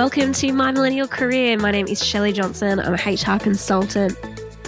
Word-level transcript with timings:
Welcome 0.00 0.32
to 0.32 0.50
My 0.52 0.72
Millennial 0.72 1.06
Career. 1.06 1.58
My 1.58 1.70
name 1.70 1.86
is 1.86 2.02
Shelley 2.02 2.32
Johnson. 2.32 2.80
I'm 2.80 2.94
a 2.94 2.96
HR 2.96 3.38
consultant. 3.38 4.16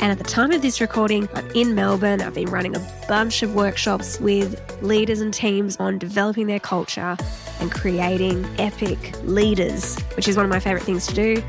And 0.03 0.13
at 0.13 0.19
the 0.19 0.25
time 0.25 0.53
of 0.53 0.61
this 0.61 0.79
recording, 0.79 1.27
I'm 1.33 1.51
in 1.53 1.75
Melbourne. 1.75 2.21
I've 2.21 2.35
been 2.35 2.51
running 2.51 2.77
a 2.77 3.05
bunch 3.09 3.43
of 3.43 3.55
workshops 3.55 4.21
with 4.21 4.61
leaders 4.83 5.23
and 5.23 5.33
teams 5.33 5.79
on 5.79 5.97
developing 5.97 6.49
their 6.49 6.61
culture 6.61 7.17
and 7.61 7.73
creating 7.73 8.45
epic 8.59 9.15
leaders, 9.25 9.99
which 10.17 10.29
is 10.29 10.37
one 10.37 10.45
of 10.45 10.51
my 10.51 10.61
favorite 10.61 10.83
things 10.83 11.07
to 11.07 11.15
do. 11.15 11.43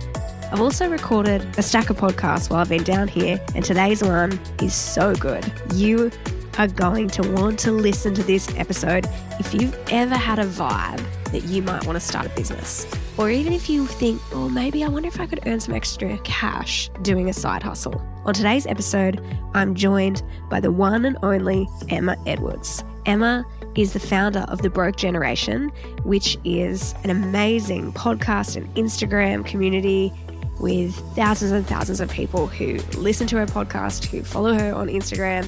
I've 0.50 0.62
also 0.62 0.90
recorded 0.90 1.46
a 1.58 1.62
stack 1.62 1.90
of 1.90 1.98
podcasts 1.98 2.50
while 2.50 2.62
I've 2.62 2.70
been 2.70 2.86
down 2.86 3.10
here, 3.10 3.38
and 3.54 3.66
today's 3.66 4.02
one 4.02 4.40
is 4.62 4.74
so 4.74 5.14
good. 5.14 5.44
You 5.74 6.10
are 6.58 6.70
going 6.70 7.10
to 7.10 7.32
want 7.34 7.60
to 7.60 7.74
listen 7.74 8.14
to 8.14 8.24
this 8.24 8.48
episode 8.56 9.10
if 9.42 9.54
you've 9.54 9.78
ever 9.90 10.16
had 10.16 10.40
a 10.40 10.46
vibe 10.46 11.06
that 11.34 11.44
you 11.44 11.62
might 11.62 11.86
want 11.86 11.98
to 11.98 12.00
start 12.00 12.28
a 12.28 12.30
business. 12.30 12.88
Or 13.18 13.30
even 13.30 13.54
if 13.54 13.70
you 13.70 13.86
think, 13.86 14.22
oh, 14.32 14.50
maybe 14.50 14.84
I 14.84 14.88
wonder 14.88 15.08
if 15.08 15.20
I 15.20 15.28
could 15.28 15.46
earn 15.46 15.60
some 15.60 15.76
extra 15.76 16.18
cash 16.20 16.90
doing 17.04 17.30
a 17.30 17.34
side 17.34 17.62
hustle. 17.62 18.02
On 18.26 18.34
today's 18.34 18.66
episode, 18.66 19.24
I'm 19.54 19.76
joined 19.76 20.24
by 20.50 20.60
the 20.60 20.72
one 20.72 21.06
and 21.06 21.18
only 21.22 21.68
Emma 21.90 22.18
Edwards. 22.26 22.84
Emma 23.06 23.46
is 23.76 23.94
the 23.94 24.00
founder 24.00 24.46
of 24.48 24.62
The 24.62 24.70
Broke 24.70 24.96
Generation, 24.96 25.70
which 26.04 26.38
is 26.44 26.96
an 27.04 27.10
amazing 27.12 27.94
podcast 27.94 28.56
and 28.56 28.74
Instagram 28.76 29.46
community 29.46 30.12
with 30.60 30.96
thousands 31.16 31.52
and 31.52 31.68
thousands 31.68 32.00
of 32.00 32.10
people 32.10 32.48
who 32.48 32.78
listen 32.98 33.28
to 33.28 33.38
her 33.38 33.46
podcast, 33.46 34.06
who 34.06 34.24
follow 34.24 34.54
her 34.54 34.74
on 34.74 34.88
Instagram, 34.88 35.48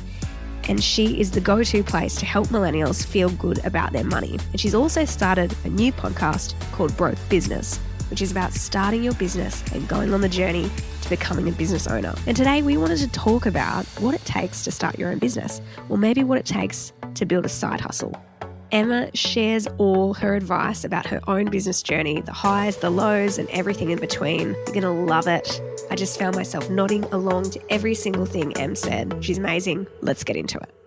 and 0.67 0.83
she 0.83 1.19
is 1.19 1.31
the 1.31 1.41
go 1.41 1.63
to 1.63 1.83
place 1.83 2.15
to 2.15 2.25
help 2.25 2.47
millennials 2.47 3.05
feel 3.05 3.29
good 3.31 3.63
about 3.65 3.93
their 3.93 4.03
money. 4.03 4.39
And 4.51 4.59
she's 4.59 4.75
also 4.75 5.05
started 5.05 5.55
a 5.63 5.69
new 5.69 5.91
podcast 5.91 6.53
called 6.71 6.95
Broke 6.97 7.17
Business, 7.29 7.77
which 8.09 8.21
is 8.21 8.31
about 8.31 8.53
starting 8.53 9.03
your 9.03 9.13
business 9.13 9.63
and 9.73 9.87
going 9.87 10.13
on 10.13 10.21
the 10.21 10.29
journey 10.29 10.69
to 11.01 11.09
becoming 11.09 11.47
a 11.49 11.51
business 11.51 11.87
owner. 11.87 12.13
And 12.27 12.35
today 12.35 12.61
we 12.61 12.77
wanted 12.77 12.97
to 12.99 13.07
talk 13.09 13.45
about 13.45 13.85
what 13.99 14.15
it 14.15 14.23
takes 14.25 14.63
to 14.63 14.71
start 14.71 14.97
your 14.97 15.09
own 15.09 15.19
business, 15.19 15.61
or 15.89 15.97
maybe 15.97 16.23
what 16.23 16.37
it 16.37 16.45
takes 16.45 16.93
to 17.15 17.25
build 17.25 17.45
a 17.45 17.49
side 17.49 17.81
hustle. 17.81 18.13
Emma 18.75 19.09
shares 19.15 19.67
all 19.77 20.13
her 20.15 20.35
advice 20.35 20.83
about 20.83 21.05
her 21.05 21.21
own 21.29 21.45
business 21.45 21.81
journey 21.81 22.19
the 22.19 22.33
highs, 22.33 22.75
the 22.75 22.89
lows, 22.89 23.37
and 23.37 23.49
everything 23.51 23.91
in 23.91 23.99
between. 23.99 24.49
You're 24.49 24.65
going 24.65 24.81
to 24.81 24.89
love 24.89 25.27
it. 25.27 25.61
I 25.89 25.95
just 25.95 26.19
found 26.19 26.35
myself 26.35 26.69
nodding 26.69 27.05
along 27.05 27.51
to 27.51 27.61
every 27.71 27.95
single 27.95 28.25
thing 28.25 28.51
Em 28.57 28.75
said. 28.75 29.15
She's 29.23 29.37
amazing. 29.37 29.87
Let's 30.01 30.25
get 30.25 30.35
into 30.35 30.57
it. 30.57 30.84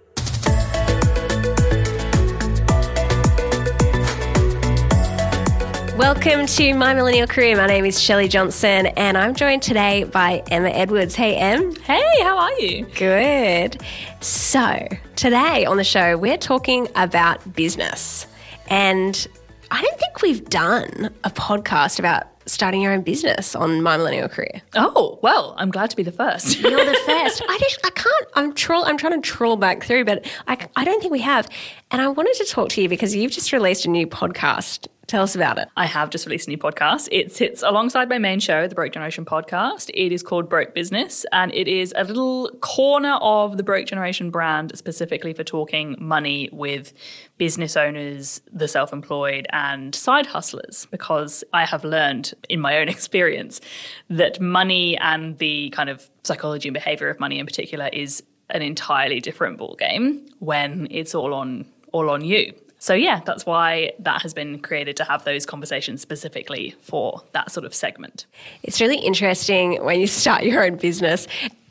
Welcome 5.98 6.46
to 6.46 6.74
My 6.74 6.94
Millennial 6.94 7.26
Career. 7.26 7.56
My 7.56 7.66
name 7.66 7.84
is 7.84 8.00
Shelley 8.00 8.28
Johnson 8.28 8.86
and 8.86 9.18
I'm 9.18 9.34
joined 9.34 9.62
today 9.62 10.04
by 10.04 10.44
Emma 10.48 10.68
Edwards. 10.68 11.16
Hey, 11.16 11.34
Em. 11.34 11.74
Hey, 11.74 12.22
how 12.22 12.38
are 12.38 12.52
you? 12.60 12.86
Good. 12.94 13.82
So, 14.20 14.86
today 15.16 15.64
on 15.64 15.76
the 15.76 15.82
show, 15.82 16.16
we're 16.16 16.38
talking 16.38 16.86
about 16.94 17.52
business. 17.56 18.28
And 18.68 19.26
I 19.72 19.82
don't 19.82 19.98
think 19.98 20.22
we've 20.22 20.48
done 20.48 21.12
a 21.24 21.30
podcast 21.30 21.98
about 21.98 22.28
starting 22.46 22.80
your 22.80 22.92
own 22.92 23.02
business 23.02 23.56
on 23.56 23.82
My 23.82 23.96
Millennial 23.96 24.28
Career. 24.28 24.62
Oh, 24.76 25.18
well, 25.20 25.56
I'm 25.58 25.72
glad 25.72 25.90
to 25.90 25.96
be 25.96 26.04
the 26.04 26.12
first. 26.12 26.60
You're 26.60 26.70
the 26.70 26.96
first. 27.06 27.42
I 27.48 27.58
just, 27.58 27.80
I 27.84 27.90
can't, 27.90 28.26
I'm 28.34 28.54
troll, 28.54 28.84
I'm 28.84 28.98
trying 28.98 29.20
to 29.20 29.28
troll 29.28 29.56
back 29.56 29.82
through, 29.82 30.04
but 30.04 30.24
I, 30.46 30.64
I 30.76 30.84
don't 30.84 31.00
think 31.00 31.10
we 31.10 31.22
have. 31.22 31.48
And 31.90 32.00
I 32.00 32.06
wanted 32.06 32.34
to 32.34 32.44
talk 32.44 32.68
to 32.70 32.82
you 32.82 32.88
because 32.88 33.16
you've 33.16 33.32
just 33.32 33.52
released 33.52 33.84
a 33.84 33.90
new 33.90 34.06
podcast 34.06 34.86
Tell 35.08 35.22
us 35.22 35.34
about 35.34 35.56
it. 35.56 35.68
I 35.74 35.86
have 35.86 36.10
just 36.10 36.26
released 36.26 36.48
a 36.48 36.50
new 36.50 36.58
podcast. 36.58 37.08
It 37.10 37.32
sits 37.34 37.62
alongside 37.62 38.10
my 38.10 38.18
main 38.18 38.40
show, 38.40 38.68
the 38.68 38.74
Broke 38.74 38.92
Generation 38.92 39.24
podcast. 39.24 39.88
It 39.94 40.12
is 40.12 40.22
called 40.22 40.50
Broke 40.50 40.74
Business, 40.74 41.24
and 41.32 41.50
it 41.54 41.66
is 41.66 41.94
a 41.96 42.04
little 42.04 42.50
corner 42.60 43.14
of 43.22 43.56
the 43.56 43.62
Broke 43.62 43.86
Generation 43.86 44.30
brand 44.30 44.76
specifically 44.76 45.32
for 45.32 45.42
talking 45.44 45.96
money 45.98 46.50
with 46.52 46.92
business 47.38 47.74
owners, 47.74 48.42
the 48.52 48.68
self 48.68 48.92
employed, 48.92 49.46
and 49.48 49.94
side 49.94 50.26
hustlers. 50.26 50.86
Because 50.90 51.42
I 51.54 51.64
have 51.64 51.84
learned 51.84 52.34
in 52.50 52.60
my 52.60 52.76
own 52.76 52.88
experience 52.90 53.62
that 54.10 54.38
money 54.42 54.98
and 54.98 55.38
the 55.38 55.70
kind 55.70 55.88
of 55.88 56.10
psychology 56.22 56.68
and 56.68 56.74
behavior 56.74 57.08
of 57.08 57.18
money 57.18 57.38
in 57.38 57.46
particular 57.46 57.88
is 57.94 58.22
an 58.50 58.60
entirely 58.60 59.20
different 59.20 59.58
ballgame 59.58 60.28
when 60.40 60.86
it's 60.90 61.14
all 61.14 61.32
on 61.32 61.64
all 61.92 62.10
on 62.10 62.22
you. 62.22 62.52
So, 62.78 62.94
yeah, 62.94 63.20
that's 63.24 63.44
why 63.44 63.92
that 63.98 64.22
has 64.22 64.32
been 64.32 64.60
created 64.60 64.96
to 64.98 65.04
have 65.04 65.24
those 65.24 65.44
conversations 65.44 66.00
specifically 66.00 66.76
for 66.80 67.22
that 67.32 67.50
sort 67.50 67.66
of 67.66 67.74
segment. 67.74 68.26
It's 68.62 68.80
really 68.80 68.98
interesting 68.98 69.82
when 69.84 70.00
you 70.00 70.06
start 70.06 70.44
your 70.44 70.64
own 70.64 70.76
business 70.76 71.26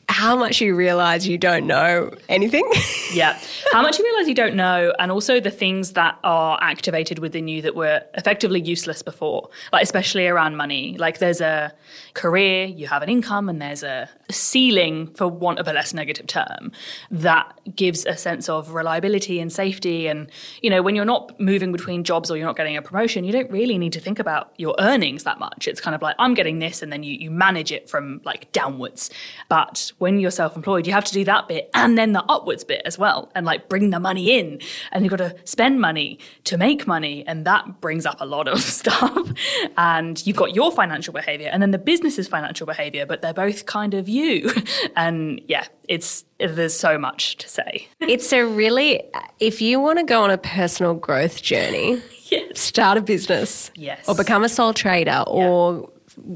how 0.10 0.36
much 0.36 0.62
you 0.62 0.74
realize 0.74 1.28
you 1.28 1.38
don't 1.38 1.68
know 1.68 2.12
anything. 2.30 2.68
yeah. 3.14 3.40
How 3.72 3.82
much 3.82 4.00
you 4.00 4.06
realize 4.06 4.28
you 4.28 4.36
don't 4.36 4.56
know, 4.56 4.94
and 5.00 5.12
also 5.12 5.40
the 5.40 5.52
things 5.52 5.94
that 5.94 6.18
are 6.24 6.58
activated 6.62 7.20
within 7.20 7.48
you 7.48 7.62
that 7.62 7.76
were 7.76 8.02
effectively 8.16 8.62
useless 8.62 9.02
before, 9.02 9.50
like 9.74 9.84
especially 9.84 10.28
around 10.28 10.56
money. 10.56 10.98
Like 10.98 11.20
there's 11.20 11.42
a 11.42 11.74
career, 12.14 12.66
you 12.66 12.88
have 12.88 13.02
an 13.02 13.10
income, 13.10 13.50
and 13.50 13.62
there's 13.62 13.84
a 13.84 14.10
ceiling, 14.32 15.08
for 15.14 15.28
want 15.28 15.60
of 15.60 15.68
a 15.68 15.74
less 15.74 15.94
negative 15.94 16.26
term, 16.26 16.72
that 17.12 17.60
gives 17.76 18.06
a 18.06 18.16
sense 18.16 18.48
of 18.48 18.74
reliability 18.74 19.40
and 19.40 19.52
safety. 19.52 20.08
And, 20.08 20.32
you 20.62 20.70
know, 20.70 20.82
when 20.82 20.96
you're 20.96 21.06
not 21.06 21.38
moving 21.40 21.72
between 21.72 22.04
jobs 22.04 22.32
or 22.32 22.38
you're 22.38 22.48
not 22.48 22.58
getting 22.58 22.78
a 22.78 22.82
promotion, 22.82 23.26
you 23.26 23.34
don't 23.34 23.52
really 23.52 23.78
need 23.78 23.94
to 23.94 24.00
think 24.00 24.20
about 24.20 24.54
your 24.58 24.76
earnings 24.80 25.26
that 25.26 25.38
much. 25.38 25.68
It's 25.68 25.82
kind 25.82 25.94
of 25.96 26.02
like, 26.02 26.16
I'm 26.18 26.34
getting 26.34 26.60
this, 26.60 26.82
and 26.82 26.92
then 26.94 27.04
you, 27.04 27.14
you 27.14 27.30
manage 27.30 27.72
it 27.72 27.90
from 27.90 28.22
like 28.24 28.52
downwards. 28.54 29.10
But 29.50 29.92
when 29.98 30.20
you're 30.20 30.32
self-employed, 30.32 30.86
you 30.86 30.94
have 30.94 31.06
to 31.06 31.14
do 31.14 31.24
that 31.26 31.48
bit 31.48 31.70
and 31.74 31.98
then 31.98 32.14
the 32.14 32.24
upwards 32.24 32.64
bit 32.64 32.82
as 32.86 32.98
well, 32.98 33.32
and 33.36 33.46
like 33.46 33.70
bring 33.70 33.90
the 33.90 34.00
money 34.00 34.38
in, 34.38 34.60
and 34.92 35.04
you've 35.04 35.12
got 35.12 35.18
to 35.18 35.36
spend 35.44 35.82
money 35.82 36.20
to 36.44 36.58
make 36.58 36.86
money, 36.88 37.26
and 37.28 37.46
that 37.46 37.82
brings 37.82 38.06
up 38.06 38.20
a 38.20 38.26
lot 38.26 38.48
of 38.48 38.60
stuff. 38.62 39.32
and 39.78 40.26
you've 40.26 40.36
got 40.36 40.56
your 40.56 40.72
financial 40.72 41.14
behavior, 41.14 41.50
and 41.52 41.62
then 41.62 41.72
the 41.72 41.78
business's 41.78 42.28
financial 42.28 42.66
behavior, 42.66 43.06
but 43.06 43.22
they're 43.22 43.34
both 43.34 43.66
kind 43.66 43.94
of 43.94 44.08
you. 44.08 44.52
and 44.96 45.42
yeah, 45.46 45.66
it's 45.88 46.26
there's 46.40 46.78
so 46.78 46.98
much 46.98 47.38
to 47.38 47.50
say. 47.50 47.88
it's 48.00 48.32
a 48.32 48.46
really 48.46 49.04
if 49.40 49.62
you 49.62 49.80
want 49.80 50.00
to 50.00 50.06
go 50.06 50.24
on 50.24 50.30
a 50.30 50.38
personal 50.38 50.94
growth 50.94 51.42
journey, 51.42 52.02
yes. 52.26 52.60
start 52.60 52.98
a 52.98 53.02
business, 53.02 53.72
yes, 53.76 54.08
or 54.08 54.16
become 54.16 54.44
a 54.44 54.50
sole 54.50 54.74
trader, 54.74 55.24
or 55.28 55.90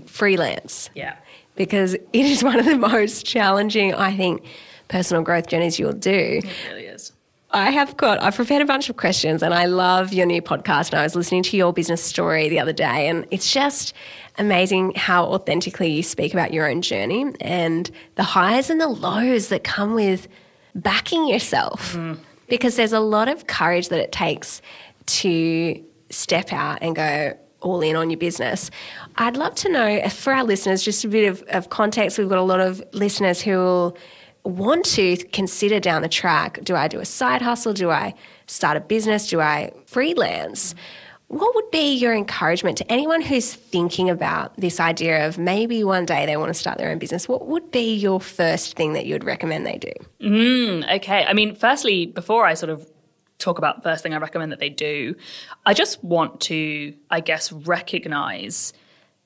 freelance. 0.06 0.90
Yeah 0.96 1.16
because 1.56 1.94
it 2.14 2.26
is 2.26 2.44
one 2.44 2.60
of 2.60 2.66
the 2.66 2.78
most 2.78 3.26
challenging, 3.26 3.94
I 3.94 4.16
think, 4.16 4.44
personal 4.88 5.24
growth 5.24 5.48
journeys 5.48 5.80
you'll 5.80 5.94
do. 5.94 6.42
It 6.44 6.46
really 6.68 6.86
is. 6.86 7.14
I 7.53 7.70
have 7.72 7.98
got, 7.98 8.22
I've 8.22 8.36
prepared 8.36 8.62
a 8.62 8.66
bunch 8.66 8.90
of 8.90 8.96
questions 8.96 9.44
and 9.44 9.53
I 9.53 9.66
love 9.66 10.14
your 10.14 10.26
new 10.26 10.42
podcast. 10.42 10.92
And 10.92 11.00
I 11.00 11.03
was 11.03 11.16
listening 11.16 11.44
to 11.44 11.58
your 11.58 11.74
business 11.74 12.02
story 12.02 12.48
the 12.48 12.59
other 12.59 12.74
day, 12.74 13.09
and 13.09 13.26
it's 13.30 13.52
just 13.52 13.94
amazing 14.38 14.94
how 14.96 15.26
authentically 15.26 15.92
you 15.92 16.03
speak 16.03 16.34
about 16.34 16.53
your 16.53 16.70
own 16.70 16.82
journey 16.82 17.26
and 17.42 17.92
the 18.16 18.24
highs 18.24 18.70
and 18.70 18.80
the 18.80 18.88
lows 18.88 19.50
that 19.50 19.64
come 19.64 19.94
with 19.94 20.28
backing 20.76 21.28
yourself. 21.28 21.94
Mm. 21.94 22.20
Because 22.47 22.76
there's 22.76 22.94
a 22.94 23.00
lot 23.00 23.28
of 23.28 23.47
courage 23.47 23.90
that 23.90 24.00
it 24.00 24.12
takes 24.12 24.62
to 25.06 25.84
step 26.09 26.54
out 26.54 26.80
and 26.82 26.96
go, 26.96 27.38
all 27.62 27.82
in 27.82 27.96
on 27.96 28.09
your 28.09 28.18
business. 28.18 28.72
I'd 29.17 29.37
love 29.37 29.55
to 29.55 29.69
know 29.69 30.08
for 30.09 30.34
our 30.34 30.43
listeners, 30.43 30.84
just 30.84 31.03
a 31.03 31.08
bit 31.08 31.28
of, 31.28 31.43
of 31.49 31.69
context. 31.69 32.17
We've 32.17 32.29
got 32.29 32.37
a 32.37 32.43
lot 32.43 32.59
of 32.59 32.84
listeners 32.93 33.41
who 33.41 33.58
will 33.58 33.97
want 34.43 34.85
to 34.85 35.17
consider 35.17 35.79
down 35.79 36.02
the 36.02 36.09
track 36.09 36.59
do 36.63 36.75
I 36.75 36.87
do 36.87 36.99
a 36.99 37.05
side 37.05 37.41
hustle? 37.41 37.73
Do 37.73 37.90
I 37.90 38.13
start 38.47 38.78
a 38.78 38.79
business? 38.79 39.28
Do 39.28 39.40
I 39.40 39.72
freelance? 39.85 40.75
What 41.28 41.55
would 41.55 41.72
be 41.72 41.93
your 41.93 42.13
encouragement 42.13 42.78
to 42.79 42.91
anyone 42.91 43.22
who's 43.22 43.53
thinking 43.53 44.09
about 44.09 44.53
this 44.58 44.81
idea 44.81 45.28
of 45.28 45.37
maybe 45.37 45.81
one 45.81 46.05
day 46.05 46.25
they 46.25 46.35
want 46.35 46.49
to 46.49 46.53
start 46.53 46.78
their 46.78 46.90
own 46.90 46.99
business? 46.99 47.29
What 47.29 47.47
would 47.47 47.72
be 47.72 47.96
your 47.96 48.19
first 48.19 48.75
thing 48.75 48.93
that 48.93 49.05
you 49.05 49.16
would 49.16 49.23
recommend 49.23 49.66
they 49.66 49.78
do? 49.78 49.93
Mm, 50.19 50.97
okay. 50.97 51.23
I 51.23 51.31
mean, 51.31 51.55
firstly, 51.55 52.08
before 52.08 52.46
I 52.46 52.53
sort 52.55 52.69
of 52.69 52.85
talk 53.37 53.59
about 53.59 53.81
first 53.81 54.03
thing 54.03 54.13
I 54.13 54.17
recommend 54.17 54.52
that 54.52 54.59
they 54.59 54.69
do, 54.69 55.16
I 55.66 55.73
just 55.73 56.03
want 56.03 56.41
to, 56.41 56.93
I 57.09 57.22
guess, 57.22 57.52
recognize 57.53 58.73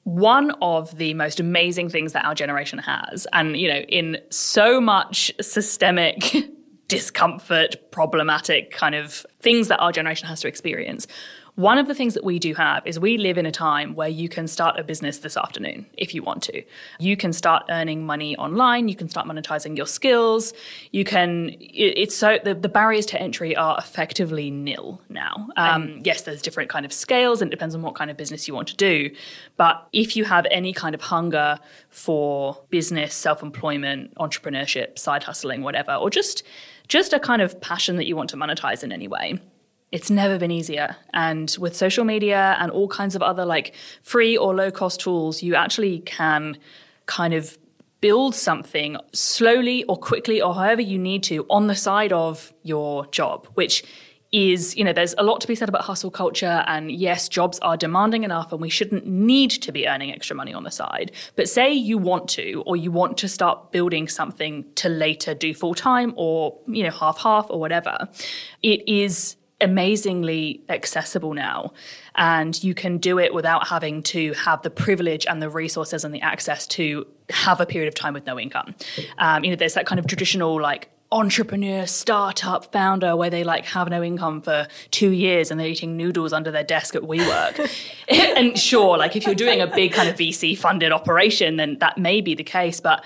one 0.06 0.52
of 0.62 0.98
the 0.98 1.16
most 1.16 1.40
amazing 1.40 1.90
things 1.90 2.14
that 2.14 2.24
our 2.26 2.36
generation 2.36 2.80
has, 2.80 3.28
and 3.34 3.58
you 3.58 3.68
know, 3.68 3.80
in 3.80 4.18
so 4.30 4.80
much 4.80 5.32
systemic 5.42 6.36
discomfort, 6.88 7.76
problematic 7.92 8.72
kind 8.72 8.94
of 8.94 9.26
things 9.42 9.68
that 9.68 9.80
our 9.80 9.92
generation 9.92 10.28
has 10.28 10.42
to 10.42 10.48
experience. 10.48 11.08
One 11.56 11.78
of 11.78 11.88
the 11.88 11.96
things 11.96 12.16
that 12.16 12.26
we 12.26 12.38
do 12.38 12.54
have 12.56 12.86
is 12.86 13.00
we 13.00 13.18
live 13.18 13.38
in 13.38 13.46
a 13.46 13.52
time 13.52 13.96
where 13.96 14.10
you 14.10 14.28
can 14.28 14.46
start 14.46 14.78
a 14.78 14.84
business 14.84 15.20
this 15.20 15.38
afternoon 15.38 15.86
if 15.94 16.14
you 16.14 16.22
want 16.22 16.44
to. 16.44 16.62
You 17.00 17.16
can 17.16 17.32
start 17.32 17.64
earning 17.70 18.06
money 18.06 18.36
online, 18.36 18.90
you 18.90 18.96
can 18.96 19.08
start 19.08 19.26
monetizing 19.26 19.78
your 19.78 19.86
skills. 19.86 20.54
You 20.92 21.06
can, 21.06 21.56
it's 21.60 22.14
so, 22.14 22.40
the, 22.44 22.56
the 22.56 22.68
barriers 22.68 23.06
to 23.08 23.22
entry 23.22 23.56
are 23.56 23.78
effectively 23.78 24.52
nil 24.52 25.02
now. 25.08 25.48
Um, 25.56 26.02
yes, 26.04 26.24
there's 26.24 26.42
different 26.42 26.70
kind 26.70 26.86
of 26.86 26.92
scales 26.92 27.42
and 27.42 27.50
it 27.50 27.56
depends 27.56 27.74
on 27.74 27.82
what 27.82 27.96
kind 27.96 28.12
of 28.12 28.18
business 28.18 28.50
you 28.50 28.54
want 28.54 28.68
to 28.68 28.76
do. 28.76 29.10
But 29.56 29.88
if 29.94 30.18
you 30.18 30.26
have 30.26 30.46
any 30.52 30.74
kind 30.74 30.94
of 30.94 31.00
hunger 31.00 31.58
for 31.90 32.62
business, 32.70 33.14
self 33.14 33.42
employment, 33.42 34.14
entrepreneurship, 34.16 35.00
side 35.00 35.24
hustling, 35.24 35.62
whatever, 35.62 35.94
or 35.94 36.10
just 36.10 36.44
just 36.90 37.14
a 37.14 37.20
kind 37.20 37.42
of 37.42 37.60
passion 37.62 37.96
that 37.96 38.06
you 38.06 38.16
want 38.16 38.30
to 38.30 38.38
monetize 38.38 38.84
in 38.84 38.92
any 38.92 39.08
way 39.08 39.40
it's 39.92 40.10
never 40.10 40.38
been 40.38 40.52
easier. 40.52 40.96
And 41.14 41.56
with 41.60 41.76
social 41.76 42.04
media 42.04 42.58
and 42.60 42.72
all 42.72 42.88
kinds 42.88 43.16
of 43.16 43.22
other 43.22 43.46
like 43.46 43.74
free 44.02 44.36
or 44.36 44.54
low 44.56 44.72
cost 44.72 45.00
tools, 45.00 45.42
you 45.42 45.56
actually 45.56 46.00
can 46.00 46.58
kind 47.06 47.34
of 47.34 47.58
build 48.02 48.36
something 48.36 48.98
slowly 49.14 49.84
or 49.86 49.98
quickly 49.98 50.42
or 50.42 50.54
however 50.54 50.82
you 50.82 51.00
need 51.00 51.24
to 51.24 51.46
on 51.50 51.68
the 51.68 51.76
side 51.76 52.14
of 52.14 52.54
your 52.64 53.06
job, 53.08 53.48
which 53.54 53.84
is, 54.32 54.76
you 54.76 54.84
know, 54.84 54.92
there's 54.92 55.16
a 55.18 55.24
lot 55.24 55.40
to 55.40 55.48
be 55.48 55.56
said 55.56 55.70
about 55.70 55.84
hustle 55.84 56.12
culture. 56.12 56.64
And 56.68 56.92
yes, 56.92 57.30
jobs 57.30 57.58
are 57.60 57.78
demanding 57.78 58.24
enough 58.24 58.52
and 58.52 58.62
we 58.62 58.70
shouldn't 58.70 59.06
need 59.08 59.50
to 59.52 59.72
be 59.72 59.88
earning 59.88 60.12
extra 60.12 60.36
money 60.36 60.54
on 60.54 60.64
the 60.64 60.72
side. 60.72 61.12
But 61.36 61.48
say 61.48 61.72
you 61.72 61.98
want 61.98 62.28
to, 62.32 62.64
or 62.66 62.76
you 62.76 62.92
want 62.92 63.18
to 63.20 63.30
start 63.30 63.72
building 63.72 64.10
something 64.10 64.66
to 64.76 64.90
later 64.90 65.34
do 65.34 65.54
full 65.54 65.74
time 65.74 66.14
or, 66.18 66.58
you 66.68 66.84
know, 66.84 66.92
half 66.92 67.18
half 67.20 67.48
or 67.50 67.60
whatever, 67.60 68.10
it 68.62 68.88
is 68.90 69.38
amazingly 69.62 70.62
accessible 70.70 71.34
now. 71.34 71.72
And 72.16 72.62
you 72.64 72.74
can 72.74 72.98
do 72.98 73.20
it 73.20 73.34
without 73.34 73.68
having 73.68 74.04
to 74.04 74.34
have 74.34 74.62
the 74.62 74.70
privilege 74.70 75.26
and 75.26 75.42
the 75.42 75.50
resources 75.50 76.04
and 76.04 76.14
the 76.14 76.22
access 76.22 76.68
to 76.68 77.08
have 77.30 77.60
a 77.62 77.66
period 77.66 77.88
of 77.88 77.96
time 77.96 78.14
with 78.14 78.26
no 78.26 78.40
income. 78.40 78.76
Um, 79.18 79.44
you 79.44 79.50
know, 79.50 79.56
there's 79.56 79.74
that 79.76 79.86
kind 79.86 80.00
of 80.00 80.08
traditional 80.08 80.62
like 80.62 80.90
entrepreneur, 81.12 81.86
startup 81.86 82.72
founder 82.72 83.16
where 83.16 83.30
they 83.30 83.44
like 83.44 83.66
have 83.66 83.90
no 83.90 84.04
income 84.04 84.42
for 84.42 84.68
two 84.92 85.12
years 85.12 85.52
and 85.52 85.60
they're 85.60 85.68
eating 85.68 85.96
noodles 85.96 86.34
under 86.34 86.52
their 86.52 86.64
desk 86.64 86.96
at 86.96 87.04
WeWork. 87.04 87.70
and 88.10 88.58
sure, 88.60 88.98
like 88.98 89.16
if 89.16 89.26
you're 89.26 89.36
doing 89.36 89.62
a 89.62 89.68
big 89.68 89.94
kind 89.94 90.10
of 90.10 90.16
VC 90.16 90.58
funded 90.58 90.92
operation, 90.92 91.58
then 91.58 91.78
that 91.80 91.98
may 91.98 92.22
be 92.22 92.36
the 92.36 92.44
case. 92.44 92.80
But 92.80 93.04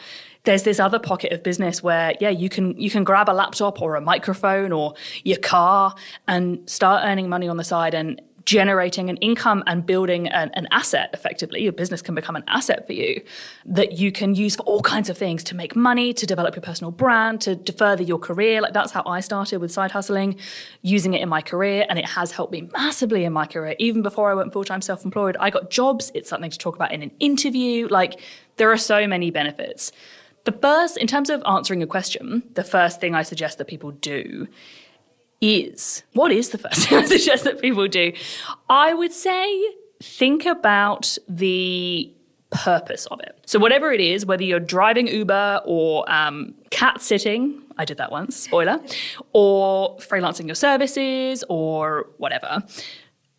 there's 0.49 0.63
this 0.63 0.79
other 0.79 0.97
pocket 0.97 1.31
of 1.31 1.43
business 1.43 1.83
where 1.83 2.15
yeah 2.19 2.29
you 2.29 2.49
can 2.49 2.75
you 2.75 2.89
can 2.89 3.03
grab 3.03 3.29
a 3.29 3.31
laptop 3.31 3.83
or 3.83 3.95
a 3.95 4.01
microphone 4.01 4.71
or 4.71 4.95
your 5.23 5.37
car 5.37 5.93
and 6.27 6.67
start 6.67 7.03
earning 7.05 7.29
money 7.29 7.47
on 7.47 7.57
the 7.57 7.63
side 7.63 7.93
and 7.93 8.19
generating 8.45 9.11
an 9.11 9.17
income 9.17 9.63
and 9.67 9.85
building 9.85 10.27
an, 10.29 10.49
an, 10.55 10.67
asset 10.71 11.11
effectively. 11.13 11.61
Your 11.61 11.71
business 11.71 12.01
can 12.01 12.15
become 12.15 12.35
an 12.35 12.43
asset 12.47 12.87
for 12.87 12.93
you 12.93 13.21
that 13.65 13.91
you 13.99 14.11
can 14.11 14.33
use 14.33 14.55
for 14.55 14.63
all 14.63 14.81
kinds 14.81 15.07
of 15.07 15.15
things 15.19 15.43
to 15.43 15.55
make 15.55 15.75
money 15.75 16.13
to 16.13 16.25
develop 16.25 16.55
your 16.55 16.63
personal 16.63 16.89
brand 16.89 17.41
to, 17.41 17.55
to 17.55 17.71
further 17.71 18.01
your 18.01 18.17
career. 18.17 18.59
Like 18.61 18.73
that's 18.73 18.91
how 18.91 19.03
i 19.05 19.19
started 19.19 19.59
with 19.59 19.71
side 19.71 19.91
hustling 19.91 20.39
using 20.81 21.13
it 21.13 21.21
in 21.21 21.29
my 21.29 21.41
career 21.41 21.85
and 21.89 21.99
it 21.99 22.05
has 22.05 22.31
helped 22.31 22.51
me 22.51 22.67
massively 22.73 23.23
in 23.23 23.33
my 23.33 23.45
career. 23.45 23.75
Even 23.77 24.01
before 24.01 24.31
i 24.31 24.33
went 24.33 24.51
full-time 24.51 24.81
self-employed 24.81 25.37
i 25.39 25.51
got 25.51 25.69
jobs. 25.69 26.11
It's 26.15 26.27
something 26.27 26.49
to 26.49 26.57
talk 26.57 26.75
about 26.75 26.91
in 26.91 27.03
an 27.03 27.11
interview. 27.19 27.87
Like 27.87 28.19
there 28.57 28.71
are 28.71 28.77
so 28.77 29.05
many 29.05 29.29
benefits 29.29 29.91
the 30.45 30.51
first, 30.51 30.97
in 30.97 31.07
terms 31.07 31.29
of 31.29 31.43
answering 31.47 31.83
a 31.83 31.87
question, 31.87 32.43
the 32.53 32.63
first 32.63 32.99
thing 32.99 33.15
I 33.15 33.23
suggest 33.23 33.57
that 33.57 33.67
people 33.67 33.91
do 33.91 34.47
is 35.41 36.03
what 36.13 36.31
is 36.31 36.49
the 36.49 36.57
first 36.57 36.81
thing 36.89 36.97
I 36.99 37.05
suggest 37.05 37.43
that 37.43 37.61
people 37.61 37.87
do? 37.87 38.13
I 38.69 38.93
would 38.93 39.13
say 39.13 39.73
think 40.01 40.45
about 40.45 41.17
the 41.27 42.13
purpose 42.51 43.05
of 43.07 43.19
it. 43.21 43.37
So, 43.45 43.59
whatever 43.59 43.91
it 43.91 44.01
is, 44.01 44.25
whether 44.25 44.43
you're 44.43 44.59
driving 44.59 45.07
Uber 45.07 45.61
or 45.65 46.09
um, 46.11 46.55
cat 46.71 47.01
sitting, 47.01 47.61
I 47.77 47.85
did 47.85 47.97
that 47.97 48.11
once, 48.11 48.35
spoiler, 48.35 48.79
or 49.33 49.97
freelancing 49.97 50.47
your 50.47 50.55
services 50.55 51.43
or 51.49 52.07
whatever. 52.17 52.63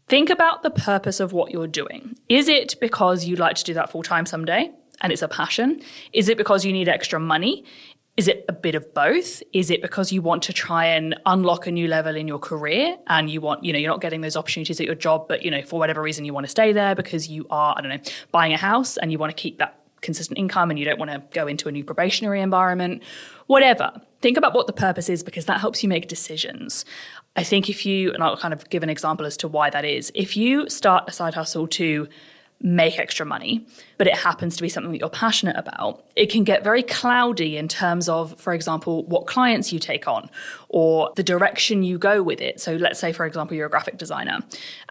Think 0.09 0.29
about 0.29 0.65
the 0.65 0.71
purpose 0.71 1.21
of 1.21 1.33
what 1.33 1.53
you're 1.53 1.69
doing. 1.69 2.17
Is 2.29 2.49
it 2.49 2.75
because 2.81 3.27
you'd 3.27 3.39
like 3.39 3.55
to 3.57 3.65
do 3.65 3.75
that 3.75 3.91
full 3.91 4.03
time 4.03 4.27
someday? 4.27 4.73
And 5.01 5.13
it's 5.13 5.23
a 5.23 5.29
passion? 5.29 5.81
Is 6.13 6.29
it 6.29 6.37
because 6.39 6.65
you 6.65 6.73
need 6.73 6.89
extra 6.89 7.19
money? 7.19 7.65
Is 8.17 8.29
it 8.29 8.45
a 8.49 8.53
bit 8.53 8.75
of 8.75 8.93
both? 8.93 9.43
Is 9.53 9.71
it 9.71 9.81
because 9.81 10.13
you 10.13 10.21
want 10.21 10.43
to 10.43 10.53
try 10.53 10.85
and 10.85 11.19
unlock 11.27 11.67
a 11.67 11.71
new 11.71 11.89
level 11.89 12.17
in 12.17 12.29
your 12.29 12.39
career 12.39 12.97
and 13.07 13.31
you 13.31 13.41
want, 13.41 13.65
you 13.65 13.73
know, 13.73 13.79
you're 13.79 13.91
not 13.91 14.01
getting 14.01 14.21
those 14.21 14.37
opportunities 14.37 14.79
at 14.81 14.87
your 14.87 14.95
job, 14.95 15.27
but, 15.29 15.43
you 15.43 15.51
know, 15.51 15.63
for 15.63 15.79
whatever 15.79 16.03
reason 16.03 16.25
you 16.25 16.35
want 16.35 16.45
to 16.45 16.51
stay 16.51 16.73
there 16.73 16.95
because 16.95 17.29
you 17.29 17.47
are, 17.51 17.75
I 17.79 17.81
don't 17.81 17.91
know, 17.91 18.13
buying 18.31 18.53
a 18.53 18.59
house 18.59 18.97
and 18.97 19.11
you 19.11 19.19
want 19.19 19.35
to 19.35 19.41
keep 19.41 19.59
that 19.59 19.81
consistent 20.03 20.39
income 20.39 20.71
and 20.71 20.79
you 20.79 20.85
don't 20.85 20.99
want 20.99 21.11
to 21.11 21.23
go 21.33 21.47
into 21.47 21.69
a 21.69 21.73
new 21.73 21.85
probationary 21.85 22.41
environment, 22.41 23.03
whatever. 23.47 23.93
Think 24.21 24.37
about 24.37 24.55
what 24.55 24.67
the 24.67 24.73
purpose 24.73 25.09
is 25.09 25.23
because 25.23 25.47
that 25.47 25.61
helps 25.61 25.83
you 25.83 25.89
make 25.89 26.09
decisions. 26.09 26.85
I 27.37 27.45
think 27.45 27.71
if 27.71 27.87
you, 27.87 28.13
and 28.13 28.23
I'll 28.23 28.37
kind 28.37 28.53
of 28.53 28.69
give 28.71 28.83
an 28.83 28.91
example 28.91 29.25
as 29.25 29.37
to 29.39 29.49
why 29.49 29.71
that 29.71 29.85
is, 29.85 30.11
if 30.15 30.37
you 30.37 30.69
start 30.69 31.05
a 31.09 31.13
side 31.13 31.35
hustle 31.35 31.67
to 31.69 32.09
make 32.63 32.99
extra 32.99 33.25
money, 33.25 33.65
but 33.97 34.07
it 34.07 34.15
happens 34.15 34.57
to 34.57 34.63
be 34.63 34.69
something 34.69 34.93
that 34.93 34.99
you're 34.99 35.09
passionate 35.09 35.57
about, 35.57 36.05
it 36.15 36.31
can 36.31 36.45
get 36.45 36.63
very 36.63 36.83
cloudy 36.83 37.57
in 37.57 37.69
terms 37.69 38.09
of, 38.09 38.39
for 38.39 38.53
example, 38.53 39.05
what 39.07 39.27
clients 39.27 39.73
you 39.73 39.79
take 39.79 40.07
on 40.07 40.29
or 40.69 41.11
the 41.17 41.23
direction 41.23 41.83
you 41.83 41.99
go 41.99 42.23
with 42.23 42.41
it. 42.41 42.61
So 42.61 42.77
let's 42.77 43.01
say, 43.01 43.13
for 43.13 43.25
example, 43.25 43.57
you're 43.57 43.67
a 43.67 43.71
graphic 43.71 43.97
designer 43.97 44.41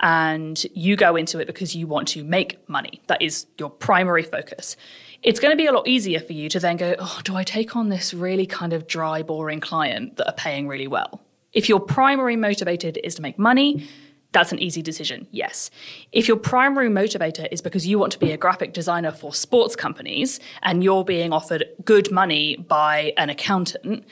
and 0.02 0.64
you 0.74 0.96
go 0.96 1.16
into 1.16 1.40
it 1.40 1.46
because 1.46 1.76
you 1.76 1.86
want 1.86 2.08
to 2.10 2.24
make 2.24 2.68
money. 2.68 3.02
That 3.08 3.22
is 3.22 3.46
your 3.60 3.70
primary 3.70 4.24
focus. 4.24 4.76
It's 5.22 5.40
going 5.40 5.52
to 5.52 5.58
be 5.58 5.68
a 5.68 5.74
lot 5.74 5.88
easier 5.88 6.20
for 6.20 6.34
you 6.34 6.50
to 6.50 6.60
then 6.60 6.78
go, 6.78 6.96
oh, 6.98 7.20
do 7.24 7.36
I 7.36 7.44
take 7.44 7.76
on 7.76 7.90
this 7.90 8.14
really 8.14 8.46
kind 8.46 8.74
of 8.74 8.88
dry, 8.88 9.22
boring 9.22 9.60
client 9.60 10.16
that 10.16 10.28
are 10.28 10.34
paying 10.34 10.68
really 10.68 10.88
well? 10.88 11.22
If 11.52 11.68
your 11.68 11.80
primary 11.80 12.36
motivated 12.36 13.00
is 13.04 13.16
to 13.16 13.22
make 13.22 13.38
money, 13.38 13.88
that's 14.32 14.52
an 14.52 14.60
easy 14.60 14.82
decision, 14.82 15.28
yes. 15.32 15.72
If 16.12 16.28
your 16.28 16.38
primary 16.38 16.90
motivator 16.90 17.48
is 17.52 17.62
because 17.62 17.88
you 17.88 17.98
want 17.98 18.12
to 18.14 18.20
be 18.20 18.32
a 18.32 18.38
graphic 18.38 18.74
designer 18.74 19.12
for 19.12 19.34
sports 19.34 19.76
companies 19.76 20.40
and 20.62 20.84
you're 20.84 21.04
being 21.04 21.34
offered 21.34 21.66
good 21.84 22.12
money 22.12 22.56
by 22.56 23.14
an 23.18 23.30
accountant, 23.30 24.06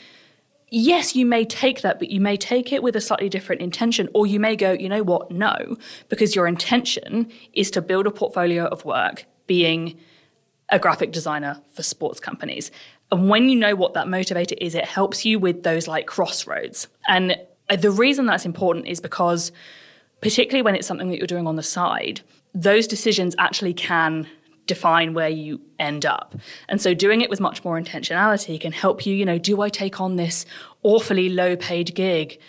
yes, 0.69 1.15
you 1.15 1.25
may 1.25 1.45
take 1.45 1.81
that, 1.81 1.99
but 1.99 2.09
you 2.09 2.19
may 2.19 2.35
take 2.35 2.73
it 2.73 2.81
with 2.81 2.95
a 2.95 3.01
slightly 3.01 3.29
different 3.29 3.61
intention, 3.61 4.09
or 4.13 4.25
you 4.25 4.39
may 4.39 4.55
go, 4.55 4.71
you 4.71 4.89
know 4.89 5.03
what, 5.03 5.29
no, 5.29 5.77
because 6.09 6.35
your 6.35 6.47
intention 6.47 7.31
is 7.53 7.69
to 7.71 7.81
build 7.81 8.07
a 8.07 8.11
portfolio 8.11 8.65
of 8.65 8.83
work 8.85 9.25
being 9.45 9.97
a 10.69 10.79
graphic 10.79 11.11
designer 11.11 11.61
for 11.73 11.83
sports 11.83 12.19
companies. 12.19 12.71
And 13.11 13.29
when 13.29 13.49
you 13.49 13.55
know 13.55 13.75
what 13.75 13.93
that 13.93 14.07
motivator 14.07 14.57
is, 14.59 14.75
it 14.75 14.83
helps 14.83 15.23
you 15.23 15.39
with 15.39 15.63
those 15.63 15.87
like 15.87 16.07
crossroads. 16.07 16.87
And 17.07 17.37
the 17.69 17.91
reason 17.91 18.25
that's 18.25 18.45
important 18.45 18.87
is 18.87 18.99
because 18.99 19.51
particularly 20.21 20.61
when 20.61 20.75
it's 20.75 20.87
something 20.87 21.09
that 21.09 21.17
you're 21.17 21.27
doing 21.27 21.47
on 21.47 21.55
the 21.55 21.63
side, 21.63 22.21
those 22.53 22.87
decisions 22.87 23.35
actually 23.37 23.73
can 23.73 24.27
define 24.65 25.13
where 25.13 25.29
you 25.29 25.61
end 25.79 26.05
up. 26.05 26.35
And 26.67 26.81
so 26.81 26.93
doing 26.93 27.21
it 27.21 27.29
with 27.29 27.39
much 27.39 27.63
more 27.63 27.79
intentionality 27.79 28.59
can 28.59 28.71
help 28.71 29.05
you, 29.05 29.15
you 29.15 29.25
know, 29.25 29.37
do 29.37 29.61
I 29.61 29.69
take 29.69 30.01
on 30.01 30.17
this 30.17 30.45
awfully 30.83 31.29
low 31.29 31.55
paid 31.55 31.95
gig? 31.95 32.39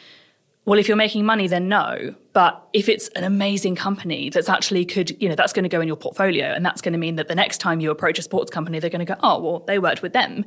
Well, 0.64 0.78
if 0.78 0.88
you're 0.88 0.96
making 0.96 1.24
money, 1.24 1.46
then 1.46 1.68
no. 1.68 2.14
But 2.34 2.62
if 2.72 2.88
it's 2.88 3.08
an 3.08 3.24
amazing 3.24 3.76
company 3.76 4.28
that's 4.28 4.48
actually 4.48 4.84
could, 4.84 5.20
you 5.22 5.28
know, 5.28 5.34
that's 5.34 5.52
going 5.52 5.62
to 5.62 5.68
go 5.68 5.80
in 5.80 5.88
your 5.88 5.96
portfolio 5.96 6.46
and 6.46 6.66
that's 6.66 6.82
going 6.82 6.92
to 6.92 6.98
mean 6.98 7.16
that 7.16 7.28
the 7.28 7.34
next 7.34 7.58
time 7.58 7.80
you 7.80 7.90
approach 7.90 8.18
a 8.18 8.22
sports 8.22 8.50
company, 8.50 8.78
they're 8.78 8.90
going 8.90 9.06
to 9.06 9.14
go, 9.14 9.18
oh, 9.22 9.40
well, 9.40 9.60
they 9.60 9.78
worked 9.78 10.02
with 10.02 10.12
them 10.12 10.44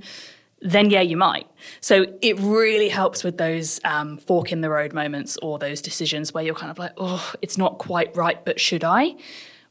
then 0.61 0.89
yeah, 0.89 1.01
you 1.01 1.17
might. 1.17 1.47
So 1.79 2.05
it 2.21 2.39
really 2.39 2.89
helps 2.89 3.23
with 3.23 3.37
those 3.37 3.79
um, 3.83 4.17
fork 4.17 4.51
in 4.51 4.61
the 4.61 4.69
road 4.69 4.93
moments 4.93 5.37
or 5.41 5.57
those 5.57 5.81
decisions 5.81 6.33
where 6.33 6.43
you're 6.43 6.55
kind 6.55 6.71
of 6.71 6.77
like, 6.77 6.93
oh, 6.97 7.33
it's 7.41 7.57
not 7.57 7.79
quite 7.79 8.15
right, 8.15 8.43
but 8.45 8.59
should 8.59 8.83
I? 8.83 9.15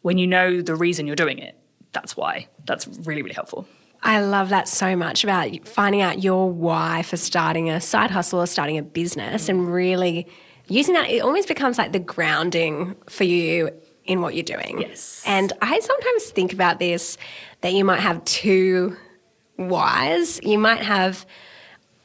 When 0.03 0.19
you 0.19 0.27
know 0.27 0.61
the 0.63 0.75
reason 0.75 1.07
you're 1.07 1.17
doing 1.17 1.39
it, 1.39 1.57
that's 1.93 2.17
why. 2.17 2.49
That's 2.67 2.87
really, 2.89 3.23
really 3.23 3.35
helpful. 3.35 3.67
I 4.03 4.21
love 4.23 4.49
that 4.49 4.67
so 4.67 4.97
much 4.97 5.25
about 5.25 5.69
finding 5.69 6.01
out 6.01 6.23
your 6.23 6.51
why 6.51 7.03
for 7.03 7.17
starting 7.17 7.71
a 7.71 7.81
side 7.81 8.11
hustle 8.11 8.41
or 8.41 8.47
starting 8.47 8.79
a 8.79 8.83
business 8.83 9.49
and 9.49 9.73
really 9.73 10.27
using 10.69 10.95
that, 10.95 11.11
it 11.11 11.21
almost 11.21 11.49
becomes 11.49 11.77
like 11.77 11.93
the 11.93 11.99
grounding 11.99 12.97
for 13.09 13.25
you 13.25 13.71
in 14.05 14.23
what 14.23 14.35
you're 14.35 14.43
doing. 14.43 14.81
Yes. 14.81 15.23
And 15.27 15.53
I 15.61 15.79
sometimes 15.79 16.31
think 16.31 16.53
about 16.53 16.79
this 16.79 17.19
that 17.61 17.75
you 17.75 17.85
might 17.85 18.01
have 18.01 18.25
two 18.25 18.97
whys. 19.69 20.41
You 20.43 20.59
might 20.59 20.83
have 20.83 21.27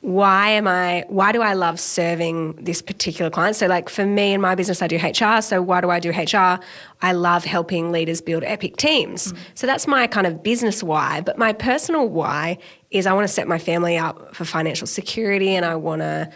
why 0.05 0.50
am 0.50 0.67
I, 0.67 1.03
why 1.07 1.31
do 1.31 1.41
I 1.41 1.53
love 1.53 1.79
serving 1.79 2.63
this 2.63 2.79
particular 2.79 3.31
client? 3.31 3.55
So, 3.55 3.65
like 3.65 3.89
for 3.89 4.05
me 4.05 4.33
in 4.33 4.41
my 4.41 4.53
business, 4.53 4.83
I 4.83 4.88
do 4.88 4.97
HR. 4.97 5.41
So, 5.41 5.63
why 5.63 5.81
do 5.81 5.89
I 5.89 6.00
do 6.00 6.12
HR? 6.12 6.59
I 7.01 7.12
love 7.13 7.43
helping 7.43 7.91
leaders 7.91 8.21
build 8.21 8.43
epic 8.43 8.77
teams. 8.77 9.33
Mm. 9.33 9.38
So, 9.55 9.65
that's 9.65 9.88
my 9.88 10.05
kind 10.05 10.27
of 10.27 10.43
business 10.43 10.83
why. 10.83 11.21
But 11.21 11.39
my 11.39 11.53
personal 11.53 12.07
why 12.07 12.59
is 12.91 13.07
I 13.07 13.13
want 13.13 13.27
to 13.27 13.33
set 13.33 13.47
my 13.47 13.57
family 13.57 13.97
up 13.97 14.35
for 14.35 14.45
financial 14.45 14.85
security 14.85 15.55
and 15.55 15.65
I 15.65 15.75
want 15.75 16.03
to 16.03 16.29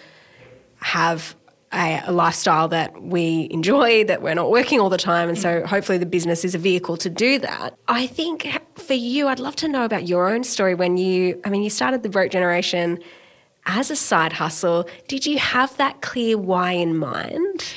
have 0.77 1.35
a, 1.71 2.01
a, 2.07 2.11
lifestyle 2.11 2.69
that 2.69 2.99
we 2.99 3.49
enjoy, 3.51 4.03
that 4.05 4.23
we're 4.23 4.33
not 4.33 4.49
working 4.49 4.79
all 4.79 4.89
the 4.89 4.97
time. 4.97 5.29
And 5.29 5.38
so, 5.38 5.61
mm. 5.61 5.65
hopefully, 5.67 5.99
the 5.99 6.07
business 6.07 6.43
is 6.43 6.55
a 6.55 6.59
vehicle 6.59 6.97
to 6.97 7.09
do 7.09 7.38
that. 7.38 7.77
I 7.88 8.07
think 8.07 8.47
for 8.89 8.96
you, 8.96 9.27
I'd 9.27 9.39
love 9.39 9.55
to 9.58 9.67
know 9.67 9.86
about 9.86 10.08
your 10.08 10.27
own 10.27 10.43
story 10.43 10.74
when 10.74 10.98
you, 10.98 11.39
I 11.46 11.51
mean, 11.51 11.62
you 11.62 11.69
started 11.69 12.01
the 12.01 12.10
Broke 12.10 12.31
Generation 12.31 12.98
as 13.67 13.91
a 13.91 13.96
side 13.96 14.34
hustle, 14.34 14.89
did 15.08 15.27
you 15.27 15.38
have 15.38 15.77
that 15.77 16.01
clear 16.01 16.39
why 16.39 16.72
in 16.72 16.98
mind? 16.98 17.72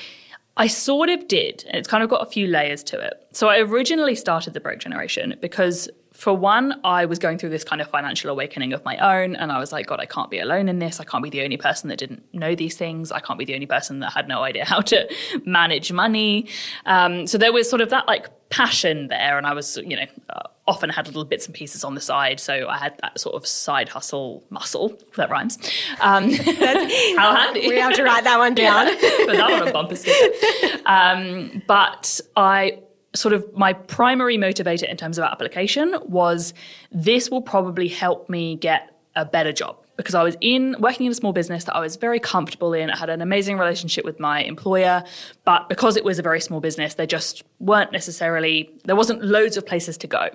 I 0.56 0.68
sort 0.68 1.10
of 1.10 1.28
did, 1.28 1.64
and 1.66 1.76
it's 1.76 1.86
kind 1.86 2.02
of 2.02 2.08
got 2.08 2.26
a 2.26 2.30
few 2.30 2.46
layers 2.46 2.82
to 2.84 2.98
it. 2.98 3.12
So 3.32 3.48
I 3.48 3.58
originally 3.58 4.14
started 4.14 4.54
the 4.54 4.60
Broke 4.60 4.78
Generation 4.78 5.36
because 5.42 5.90
for 6.22 6.32
one, 6.32 6.80
I 6.84 7.06
was 7.06 7.18
going 7.18 7.36
through 7.36 7.48
this 7.48 7.64
kind 7.64 7.82
of 7.82 7.88
financial 7.88 8.30
awakening 8.30 8.72
of 8.72 8.84
my 8.84 8.96
own, 8.96 9.34
and 9.34 9.50
I 9.50 9.58
was 9.58 9.72
like, 9.72 9.88
God, 9.88 9.98
I 9.98 10.06
can't 10.06 10.30
be 10.30 10.38
alone 10.38 10.68
in 10.68 10.78
this. 10.78 11.00
I 11.00 11.04
can't 11.04 11.24
be 11.24 11.30
the 11.30 11.42
only 11.42 11.56
person 11.56 11.88
that 11.88 11.98
didn't 11.98 12.22
know 12.32 12.54
these 12.54 12.76
things. 12.76 13.10
I 13.10 13.18
can't 13.18 13.40
be 13.40 13.44
the 13.44 13.54
only 13.54 13.66
person 13.66 13.98
that 13.98 14.12
had 14.12 14.28
no 14.28 14.44
idea 14.44 14.64
how 14.72 14.82
to 14.82 15.12
manage 15.44 15.90
money. 15.90 16.46
Um, 16.86 17.26
so 17.26 17.38
there 17.38 17.52
was 17.52 17.68
sort 17.68 17.80
of 17.80 17.90
that 17.90 18.06
like 18.06 18.28
passion 18.50 19.08
there, 19.08 19.36
and 19.36 19.48
I 19.48 19.52
was, 19.52 19.78
you 19.78 19.96
know, 19.96 20.06
uh, 20.30 20.42
often 20.68 20.90
had 20.90 21.08
little 21.08 21.24
bits 21.24 21.46
and 21.46 21.56
pieces 21.56 21.82
on 21.82 21.96
the 21.96 22.00
side. 22.00 22.38
So 22.38 22.68
I 22.68 22.78
had 22.78 22.96
that 23.02 23.18
sort 23.18 23.34
of 23.34 23.44
side 23.44 23.88
hustle 23.88 24.44
muscle, 24.48 24.96
that 25.16 25.28
rhymes. 25.28 25.58
Um, 26.00 26.30
how 27.16 27.34
handy. 27.34 27.66
We 27.66 27.80
have 27.80 27.94
to 27.94 28.04
write 28.04 28.22
that 28.22 28.38
one 28.38 28.54
down. 28.54 28.86
yeah, 28.86 28.94
put 29.26 29.36
that 29.38 29.60
on 29.60 29.66
a 29.66 29.72
bumper 29.72 29.96
sticker. 29.96 30.78
Um, 30.86 31.64
but 31.66 32.20
I 32.36 32.78
sort 33.14 33.34
of 33.34 33.44
my 33.54 33.72
primary 33.72 34.36
motivator 34.38 34.88
in 34.88 34.96
terms 34.96 35.18
of 35.18 35.24
application 35.24 35.98
was 36.04 36.54
this 36.90 37.30
will 37.30 37.42
probably 37.42 37.88
help 37.88 38.28
me 38.28 38.56
get 38.56 38.96
a 39.14 39.24
better 39.24 39.52
job 39.52 39.76
because 39.96 40.14
I 40.14 40.22
was 40.22 40.36
in 40.40 40.74
working 40.78 41.06
in 41.06 41.12
a 41.12 41.14
small 41.14 41.32
business 41.32 41.64
that 41.64 41.76
I 41.76 41.80
was 41.80 41.96
very 41.96 42.18
comfortable 42.18 42.72
in. 42.72 42.90
I 42.90 42.96
had 42.96 43.10
an 43.10 43.20
amazing 43.20 43.58
relationship 43.58 44.04
with 44.04 44.18
my 44.18 44.42
employer, 44.42 45.04
but 45.44 45.68
because 45.68 45.96
it 45.96 46.04
was 46.04 46.18
a 46.18 46.22
very 46.22 46.40
small 46.40 46.60
business, 46.60 46.94
there 46.94 47.06
just 47.06 47.44
weren't 47.60 47.92
necessarily 47.92 48.70
there 48.84 48.96
wasn't 48.96 49.22
loads 49.22 49.56
of 49.56 49.66
places 49.66 49.96
to 49.98 50.06
go. 50.06 50.30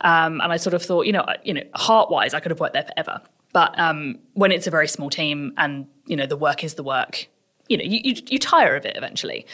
Um, 0.00 0.40
and 0.40 0.52
I 0.52 0.56
sort 0.56 0.74
of 0.74 0.82
thought, 0.82 1.06
you 1.06 1.12
know, 1.12 1.24
you 1.44 1.54
know, 1.54 1.62
heart 1.74 2.10
wise, 2.10 2.34
I 2.34 2.40
could 2.40 2.50
have 2.50 2.60
worked 2.60 2.74
there 2.74 2.84
forever. 2.84 3.20
But 3.52 3.78
um, 3.78 4.18
when 4.34 4.52
it's 4.52 4.66
a 4.66 4.70
very 4.70 4.88
small 4.88 5.08
team 5.08 5.54
and 5.56 5.86
you 6.06 6.16
know 6.16 6.26
the 6.26 6.36
work 6.36 6.64
is 6.64 6.74
the 6.74 6.82
work, 6.82 7.28
you 7.68 7.76
know, 7.76 7.84
you, 7.84 8.00
you, 8.04 8.14
you, 8.28 8.38
tire 8.38 8.76
of 8.76 8.84
it 8.84 8.96
eventually. 8.96 9.46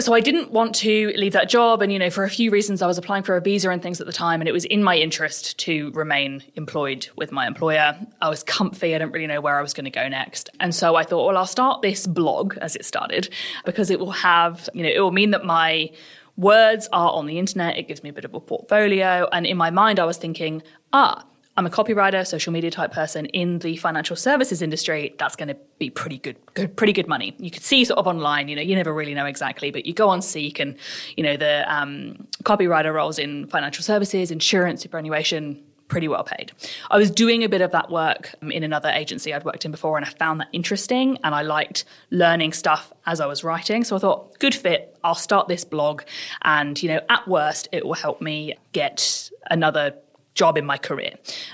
So 0.00 0.12
I 0.12 0.20
didn't 0.20 0.50
want 0.50 0.74
to 0.76 1.12
leave 1.16 1.32
that 1.34 1.48
job. 1.48 1.82
And, 1.82 1.92
you 1.92 1.98
know, 1.98 2.10
for 2.10 2.24
a 2.24 2.30
few 2.30 2.50
reasons, 2.50 2.82
I 2.82 2.86
was 2.86 2.98
applying 2.98 3.22
for 3.22 3.36
a 3.36 3.40
visa 3.40 3.70
and 3.70 3.82
things 3.82 4.00
at 4.00 4.06
the 4.06 4.12
time. 4.12 4.40
And 4.40 4.48
it 4.48 4.52
was 4.52 4.64
in 4.64 4.82
my 4.82 4.96
interest 4.96 5.58
to 5.60 5.90
remain 5.92 6.42
employed 6.54 7.08
with 7.16 7.30
my 7.30 7.46
employer. 7.46 7.96
I 8.20 8.28
was 8.28 8.42
comfy. 8.42 8.94
I 8.94 8.98
didn't 8.98 9.12
really 9.12 9.28
know 9.28 9.40
where 9.40 9.58
I 9.58 9.62
was 9.62 9.72
going 9.72 9.84
to 9.84 9.90
go 9.90 10.08
next. 10.08 10.50
And 10.58 10.74
so 10.74 10.96
I 10.96 11.04
thought, 11.04 11.26
well, 11.26 11.36
I'll 11.36 11.46
start 11.46 11.82
this 11.82 12.06
blog 12.06 12.56
as 12.58 12.74
it 12.74 12.84
started 12.84 13.28
because 13.64 13.90
it 13.90 14.00
will 14.00 14.10
have, 14.10 14.68
you 14.74 14.82
know, 14.82 14.90
it 14.92 15.00
will 15.00 15.12
mean 15.12 15.30
that 15.30 15.44
my 15.44 15.90
words 16.36 16.88
are 16.92 17.12
on 17.12 17.26
the 17.26 17.38
internet. 17.38 17.76
It 17.76 17.86
gives 17.86 18.02
me 18.02 18.10
a 18.10 18.12
bit 18.12 18.24
of 18.24 18.34
a 18.34 18.40
portfolio. 18.40 19.28
And 19.30 19.46
in 19.46 19.56
my 19.56 19.70
mind, 19.70 20.00
I 20.00 20.04
was 20.04 20.16
thinking, 20.16 20.62
ah, 20.92 21.24
I'm 21.60 21.66
a 21.66 21.68
copywriter, 21.68 22.26
social 22.26 22.54
media 22.54 22.70
type 22.70 22.90
person 22.90 23.26
in 23.26 23.58
the 23.58 23.76
financial 23.76 24.16
services 24.16 24.62
industry. 24.62 25.14
That's 25.18 25.36
going 25.36 25.48
to 25.48 25.56
be 25.78 25.90
pretty 25.90 26.16
good, 26.16 26.38
good, 26.54 26.74
pretty 26.74 26.94
good 26.94 27.06
money. 27.06 27.36
You 27.38 27.50
could 27.50 27.62
see 27.62 27.84
sort 27.84 27.98
of 27.98 28.06
online. 28.06 28.48
You 28.48 28.56
know, 28.56 28.62
you 28.62 28.74
never 28.74 28.94
really 28.94 29.12
know 29.12 29.26
exactly, 29.26 29.70
but 29.70 29.84
you 29.84 29.92
go 29.92 30.08
on 30.08 30.22
Seek, 30.22 30.58
and 30.58 30.74
you 31.18 31.22
know 31.22 31.36
the 31.36 31.70
um, 31.70 32.26
copywriter 32.44 32.94
roles 32.94 33.18
in 33.18 33.46
financial 33.48 33.84
services, 33.84 34.30
insurance, 34.30 34.80
superannuation, 34.80 35.62
pretty 35.88 36.08
well 36.08 36.24
paid. 36.24 36.50
I 36.90 36.96
was 36.96 37.10
doing 37.10 37.44
a 37.44 37.48
bit 37.50 37.60
of 37.60 37.72
that 37.72 37.90
work 37.90 38.34
um, 38.40 38.50
in 38.50 38.64
another 38.64 38.88
agency 38.88 39.34
I'd 39.34 39.44
worked 39.44 39.66
in 39.66 39.70
before, 39.70 39.98
and 39.98 40.06
I 40.06 40.08
found 40.08 40.40
that 40.40 40.48
interesting, 40.54 41.18
and 41.24 41.34
I 41.34 41.42
liked 41.42 41.84
learning 42.08 42.54
stuff 42.54 42.90
as 43.04 43.20
I 43.20 43.26
was 43.26 43.44
writing. 43.44 43.84
So 43.84 43.96
I 43.96 43.98
thought, 43.98 44.38
good 44.38 44.54
fit. 44.54 44.96
I'll 45.04 45.14
start 45.14 45.46
this 45.46 45.66
blog, 45.66 46.04
and 46.40 46.82
you 46.82 46.88
know, 46.88 47.02
at 47.10 47.28
worst, 47.28 47.68
it 47.70 47.84
will 47.84 47.92
help 47.92 48.22
me 48.22 48.54
get 48.72 49.28
another 49.50 49.92
job 50.34 50.56
in 50.56 50.64
my 50.64 50.78
career, 50.78 51.12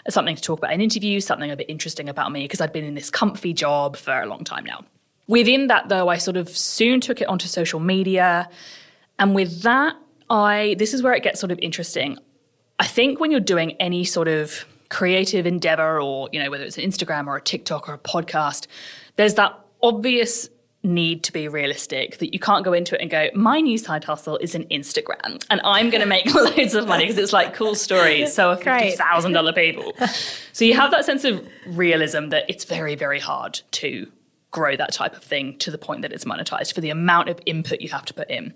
something 0.09 0.37
to 0.37 0.43
talk 0.43 0.59
about 0.59 0.73
in 0.73 0.81
interviews, 0.81 1.27
something 1.27 1.51
a 1.51 1.57
bit 1.57 1.69
interesting 1.69 2.09
about 2.09 2.33
me 2.33 2.43
because 2.45 2.61
I'd 2.61 2.73
been 2.73 2.85
in 2.85 2.95
this 2.95 3.11
comfy 3.11 3.53
job 3.53 3.97
for 3.97 4.21
a 4.21 4.27
long 4.27 4.45
time 4.45 4.65
now. 4.65 4.85
Within 5.29 5.67
that, 5.69 5.89
though, 5.89 6.09
I 6.09 6.19
sort 6.19 6.37
of 6.37 6.49
soon 6.49 7.01
took 7.01 7.21
it 7.21 7.29
onto 7.29 7.49
social 7.49 7.81
media. 7.81 8.49
And 9.19 9.35
with 9.35 9.63
that, 9.63 9.97
I 10.31 10.77
this 10.79 10.95
is 10.95 11.03
where 11.03 11.15
it 11.15 11.23
gets 11.23 11.41
sort 11.41 11.53
of 11.53 11.59
interesting. 11.61 12.19
I 12.79 12.87
think 12.87 13.21
when 13.21 13.31
you're 13.31 13.41
doing 13.41 13.73
any 13.81 14.05
sort 14.05 14.29
of 14.29 14.67
creative 14.89 15.47
endeavor 15.47 16.01
or, 16.01 16.29
you 16.33 16.43
know, 16.43 16.51
whether 16.51 16.65
it's 16.65 16.79
an 16.79 16.85
Instagram 16.85 17.27
or 17.27 17.37
a 17.37 17.41
TikTok 17.41 17.89
or 17.89 17.95
a 17.95 17.99
podcast, 17.99 18.67
there's 19.17 19.35
that 19.35 19.59
obvious 19.83 20.49
need 20.83 21.25
to 21.25 21.33
be 21.33 21.49
realistic 21.49 22.19
that 22.19 22.33
you 22.33 22.39
can't 22.39 22.65
go 22.65 22.73
into 22.73 22.95
it 22.95 23.01
and 23.01 23.11
go 23.11 23.29
my 23.35 23.61
new 23.61 23.77
side 23.77 24.05
hustle 24.05 24.37
is 24.39 24.55
an 24.55 24.65
instagram 24.65 25.45
and 25.51 25.61
i'm 25.65 25.91
going 25.91 26.01
to 26.01 26.07
make 26.07 26.33
loads 26.35 26.75
of 26.75 26.87
money 26.87 27.05
because 27.05 27.19
it's 27.19 27.33
like 27.33 27.55
cool 27.55 27.75
stories 27.75 28.33
so 28.33 28.51
are 28.51 28.57
$50000 28.57 29.55
people. 29.55 29.93
So 30.53 30.65
you 30.65 30.75
have 30.75 30.91
that 30.91 31.05
sense 31.05 31.25
of 31.25 31.47
realism 31.67 32.29
that 32.29 32.45
it's 32.49 32.65
very 32.65 32.95
very 32.95 33.19
hard 33.19 33.61
to 33.73 34.11
grow 34.51 34.77
that 34.77 34.93
type 34.93 35.15
of 35.17 35.23
thing 35.23 35.59
to 35.59 35.71
the 35.71 35.79
point 35.79 36.03
that 36.03 36.13
it's 36.13 36.25
monetized 36.25 36.75
for 36.75 36.81
the 36.81 36.91
amount 36.91 37.29
of 37.29 37.41
input 37.47 37.81
you 37.81 37.89
have 37.89 38.05
to 38.07 38.15
put 38.15 38.31
in. 38.31 38.55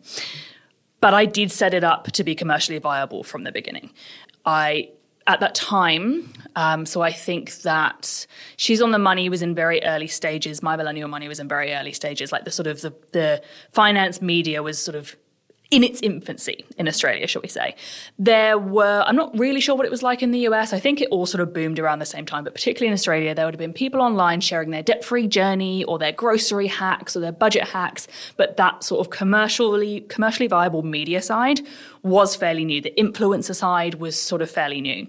But 1.01 1.15
i 1.15 1.25
did 1.25 1.51
set 1.51 1.75
it 1.75 1.85
up 1.85 2.13
to 2.13 2.25
be 2.25 2.35
commercially 2.35 2.79
viable 2.79 3.25
from 3.25 3.45
the 3.45 3.53
beginning. 3.53 3.91
I 4.45 4.91
at 5.31 5.41
that 5.41 5.55
time. 5.55 6.33
Um, 6.57 6.85
so 6.85 7.01
I 7.01 7.13
think 7.13 7.63
that 7.63 8.27
She's 8.57 8.83
on 8.83 8.91
the 8.91 8.99
Money 8.99 9.29
was 9.29 9.41
in 9.41 9.55
very 9.55 9.83
early 9.85 10.07
stages. 10.07 10.63
My 10.63 10.77
Millennial 10.77 11.09
Money 11.09 11.29
was 11.29 11.41
in 11.41 11.49
very 11.49 11.73
early 11.73 11.93
stages. 11.93 12.33
Like 12.33 12.45
the 12.45 12.51
sort 12.51 12.67
of 12.67 12.81
the, 12.81 12.93
the 13.13 13.43
finance 13.73 14.21
media 14.21 14.63
was 14.63 14.79
sort 14.79 14.97
of 14.97 15.17
in 15.71 15.85
its 15.85 16.01
infancy 16.01 16.65
in 16.79 16.89
Australia, 16.89 17.29
shall 17.29 17.43
we 17.43 17.49
say. 17.49 17.77
There 18.19 18.59
were, 18.59 19.05
I'm 19.07 19.15
not 19.15 19.39
really 19.39 19.61
sure 19.61 19.77
what 19.77 19.87
it 19.87 19.91
was 19.91 20.03
like 20.03 20.21
in 20.21 20.33
the 20.33 20.41
US. 20.41 20.73
I 20.73 20.81
think 20.81 21.01
it 21.01 21.09
all 21.11 21.27
sort 21.27 21.41
of 21.41 21.55
boomed 21.55 21.79
around 21.79 22.01
the 22.01 22.07
same 22.07 22.27
time, 22.27 22.43
but 22.43 22.55
particularly 22.55 22.89
in 22.89 22.93
Australia, 22.93 23.35
there 23.37 23.45
would 23.45 23.55
have 23.55 23.61
been 23.61 23.73
people 23.73 24.03
online 24.03 24.41
sharing 24.41 24.71
their 24.71 24.83
debt 24.83 25.05
free 25.05 25.29
journey 25.29 25.85
or 25.85 25.97
their 25.97 26.11
grocery 26.11 26.67
hacks 26.67 27.15
or 27.15 27.21
their 27.21 27.33
budget 27.33 27.69
hacks. 27.69 28.09
But 28.37 28.57
that 28.57 28.83
sort 28.83 29.07
of 29.07 29.11
commercially, 29.11 30.01
commercially 30.03 30.49
viable 30.49 30.83
media 30.83 31.23
side 31.23 31.61
was 32.03 32.35
fairly 32.35 32.65
new. 32.65 32.81
The 32.81 32.93
influencer 32.99 33.55
side 33.55 33.95
was 33.95 34.21
sort 34.21 34.43
of 34.43 34.51
fairly 34.51 34.81
new. 34.81 35.07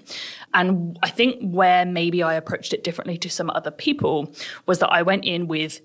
And 0.54 1.00
I 1.02 1.10
think 1.10 1.42
where 1.42 1.86
maybe 1.86 2.22
I 2.22 2.36
approached 2.36 2.74
it 2.74 2.84
differently 2.84 3.18
to 3.20 3.30
some 3.30 3.50
other 3.50 3.72
people 3.72 4.32
was 4.68 4.78
that 4.80 4.90
I 4.90 5.02
went 5.02 5.26
in 5.26 5.48
with 5.48 5.82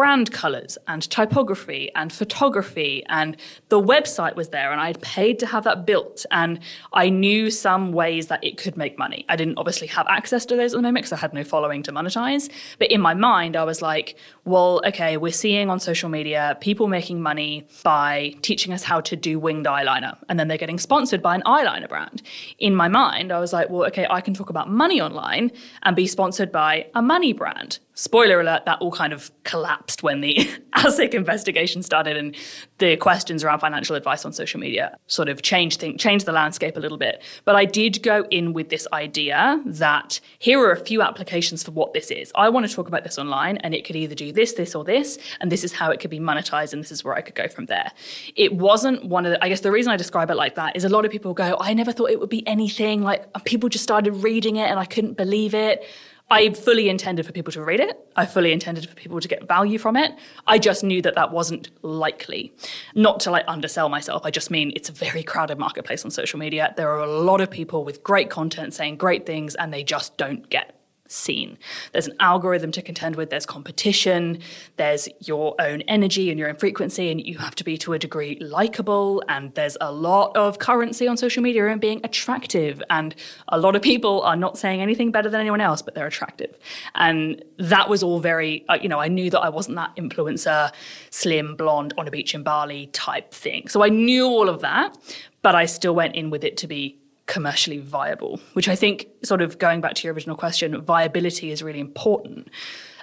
brand 0.00 0.32
colors 0.32 0.78
and 0.88 1.10
typography 1.10 1.90
and 1.94 2.10
photography 2.10 3.04
and 3.10 3.36
the 3.68 3.78
website 3.78 4.34
was 4.34 4.48
there 4.48 4.72
and 4.72 4.80
I'd 4.80 4.98
paid 5.02 5.38
to 5.40 5.46
have 5.46 5.64
that 5.64 5.84
built 5.84 6.24
and 6.30 6.58
I 6.94 7.10
knew 7.10 7.50
some 7.50 7.92
ways 7.92 8.28
that 8.28 8.42
it 8.42 8.56
could 8.56 8.78
make 8.78 8.96
money. 8.96 9.26
I 9.28 9.36
didn't 9.36 9.58
obviously 9.58 9.88
have 9.88 10.06
access 10.08 10.46
to 10.46 10.56
those 10.56 10.72
at 10.72 10.78
the 10.78 10.82
moment 10.82 11.04
because 11.04 11.12
I 11.12 11.18
had 11.18 11.34
no 11.34 11.44
following 11.44 11.82
to 11.82 11.92
monetize. 11.92 12.48
But 12.78 12.90
in 12.90 13.02
my 13.02 13.12
mind, 13.12 13.56
I 13.56 13.64
was 13.64 13.82
like, 13.82 14.16
well, 14.46 14.80
okay, 14.86 15.18
we're 15.18 15.32
seeing 15.32 15.68
on 15.68 15.78
social 15.78 16.08
media 16.08 16.56
people 16.62 16.88
making 16.88 17.20
money 17.20 17.66
by 17.82 18.34
teaching 18.40 18.72
us 18.72 18.82
how 18.82 19.02
to 19.02 19.16
do 19.16 19.38
winged 19.38 19.66
eyeliner 19.66 20.16
and 20.30 20.40
then 20.40 20.48
they're 20.48 20.56
getting 20.56 20.78
sponsored 20.78 21.20
by 21.20 21.34
an 21.34 21.42
eyeliner 21.44 21.90
brand. 21.90 22.22
In 22.58 22.74
my 22.74 22.88
mind, 22.88 23.32
I 23.32 23.38
was 23.38 23.52
like, 23.52 23.68
well, 23.68 23.86
okay, 23.88 24.06
I 24.08 24.22
can 24.22 24.32
talk 24.32 24.48
about 24.48 24.70
money 24.70 24.98
online 24.98 25.52
and 25.82 25.94
be 25.94 26.06
sponsored 26.06 26.50
by 26.50 26.86
a 26.94 27.02
money 27.02 27.34
brand 27.34 27.80
spoiler 28.00 28.40
alert, 28.40 28.64
that 28.64 28.80
all 28.80 28.90
kind 28.90 29.12
of 29.12 29.30
collapsed 29.44 30.02
when 30.02 30.22
the 30.22 30.34
ASIC 30.76 31.12
investigation 31.12 31.82
started 31.82 32.16
and 32.16 32.34
the 32.78 32.96
questions 32.96 33.44
around 33.44 33.58
financial 33.58 33.94
advice 33.94 34.24
on 34.24 34.32
social 34.32 34.58
media 34.58 34.96
sort 35.06 35.28
of 35.28 35.42
changed 35.42 35.80
thing, 35.80 35.98
changed 35.98 36.24
the 36.24 36.32
landscape 36.32 36.78
a 36.78 36.80
little 36.80 36.96
bit. 36.96 37.22
But 37.44 37.56
I 37.56 37.66
did 37.66 38.02
go 38.02 38.24
in 38.30 38.54
with 38.54 38.70
this 38.70 38.88
idea 38.94 39.62
that 39.66 40.18
here 40.38 40.58
are 40.60 40.72
a 40.72 40.82
few 40.82 41.02
applications 41.02 41.62
for 41.62 41.72
what 41.72 41.92
this 41.92 42.10
is. 42.10 42.32
I 42.34 42.48
want 42.48 42.66
to 42.66 42.74
talk 42.74 42.88
about 42.88 43.04
this 43.04 43.18
online 43.18 43.58
and 43.58 43.74
it 43.74 43.84
could 43.84 43.96
either 43.96 44.14
do 44.14 44.32
this, 44.32 44.54
this, 44.54 44.74
or 44.74 44.82
this, 44.82 45.18
and 45.40 45.52
this 45.52 45.62
is 45.62 45.74
how 45.74 45.90
it 45.90 46.00
could 46.00 46.10
be 46.10 46.20
monetized, 46.20 46.72
and 46.72 46.82
this 46.82 46.90
is 46.90 47.04
where 47.04 47.14
I 47.14 47.20
could 47.20 47.34
go 47.34 47.48
from 47.48 47.66
there. 47.66 47.92
It 48.34 48.54
wasn't 48.54 49.04
one 49.04 49.26
of 49.26 49.32
the, 49.32 49.44
I 49.44 49.50
guess 49.50 49.60
the 49.60 49.70
reason 49.70 49.92
I 49.92 49.98
describe 49.98 50.30
it 50.30 50.36
like 50.36 50.54
that 50.54 50.74
is 50.74 50.84
a 50.84 50.88
lot 50.88 51.04
of 51.04 51.10
people 51.10 51.34
go, 51.34 51.58
I 51.60 51.74
never 51.74 51.92
thought 51.92 52.10
it 52.10 52.18
would 52.18 52.30
be 52.30 52.46
anything. 52.46 53.02
Like 53.02 53.26
people 53.44 53.68
just 53.68 53.84
started 53.84 54.12
reading 54.12 54.56
it 54.56 54.70
and 54.70 54.80
I 54.80 54.86
couldn't 54.86 55.18
believe 55.18 55.52
it. 55.52 55.84
I 56.32 56.50
fully 56.50 56.88
intended 56.88 57.26
for 57.26 57.32
people 57.32 57.52
to 57.52 57.62
read 57.64 57.80
it. 57.80 57.98
I 58.14 58.24
fully 58.24 58.52
intended 58.52 58.88
for 58.88 58.94
people 58.94 59.18
to 59.18 59.26
get 59.26 59.48
value 59.48 59.78
from 59.78 59.96
it. 59.96 60.14
I 60.46 60.58
just 60.58 60.84
knew 60.84 61.02
that 61.02 61.16
that 61.16 61.32
wasn't 61.32 61.70
likely. 61.82 62.52
Not 62.94 63.18
to 63.20 63.32
like 63.32 63.44
undersell 63.48 63.88
myself. 63.88 64.24
I 64.24 64.30
just 64.30 64.48
mean 64.48 64.72
it's 64.76 64.88
a 64.88 64.92
very 64.92 65.24
crowded 65.24 65.58
marketplace 65.58 66.04
on 66.04 66.12
social 66.12 66.38
media. 66.38 66.72
There 66.76 66.90
are 66.90 67.00
a 67.00 67.10
lot 67.10 67.40
of 67.40 67.50
people 67.50 67.84
with 67.84 68.04
great 68.04 68.30
content 68.30 68.74
saying 68.74 68.96
great 68.96 69.26
things 69.26 69.56
and 69.56 69.74
they 69.74 69.82
just 69.82 70.16
don't 70.16 70.48
get 70.48 70.79
seen. 71.10 71.58
There's 71.92 72.06
an 72.06 72.16
algorithm 72.20 72.70
to 72.72 72.82
contend 72.82 73.16
with, 73.16 73.30
there's 73.30 73.46
competition, 73.46 74.40
there's 74.76 75.08
your 75.20 75.54
own 75.60 75.82
energy 75.82 76.30
and 76.30 76.38
your 76.38 76.48
own 76.48 76.56
frequency, 76.56 77.10
and 77.10 77.20
you 77.20 77.38
have 77.38 77.54
to 77.56 77.64
be 77.64 77.76
to 77.78 77.92
a 77.92 77.98
degree 77.98 78.38
likable. 78.40 79.22
And 79.28 79.54
there's 79.54 79.76
a 79.80 79.92
lot 79.92 80.36
of 80.36 80.58
currency 80.58 81.08
on 81.08 81.16
social 81.16 81.42
media 81.42 81.66
and 81.68 81.80
being 81.80 82.00
attractive. 82.04 82.82
And 82.90 83.14
a 83.48 83.58
lot 83.58 83.74
of 83.76 83.82
people 83.82 84.22
are 84.22 84.36
not 84.36 84.56
saying 84.56 84.80
anything 84.80 85.10
better 85.10 85.28
than 85.28 85.40
anyone 85.40 85.60
else, 85.60 85.82
but 85.82 85.94
they're 85.94 86.06
attractive. 86.06 86.56
And 86.94 87.42
that 87.58 87.88
was 87.88 88.02
all 88.02 88.20
very, 88.20 88.64
uh, 88.68 88.78
you 88.80 88.88
know, 88.88 89.00
I 89.00 89.08
knew 89.08 89.30
that 89.30 89.40
I 89.40 89.48
wasn't 89.48 89.76
that 89.76 89.94
influencer, 89.96 90.72
slim, 91.10 91.56
blonde, 91.56 91.94
on 91.98 92.06
a 92.06 92.10
beach 92.10 92.34
in 92.34 92.42
Bali 92.42 92.86
type 92.88 93.32
thing. 93.32 93.68
So 93.68 93.82
I 93.82 93.88
knew 93.88 94.26
all 94.26 94.48
of 94.48 94.60
that, 94.60 94.96
but 95.42 95.54
I 95.54 95.66
still 95.66 95.94
went 95.94 96.14
in 96.14 96.30
with 96.30 96.44
it 96.44 96.56
to 96.58 96.66
be 96.66 96.99
commercially 97.30 97.78
viable, 97.78 98.40
which 98.54 98.68
I 98.68 98.74
think, 98.74 99.06
sort 99.22 99.40
of 99.40 99.58
going 99.58 99.80
back 99.80 99.94
to 99.94 100.06
your 100.06 100.12
original 100.12 100.36
question, 100.36 100.78
viability 100.82 101.50
is 101.50 101.62
really 101.62 101.80
important. 101.80 102.48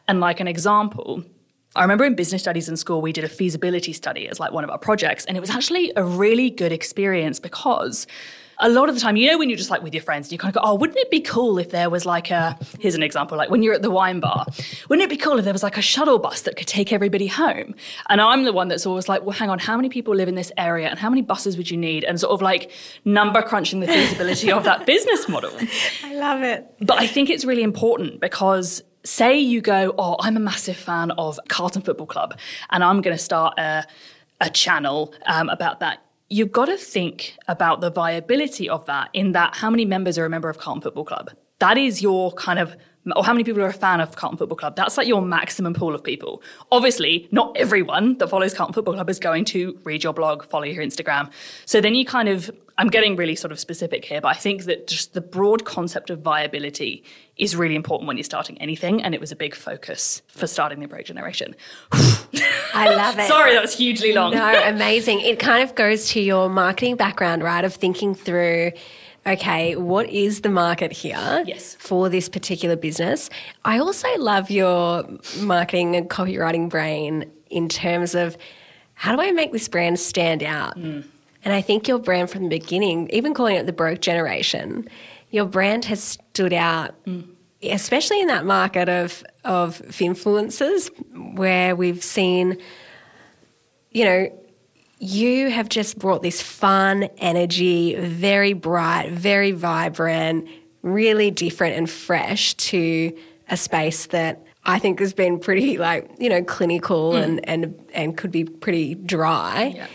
And 0.07 0.19
like 0.19 0.41
an 0.41 0.48
example, 0.48 1.24
I 1.75 1.81
remember 1.81 2.03
in 2.03 2.13
business 2.13 2.41
studies 2.41 2.67
in 2.67 2.75
school, 2.75 3.01
we 3.01 3.13
did 3.13 3.24
a 3.24 3.29
feasibility 3.29 3.93
study 3.93 4.27
as 4.27 4.39
like 4.39 4.51
one 4.51 4.65
of 4.65 4.69
our 4.69 4.77
projects, 4.77 5.24
and 5.25 5.38
it 5.38 5.39
was 5.39 5.50
actually 5.50 5.93
a 5.96 6.03
really 6.03 6.50
good 6.50 6.74
experience 6.74 7.39
because 7.39 8.05
a 8.59 8.69
lot 8.69 8.89
of 8.89 8.95
the 8.95 9.01
time, 9.01 9.15
you 9.15 9.29
know, 9.29 9.37
when 9.37 9.49
you're 9.49 9.57
just 9.57 9.69
like 9.69 9.83
with 9.83 9.93
your 9.93 10.01
friends 10.01 10.27
and 10.27 10.31
you 10.31 10.37
kind 10.37 10.55
of 10.55 10.61
go, 10.61 10.67
oh, 10.67 10.75
wouldn't 10.75 10.97
it 10.97 11.11
be 11.11 11.21
cool 11.21 11.59
if 11.59 11.69
there 11.69 11.89
was 11.89 12.05
like 12.05 12.31
a, 12.31 12.57
here's 12.79 12.95
an 12.95 13.03
example, 13.03 13.37
like 13.37 13.49
when 13.49 13.61
you're 13.61 13.73
at 13.73 13.83
the 13.83 13.91
wine 13.91 14.19
bar, 14.19 14.45
wouldn't 14.89 15.03
it 15.03 15.09
be 15.09 15.17
cool 15.17 15.37
if 15.37 15.45
there 15.45 15.53
was 15.53 15.63
like 15.63 15.77
a 15.77 15.81
shuttle 15.81 16.17
bus 16.17 16.41
that 16.41 16.55
could 16.55 16.67
take 16.67 16.91
everybody 16.91 17.27
home? 17.27 17.75
And 18.09 18.19
I'm 18.19 18.45
the 18.45 18.53
one 18.53 18.67
that's 18.67 18.85
always 18.85 19.07
like, 19.07 19.21
well, 19.21 19.31
hang 19.31 19.49
on, 19.49 19.59
how 19.59 19.75
many 19.75 19.89
people 19.89 20.15
live 20.15 20.27
in 20.27 20.35
this 20.35 20.51
area 20.57 20.87
and 20.87 20.97
how 20.97 21.09
many 21.09 21.21
buses 21.21 21.55
would 21.57 21.69
you 21.69 21.77
need? 21.77 22.03
And 22.03 22.19
sort 22.19 22.33
of 22.33 22.41
like 22.41 22.71
number 23.05 23.41
crunching 23.41 23.79
the 23.79 23.87
feasibility 23.87 24.51
of 24.51 24.63
that 24.63 24.85
business 24.87 25.29
model. 25.29 25.51
I 26.03 26.15
love 26.15 26.41
it. 26.41 26.65
But 26.79 26.99
I 26.99 27.07
think 27.07 27.29
it's 27.29 27.45
really 27.45 27.63
important 27.63 28.19
because 28.19 28.81
say 29.03 29.37
you 29.37 29.61
go, 29.61 29.93
oh, 29.97 30.15
I'm 30.19 30.35
a 30.35 30.39
massive 30.39 30.77
fan 30.77 31.11
of 31.11 31.39
Carlton 31.47 31.81
Football 31.83 32.07
Club 32.07 32.37
and 32.71 32.83
I'm 32.83 33.01
going 33.01 33.15
to 33.15 33.23
start 33.23 33.57
a, 33.57 33.85
a 34.41 34.49
channel 34.49 35.13
um, 35.27 35.49
about 35.49 35.79
that 35.79 36.01
you've 36.29 36.51
got 36.51 36.65
to 36.65 36.77
think 36.77 37.38
about 37.48 37.81
the 37.81 37.89
viability 37.89 38.69
of 38.69 38.86
that 38.86 39.10
in 39.13 39.31
that 39.31 39.55
how 39.55 39.69
many 39.69 39.86
members 39.86 40.17
are 40.17 40.25
a 40.25 40.29
member 40.29 40.50
of 40.50 40.57
Carlton 40.57 40.81
Football 40.81 41.05
Club? 41.05 41.29
That 41.60 41.77
is 41.77 42.01
your 42.01 42.31
kind 42.34 42.60
of 42.60 42.75
or 43.15 43.24
how 43.24 43.31
many 43.31 43.43
people 43.43 43.62
are 43.62 43.67
a 43.67 43.74
fan 43.74 44.01
of 44.01 44.15
Carlton 44.15 44.38
Football 44.38 44.57
Club? 44.57 44.75
That's 44.75 44.98
like 44.98 45.07
your 45.07 45.22
maximum 45.22 45.74
pool 45.74 45.96
of 45.96 46.03
people. 46.03 46.41
Obviously, 46.72 47.27
not 47.31 47.55
everyone 47.55 48.17
that 48.17 48.27
follows 48.27 48.53
Carlton 48.53 48.74
Football 48.74 48.96
Club 48.96 49.10
is 49.10 49.19
going 49.19 49.46
to 49.46 49.79
read 49.84 50.03
your 50.03 50.13
blog, 50.13 50.43
follow 50.43 50.65
your 50.65 50.84
Instagram. 50.84 51.31
So 51.65 51.79
then 51.79 51.96
you 51.96 52.05
kind 52.05 52.27
of, 52.27 52.51
I'm 52.79 52.89
getting 52.89 53.15
really 53.15 53.36
sort 53.36 53.51
of 53.51 53.60
specific 53.60 54.05
here, 54.05 54.22
but 54.22 54.29
I 54.29 54.34
think 54.34 54.65
that 54.65 54.88
just 54.88 55.13
the 55.13 55.22
broad 55.22 55.65
concept 55.65 56.12
of 56.12 56.22
viability 56.22 57.03
is 57.36 57.55
really 57.55 57.75
important 57.75 58.07
when 58.07 58.17
you're 58.17 58.24
starting 58.24 58.60
anything. 58.62 59.01
And 59.01 59.15
it 59.15 59.22
was 59.22 59.31
a 59.31 59.36
big 59.36 59.55
focus 59.55 60.22
for 60.27 60.46
starting 60.46 60.79
the 60.79 60.88
Broke 60.88 61.05
Generation. 61.05 61.55
I 61.91 62.93
love 62.96 63.17
it. 63.17 63.27
Sorry, 63.27 63.53
that 63.53 63.62
was 63.62 63.75
hugely 63.75 64.13
long. 64.13 64.34
No, 64.34 64.63
amazing. 64.65 65.22
It 65.22 65.39
kind 65.39 65.63
of 65.63 65.74
goes 65.74 66.10
to 66.10 66.22
your 66.22 66.50
marketing 66.50 66.98
background, 66.98 67.43
right? 67.43 67.65
Of 67.65 67.74
thinking 67.74 68.13
through 68.13 68.72
okay, 69.25 69.75
what 69.75 70.07
is 70.10 70.41
the 70.41 70.50
market 70.50 70.91
here 70.91 71.43
yes. 71.46 71.75
for 71.79 72.07
this 72.10 72.29
particular 72.29 72.75
business? 72.75 73.29
I 73.65 73.79
also 73.79 74.07
love 74.17 74.50
your 74.50 75.03
marketing 75.41 75.96
and 75.96 76.10
copywriting 76.10 76.69
brain 76.69 77.29
in 77.50 77.67
terms 77.67 78.15
of 78.15 78.38
how 78.93 79.15
do 79.15 79.22
I 79.22 79.31
make 79.31 79.51
this 79.51 79.67
brand 79.67 80.00
stand 80.00 80.43
out? 80.43 80.77
Mm. 80.77 81.03
And 81.48 81.56
I 81.56 81.62
think 81.62 81.88
your 81.88 81.98
brand 81.98 82.30
from 82.30 82.44
the 82.44 82.50
beginning, 82.50 83.10
even 83.13 83.34
calling 83.34 83.56
it 83.56 83.66
the 83.66 83.72
broke 83.72 84.01
generation, 84.01 84.86
your 85.30 85.46
brand 85.46 85.86
has 85.86 86.04
stood 86.04 86.51
out, 86.51 87.01
mm. 87.06 87.25
especially 87.63 88.20
in 88.20 88.27
that 88.27 88.46
market 88.46 88.89
of 88.89 89.24
of 89.46 89.77
influencers 89.84 90.92
where 91.38 91.74
we've 91.74 92.04
seen, 92.04 92.58
you 93.92 94.04
know, 94.04 94.39
you 95.00 95.50
have 95.50 95.70
just 95.70 95.98
brought 95.98 96.22
this 96.22 96.42
fun 96.42 97.03
energy, 97.18 97.96
very 97.96 98.51
bright, 98.51 99.14
very 99.14 99.53
vibrant, 99.53 100.50
really 100.81 101.31
different 101.31 101.77
and 101.77 101.90
fresh 101.90 102.55
to 102.55 103.18
a 103.50 103.55
space 103.55 104.07
that 104.07 104.46
I 104.66 104.79
think 104.79 105.00
has 105.00 105.14
been 105.14 105.40
pretty 105.40 105.77
like, 105.77 106.12
you 106.20 106.27
know, 106.27 106.44
clinical 106.44 107.14
mm. 107.14 107.24
and, 107.24 107.50
and 107.50 107.90
and 107.94 108.18
could 108.18 108.31
be 108.31 108.44
pretty 108.44 108.96
dry. 108.96 109.75
Yeah. 109.77 109.88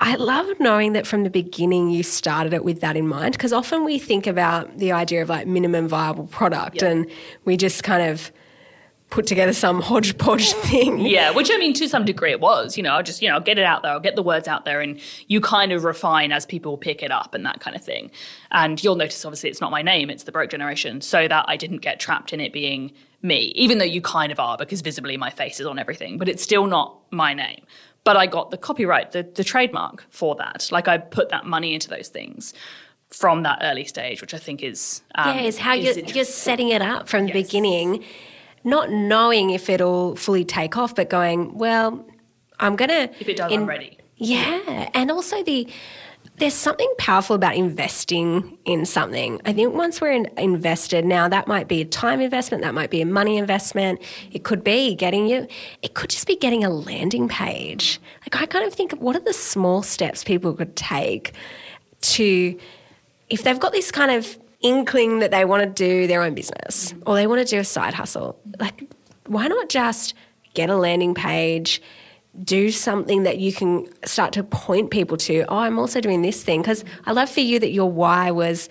I 0.00 0.14
love 0.14 0.60
knowing 0.60 0.92
that 0.92 1.06
from 1.06 1.24
the 1.24 1.30
beginning 1.30 1.90
you 1.90 2.02
started 2.02 2.52
it 2.52 2.64
with 2.64 2.80
that 2.82 2.96
in 2.96 3.08
mind 3.08 3.32
because 3.32 3.52
often 3.52 3.84
we 3.84 3.98
think 3.98 4.26
about 4.26 4.78
the 4.78 4.92
idea 4.92 5.22
of 5.22 5.28
like 5.28 5.46
minimum 5.46 5.88
viable 5.88 6.28
product 6.28 6.82
yeah. 6.82 6.88
and 6.88 7.10
we 7.44 7.56
just 7.56 7.82
kind 7.82 8.08
of 8.08 8.30
put 9.10 9.26
together 9.26 9.52
some 9.52 9.80
hodgepodge 9.80 10.52
thing. 10.64 10.98
Yeah, 10.98 11.30
which 11.30 11.50
I 11.50 11.56
mean, 11.56 11.72
to 11.74 11.88
some 11.88 12.04
degree 12.04 12.30
it 12.30 12.40
was. 12.40 12.76
You 12.76 12.82
know, 12.82 12.90
I'll 12.90 13.02
just, 13.02 13.22
you 13.22 13.28
know, 13.28 13.34
I'll 13.34 13.40
get 13.40 13.58
it 13.58 13.64
out 13.64 13.82
there, 13.82 13.92
I'll 13.92 14.00
get 14.00 14.16
the 14.16 14.22
words 14.22 14.46
out 14.46 14.64
there, 14.64 14.80
and 14.80 15.00
you 15.28 15.40
kind 15.40 15.72
of 15.72 15.84
refine 15.84 16.30
as 16.32 16.44
people 16.46 16.76
pick 16.76 17.02
it 17.02 17.10
up 17.10 17.34
and 17.34 17.44
that 17.46 17.60
kind 17.60 17.74
of 17.74 17.82
thing. 17.82 18.10
And 18.50 18.82
you'll 18.82 18.96
notice, 18.96 19.24
obviously, 19.24 19.50
it's 19.50 19.60
not 19.60 19.70
my 19.70 19.82
name, 19.82 20.10
it's 20.10 20.24
the 20.24 20.32
Broke 20.32 20.50
Generation, 20.50 21.00
so 21.00 21.26
that 21.26 21.44
I 21.48 21.56
didn't 21.56 21.78
get 21.78 22.00
trapped 22.00 22.32
in 22.32 22.40
it 22.40 22.52
being 22.52 22.92
me, 23.22 23.52
even 23.56 23.78
though 23.78 23.84
you 23.84 24.00
kind 24.00 24.30
of 24.30 24.38
are, 24.38 24.56
because 24.56 24.80
visibly 24.80 25.16
my 25.16 25.30
face 25.30 25.58
is 25.58 25.66
on 25.66 25.78
everything, 25.78 26.18
but 26.18 26.28
it's 26.28 26.42
still 26.42 26.66
not 26.66 26.98
my 27.10 27.34
name. 27.34 27.62
But 28.04 28.16
I 28.16 28.26
got 28.26 28.50
the 28.50 28.56
copyright, 28.56 29.12
the, 29.12 29.22
the 29.22 29.44
trademark 29.44 30.04
for 30.10 30.34
that. 30.36 30.68
Like 30.72 30.88
I 30.88 30.98
put 30.98 31.28
that 31.28 31.44
money 31.44 31.74
into 31.74 31.88
those 31.88 32.08
things 32.08 32.54
from 33.10 33.42
that 33.42 33.58
early 33.62 33.84
stage, 33.84 34.20
which 34.20 34.34
I 34.34 34.38
think 34.38 34.62
is 34.62 35.02
um, 35.14 35.36
yeah, 35.36 35.42
is 35.42 35.58
how 35.58 35.74
is 35.74 35.96
you're, 35.96 36.06
you're 36.06 36.24
setting 36.24 36.68
it 36.68 36.82
up 36.82 37.08
from 37.08 37.26
the 37.26 37.32
beginning 37.32 38.04
not 38.64 38.90
knowing 38.90 39.50
if 39.50 39.68
it'll 39.68 40.16
fully 40.16 40.44
take 40.44 40.76
off, 40.76 40.94
but 40.94 41.08
going, 41.08 41.56
well, 41.56 42.04
I'm 42.60 42.76
going 42.76 42.90
to. 42.90 43.10
If 43.20 43.28
it 43.28 43.36
does, 43.36 43.52
in, 43.52 43.62
I'm 43.62 43.66
ready. 43.68 43.98
Yeah. 44.16 44.90
And 44.94 45.10
also 45.10 45.42
the. 45.42 45.68
There's 46.38 46.54
something 46.54 46.92
powerful 46.98 47.34
about 47.34 47.56
investing 47.56 48.58
in 48.64 48.86
something. 48.86 49.40
I 49.44 49.52
think 49.52 49.74
once 49.74 50.00
we're 50.00 50.12
in, 50.12 50.26
invested, 50.38 51.04
now 51.04 51.28
that 51.28 51.48
might 51.48 51.66
be 51.66 51.80
a 51.80 51.84
time 51.84 52.20
investment, 52.20 52.62
that 52.62 52.74
might 52.74 52.90
be 52.90 53.00
a 53.00 53.06
money 53.06 53.38
investment. 53.38 54.00
It 54.30 54.44
could 54.44 54.62
be 54.62 54.94
getting 54.94 55.26
you, 55.26 55.48
it 55.82 55.94
could 55.94 56.10
just 56.10 56.28
be 56.28 56.36
getting 56.36 56.64
a 56.64 56.70
landing 56.70 57.28
page. 57.28 58.00
Like, 58.22 58.40
I 58.40 58.46
kind 58.46 58.64
of 58.64 58.72
think, 58.72 58.92
what 58.92 59.16
are 59.16 59.20
the 59.20 59.32
small 59.32 59.82
steps 59.82 60.22
people 60.22 60.54
could 60.54 60.76
take 60.76 61.32
to, 62.02 62.56
if 63.28 63.42
they've 63.42 63.58
got 63.58 63.72
this 63.72 63.90
kind 63.90 64.12
of 64.12 64.38
inkling 64.60 65.18
that 65.18 65.32
they 65.32 65.44
want 65.44 65.64
to 65.64 65.68
do 65.68 66.06
their 66.06 66.22
own 66.22 66.34
business 66.34 66.94
or 67.04 67.16
they 67.16 67.26
want 67.26 67.40
to 67.40 67.44
do 67.44 67.58
a 67.58 67.64
side 67.64 67.94
hustle, 67.94 68.38
like 68.60 68.84
why 69.26 69.48
not 69.48 69.68
just 69.68 70.14
get 70.54 70.70
a 70.70 70.76
landing 70.76 71.14
page, 71.14 71.82
do 72.42 72.70
something 72.70 73.24
that 73.24 73.38
you 73.38 73.52
can 73.52 73.86
start 74.04 74.32
to 74.34 74.44
point 74.44 74.90
people 74.90 75.16
to? 75.18 75.44
Oh, 75.48 75.58
I'm 75.58 75.78
also 75.78 76.00
doing 76.00 76.22
this 76.22 76.42
thing. 76.42 76.62
Because 76.62 76.84
I 77.06 77.12
love 77.12 77.30
for 77.30 77.40
you 77.40 77.58
that 77.58 77.70
your 77.70 77.90
why 77.90 78.30
was 78.30 78.68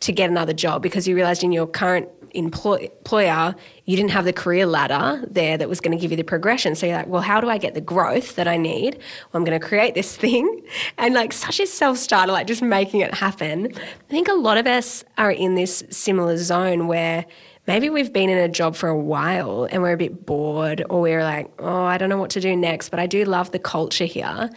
to 0.00 0.12
get 0.12 0.30
another 0.30 0.52
job 0.52 0.82
because 0.82 1.08
you 1.08 1.14
realized 1.14 1.42
in 1.42 1.50
your 1.50 1.66
current 1.66 2.08
employ- 2.32 2.88
employer, 2.98 3.54
you 3.84 3.96
didn't 3.96 4.10
have 4.10 4.24
the 4.24 4.32
career 4.32 4.66
ladder 4.66 5.24
there 5.28 5.56
that 5.56 5.68
was 5.68 5.80
going 5.80 5.96
to 5.96 6.00
give 6.00 6.10
you 6.10 6.16
the 6.16 6.22
progression. 6.22 6.74
So 6.74 6.86
you're 6.86 6.96
like, 6.96 7.06
well, 7.06 7.22
how 7.22 7.40
do 7.40 7.48
I 7.48 7.58
get 7.58 7.74
the 7.74 7.80
growth 7.80 8.36
that 8.36 8.46
I 8.46 8.56
need? 8.56 8.96
Well, 8.96 9.40
I'm 9.40 9.44
going 9.44 9.58
to 9.58 9.66
create 9.66 9.94
this 9.94 10.16
thing. 10.16 10.62
And 10.96 11.14
like 11.14 11.32
such 11.32 11.60
a 11.60 11.66
self 11.66 11.96
starter, 11.96 12.32
like 12.32 12.46
just 12.46 12.62
making 12.62 13.00
it 13.00 13.14
happen. 13.14 13.72
I 13.74 14.10
think 14.10 14.28
a 14.28 14.34
lot 14.34 14.58
of 14.58 14.66
us 14.66 15.04
are 15.16 15.30
in 15.30 15.54
this 15.54 15.84
similar 15.90 16.36
zone 16.36 16.86
where 16.88 17.24
maybe 17.68 17.90
we've 17.90 18.12
been 18.12 18.30
in 18.30 18.38
a 18.38 18.48
job 18.48 18.74
for 18.74 18.88
a 18.88 18.98
while 18.98 19.68
and 19.70 19.82
we're 19.82 19.92
a 19.92 19.96
bit 19.96 20.26
bored 20.26 20.82
or 20.88 21.02
we're 21.02 21.22
like, 21.22 21.52
oh, 21.58 21.84
I 21.84 21.98
don't 21.98 22.08
know 22.08 22.16
what 22.16 22.30
to 22.30 22.40
do 22.40 22.56
next, 22.56 22.88
but 22.88 22.98
I 22.98 23.06
do 23.06 23.24
love 23.24 23.52
the 23.52 23.58
culture 23.58 24.06
here. 24.06 24.50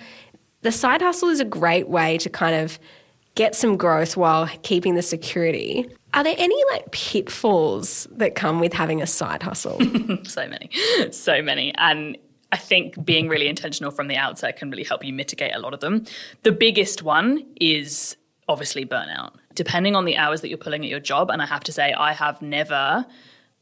The 0.62 0.72
side 0.72 1.02
hustle 1.02 1.30
is 1.30 1.42
a 1.42 1.46
great 1.46 1.90
way 1.90 2.18
to 2.20 2.30
kind 2.30 2.56
of 2.56 2.80
get 3.36 3.54
some 3.54 3.76
growth 3.76 4.16
while 4.16 4.48
keeping 4.64 4.96
the 4.96 5.02
security. 5.02 5.88
Are 6.14 6.24
there 6.24 6.36
any 6.38 6.64
like 6.72 6.92
pitfalls 6.92 8.08
that 8.12 8.36
come 8.36 8.60
with 8.60 8.74
having 8.74 9.02
a 9.02 9.08
side 9.08 9.44
hustle? 9.44 9.80
so 10.24 10.48
many, 10.48 10.70
so 11.12 11.42
many. 11.42 11.74
And 11.78 12.18
I 12.54 12.58
think 12.58 13.04
being 13.04 13.28
really 13.28 13.48
intentional 13.48 13.92
from 13.92 14.08
the 14.08 14.16
outset 14.16 14.58
can 14.58 14.70
really 14.70 14.84
help 14.84 15.04
you 15.04 15.14
mitigate 15.14 15.54
a 15.54 15.60
lot 15.60 15.74
of 15.74 15.82
them. 15.82 16.06
The 16.44 16.52
biggest 16.52 17.04
one 17.04 17.46
is 17.60 18.16
obviously 18.52 18.86
burnout. 18.86 19.34
Depending 19.56 19.96
on 19.96 20.06
the 20.06 20.18
hours 20.18 20.42
that 20.42 20.50
you're 20.50 20.58
pulling 20.58 20.84
at 20.84 20.90
your 20.90 21.00
job, 21.00 21.30
and 21.30 21.42
I 21.42 21.46
have 21.46 21.64
to 21.66 21.72
say, 21.72 21.94
I 21.94 22.14
have 22.14 22.42
never 22.42 23.06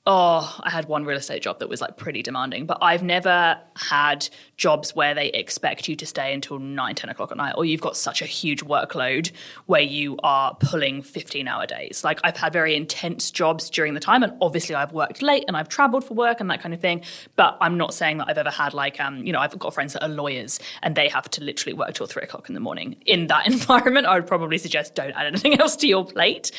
oh, 0.06 0.60
I 0.64 0.72
had 0.72 0.88
one 0.88 1.06
real 1.06 1.18
estate 1.18 1.44
job 1.44 1.60
that 1.60 1.70
was 1.70 1.82
like 1.82 1.98
pretty 1.98 2.24
demanding, 2.24 2.66
but 2.66 2.80
I've 2.82 3.04
never 3.04 3.60
had 3.76 4.28
jobs 4.60 4.94
where 4.94 5.16
they 5.16 5.28
expect 5.30 5.88
you 5.88 5.96
to 5.96 6.06
stay 6.06 6.34
until 6.34 6.60
9, 6.60 6.94
10 6.94 7.10
o'clock 7.10 7.32
at 7.32 7.38
night, 7.38 7.54
or 7.56 7.64
you've 7.64 7.82
got 7.82 7.96
such 7.96 8.22
a 8.22 8.26
huge 8.26 8.64
workload 8.66 9.32
where 9.66 9.82
you 9.82 10.18
are 10.22 10.54
pulling 10.60 11.02
15 11.02 11.48
hour 11.48 11.66
days. 11.66 12.04
Like 12.04 12.20
I've 12.24 12.36
had 12.36 12.52
very 12.54 12.76
intense 12.76 13.32
jobs 13.32 13.70
during 13.70 13.94
the 13.94 14.00
time, 14.02 14.22
and 14.22 14.34
obviously 14.42 14.76
I've 14.76 14.92
worked 14.92 15.22
late 15.22 15.46
and 15.48 15.56
I've 15.56 15.70
traveled 15.70 16.04
for 16.04 16.14
work 16.14 16.42
and 16.42 16.52
that 16.52 16.62
kind 16.62 16.74
of 16.74 16.82
thing. 16.82 17.04
But 17.38 17.58
I'm 17.62 17.78
not 17.78 17.94
saying 17.94 18.18
that 18.18 18.28
I've 18.28 18.38
ever 18.38 18.52
had 18.52 18.74
like, 18.74 19.00
um, 19.00 19.26
you 19.26 19.32
know, 19.32 19.40
I've 19.40 19.58
got 19.58 19.74
friends 19.74 19.94
that 19.94 20.04
are 20.04 20.10
lawyers 20.10 20.60
and 20.84 20.94
they 20.94 21.08
have 21.08 21.30
to 21.32 21.44
literally 21.44 21.74
work 21.74 21.94
till 21.94 22.06
three 22.06 22.24
o'clock 22.24 22.50
in 22.50 22.54
the 22.54 22.60
morning. 22.60 22.98
In 23.06 23.28
that 23.28 23.48
environment, 23.52 24.06
I 24.08 24.16
would 24.16 24.28
probably 24.28 24.58
suggest 24.58 24.94
don't 24.94 25.12
add 25.12 25.26
anything 25.26 25.60
else 25.60 25.78
to 25.78 25.88
your 25.88 26.06
plate. 26.06 26.52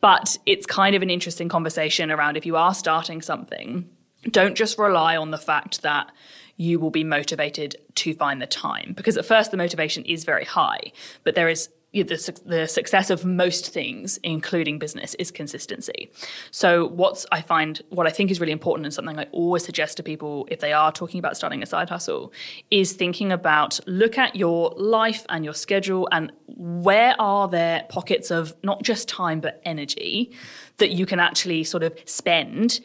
But 0.00 0.36
it's 0.44 0.66
kind 0.66 0.94
of 0.94 1.02
an 1.02 1.10
interesting 1.10 1.48
conversation 1.48 2.10
around 2.10 2.36
if 2.36 2.44
you 2.44 2.56
are 2.56 2.74
starting 2.74 3.22
something, 3.22 3.88
don't 4.30 4.54
just 4.54 4.78
rely 4.78 5.16
on 5.16 5.30
the 5.30 5.38
fact 5.38 5.82
that 5.82 6.10
you 6.58 6.78
will 6.78 6.90
be 6.90 7.04
motivated 7.04 7.76
to 7.94 8.12
find 8.12 8.42
the 8.42 8.46
time. 8.46 8.92
Because 8.94 9.16
at 9.16 9.24
first, 9.24 9.50
the 9.50 9.56
motivation 9.56 10.04
is 10.04 10.24
very 10.24 10.44
high, 10.44 10.92
but 11.24 11.34
there 11.34 11.48
is 11.48 11.70
the, 11.92 12.40
the 12.44 12.66
success 12.66 13.10
of 13.10 13.24
most 13.24 13.70
things, 13.70 14.18
including 14.22 14.78
business, 14.78 15.14
is 15.14 15.30
consistency. 15.30 16.10
So, 16.50 16.88
what's 16.88 17.24
I 17.32 17.40
find 17.40 17.80
what 17.88 18.06
I 18.06 18.10
think 18.10 18.30
is 18.30 18.40
really 18.40 18.52
important 18.52 18.86
and 18.86 18.92
something 18.92 19.18
I 19.18 19.24
always 19.32 19.64
suggest 19.64 19.96
to 19.96 20.02
people 20.02 20.46
if 20.50 20.60
they 20.60 20.72
are 20.72 20.92
talking 20.92 21.18
about 21.18 21.36
starting 21.36 21.62
a 21.62 21.66
side 21.66 21.88
hustle 21.88 22.32
is 22.70 22.92
thinking 22.92 23.32
about 23.32 23.80
look 23.86 24.18
at 24.18 24.36
your 24.36 24.74
life 24.76 25.24
and 25.30 25.44
your 25.44 25.54
schedule 25.54 26.08
and 26.12 26.30
where 26.46 27.14
are 27.18 27.48
there 27.48 27.86
pockets 27.88 28.30
of 28.30 28.54
not 28.62 28.82
just 28.82 29.08
time 29.08 29.40
but 29.40 29.62
energy 29.64 30.32
that 30.76 30.90
you 30.90 31.06
can 31.06 31.20
actually 31.20 31.64
sort 31.64 31.82
of 31.82 31.98
spend 32.04 32.80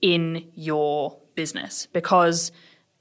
in 0.00 0.48
your 0.54 1.18
business 1.34 1.86
because 1.92 2.52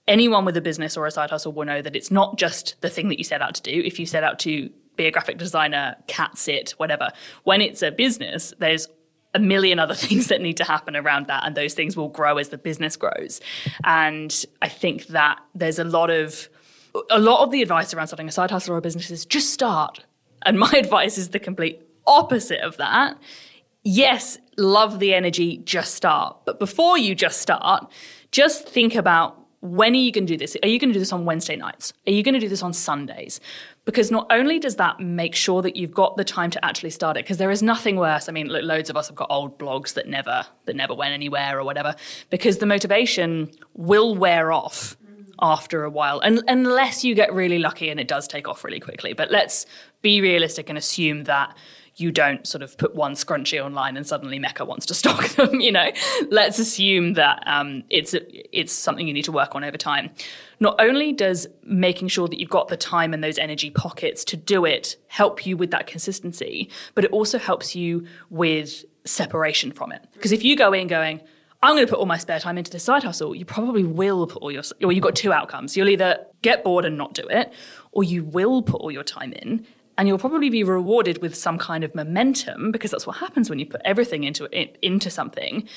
anyone 0.07 0.45
with 0.45 0.55
a 0.57 0.61
business 0.61 0.97
or 0.97 1.05
a 1.05 1.11
side 1.11 1.29
hustle 1.29 1.51
will 1.51 1.65
know 1.65 1.81
that 1.81 1.95
it's 1.95 2.11
not 2.11 2.37
just 2.37 2.75
the 2.81 2.89
thing 2.89 3.09
that 3.09 3.17
you 3.17 3.23
set 3.23 3.41
out 3.41 3.55
to 3.55 3.61
do. 3.61 3.81
If 3.83 3.99
you 3.99 4.05
set 4.05 4.23
out 4.23 4.39
to 4.39 4.69
be 4.95 5.05
a 5.05 5.11
graphic 5.11 5.37
designer, 5.37 5.95
cat 6.07 6.37
sit, 6.37 6.71
whatever. 6.77 7.09
When 7.43 7.61
it's 7.61 7.81
a 7.81 7.91
business, 7.91 8.53
there's 8.59 8.87
a 9.33 9.39
million 9.39 9.79
other 9.79 9.93
things 10.05 10.27
that 10.27 10.41
need 10.41 10.57
to 10.57 10.63
happen 10.63 10.95
around 10.95 11.27
that, 11.27 11.43
and 11.45 11.55
those 11.55 11.73
things 11.73 11.95
will 11.95 12.09
grow 12.09 12.37
as 12.37 12.49
the 12.49 12.57
business 12.57 12.95
grows. 12.95 13.41
And 13.83 14.45
I 14.61 14.69
think 14.69 15.07
that 15.07 15.39
there's 15.53 15.79
a 15.79 15.83
lot 15.83 16.09
of 16.09 16.49
a 17.11 17.19
lot 17.19 17.43
of 17.43 17.51
the 17.51 17.61
advice 17.61 17.93
around 17.93 18.07
starting 18.07 18.29
a 18.29 18.31
side 18.31 18.51
hustle 18.51 18.73
or 18.73 18.77
a 18.77 18.81
business 18.81 19.11
is 19.11 19.25
just 19.25 19.51
start. 19.51 20.05
And 20.45 20.57
my 20.57 20.71
advice 20.77 21.17
is 21.17 21.29
the 21.29 21.39
complete 21.39 21.81
opposite 22.07 22.61
of 22.61 22.77
that. 22.77 23.17
Yes, 23.83 24.37
love 24.57 24.99
the 24.99 25.13
energy, 25.13 25.57
just 25.57 25.93
start. 25.93 26.37
But 26.45 26.57
before 26.57 26.97
you 26.97 27.13
just 27.13 27.41
start, 27.41 27.91
just 28.31 28.67
think 28.67 28.95
about 28.95 29.44
when 29.65 29.93
are 29.93 29.97
you 29.97 30.11
going 30.11 30.27
to 30.27 30.33
do 30.33 30.37
this? 30.37 30.55
Are 30.63 30.67
you 30.67 30.79
going 30.79 30.89
to 30.89 30.93
do 30.93 30.99
this 30.99 31.13
on 31.13 31.25
Wednesday 31.25 31.55
nights? 31.55 31.93
Are 32.07 32.11
you 32.11 32.23
going 32.23 32.33
to 32.33 32.39
do 32.39 32.49
this 32.49 32.63
on 32.63 32.73
Sundays? 32.73 33.39
because 33.85 34.09
not 34.09 34.25
only 34.31 34.59
does 34.59 34.75
that 34.75 34.99
make 34.99 35.35
sure 35.35 35.61
that 35.61 35.75
you've 35.75 35.93
got 35.93 36.17
the 36.17 36.23
time 36.23 36.49
to 36.49 36.65
actually 36.65 36.89
start 36.89 37.15
it 37.17 37.23
because 37.23 37.37
there 37.37 37.51
is 37.51 37.63
nothing 37.63 37.95
worse 37.95 38.27
i 38.27 38.31
mean 38.31 38.47
loads 38.47 38.89
of 38.89 38.97
us 38.97 39.07
have 39.07 39.15
got 39.15 39.27
old 39.29 39.57
blogs 39.57 39.93
that 39.93 40.07
never 40.07 40.45
that 40.65 40.75
never 40.75 40.93
went 40.93 41.13
anywhere 41.13 41.59
or 41.59 41.63
whatever 41.63 41.95
because 42.29 42.57
the 42.57 42.65
motivation 42.65 43.49
will 43.73 44.15
wear 44.15 44.51
off 44.51 44.97
after 45.41 45.83
a 45.83 45.89
while 45.89 46.19
and 46.19 46.41
unless 46.47 47.03
you 47.03 47.13
get 47.13 47.31
really 47.33 47.59
lucky 47.59 47.89
and 47.89 47.99
it 47.99 48.07
does 48.07 48.27
take 48.27 48.47
off 48.47 48.63
really 48.63 48.79
quickly 48.79 49.13
but 49.13 49.31
let's 49.31 49.65
be 50.01 50.21
realistic 50.21 50.69
and 50.69 50.77
assume 50.77 51.25
that 51.25 51.55
you 51.97 52.11
don't 52.11 52.45
sort 52.45 52.61
of 52.61 52.77
put 52.77 52.93
one 52.93 53.13
scrunchie 53.13 53.63
online 53.63 53.95
and 53.95 54.05
suddenly 54.05 54.37
Mecca 54.37 54.65
wants 54.65 54.85
to 54.87 54.93
stock 54.93 55.27
them. 55.35 55.61
You 55.61 55.71
know, 55.71 55.91
let's 56.29 56.59
assume 56.59 57.13
that 57.13 57.43
um, 57.47 57.83
it's 57.89 58.13
it's 58.13 58.73
something 58.73 59.07
you 59.07 59.13
need 59.13 59.25
to 59.25 59.31
work 59.31 59.55
on 59.55 59.63
over 59.63 59.77
time. 59.77 60.11
Not 60.59 60.75
only 60.79 61.13
does 61.13 61.47
making 61.63 62.09
sure 62.09 62.27
that 62.27 62.39
you've 62.39 62.49
got 62.49 62.67
the 62.67 62.77
time 62.77 63.13
and 63.13 63.23
those 63.23 63.37
energy 63.37 63.69
pockets 63.69 64.23
to 64.25 64.37
do 64.37 64.65
it 64.65 64.97
help 65.07 65.45
you 65.45 65.57
with 65.57 65.71
that 65.71 65.87
consistency, 65.87 66.69
but 66.93 67.05
it 67.05 67.11
also 67.11 67.37
helps 67.37 67.75
you 67.75 68.05
with 68.29 68.83
separation 69.05 69.71
from 69.71 69.91
it. 69.91 70.05
Because 70.13 70.31
if 70.31 70.43
you 70.43 70.55
go 70.55 70.73
in 70.73 70.87
going, 70.87 71.21
I'm 71.63 71.75
going 71.75 71.85
to 71.85 71.89
put 71.89 71.99
all 71.99 72.05
my 72.05 72.17
spare 72.17 72.39
time 72.39 72.57
into 72.57 72.71
this 72.71 72.83
side 72.83 73.03
hustle, 73.03 73.33
you 73.33 73.45
probably 73.45 73.83
will 73.83 74.27
put 74.27 74.41
all 74.41 74.51
your, 74.51 74.63
or 74.83 74.91
you've 74.91 75.03
got 75.03 75.15
two 75.15 75.31
outcomes. 75.31 75.75
You'll 75.75 75.89
either 75.89 76.25
get 76.41 76.63
bored 76.63 76.85
and 76.85 76.97
not 76.97 77.13
do 77.13 77.25
it, 77.27 77.53
or 77.91 78.03
you 78.03 78.23
will 78.23 78.61
put 78.61 78.81
all 78.81 78.91
your 78.91 79.03
time 79.03 79.33
in 79.33 79.65
and 79.97 80.07
you'll 80.07 80.17
probably 80.17 80.49
be 80.49 80.63
rewarded 80.63 81.21
with 81.21 81.35
some 81.35 81.57
kind 81.57 81.83
of 81.83 81.95
momentum 81.95 82.71
because 82.71 82.91
that's 82.91 83.07
what 83.07 83.17
happens 83.17 83.49
when 83.49 83.59
you 83.59 83.65
put 83.65 83.81
everything 83.85 84.23
into 84.23 84.45
it, 84.51 84.77
into 84.81 85.09
something. 85.09 85.67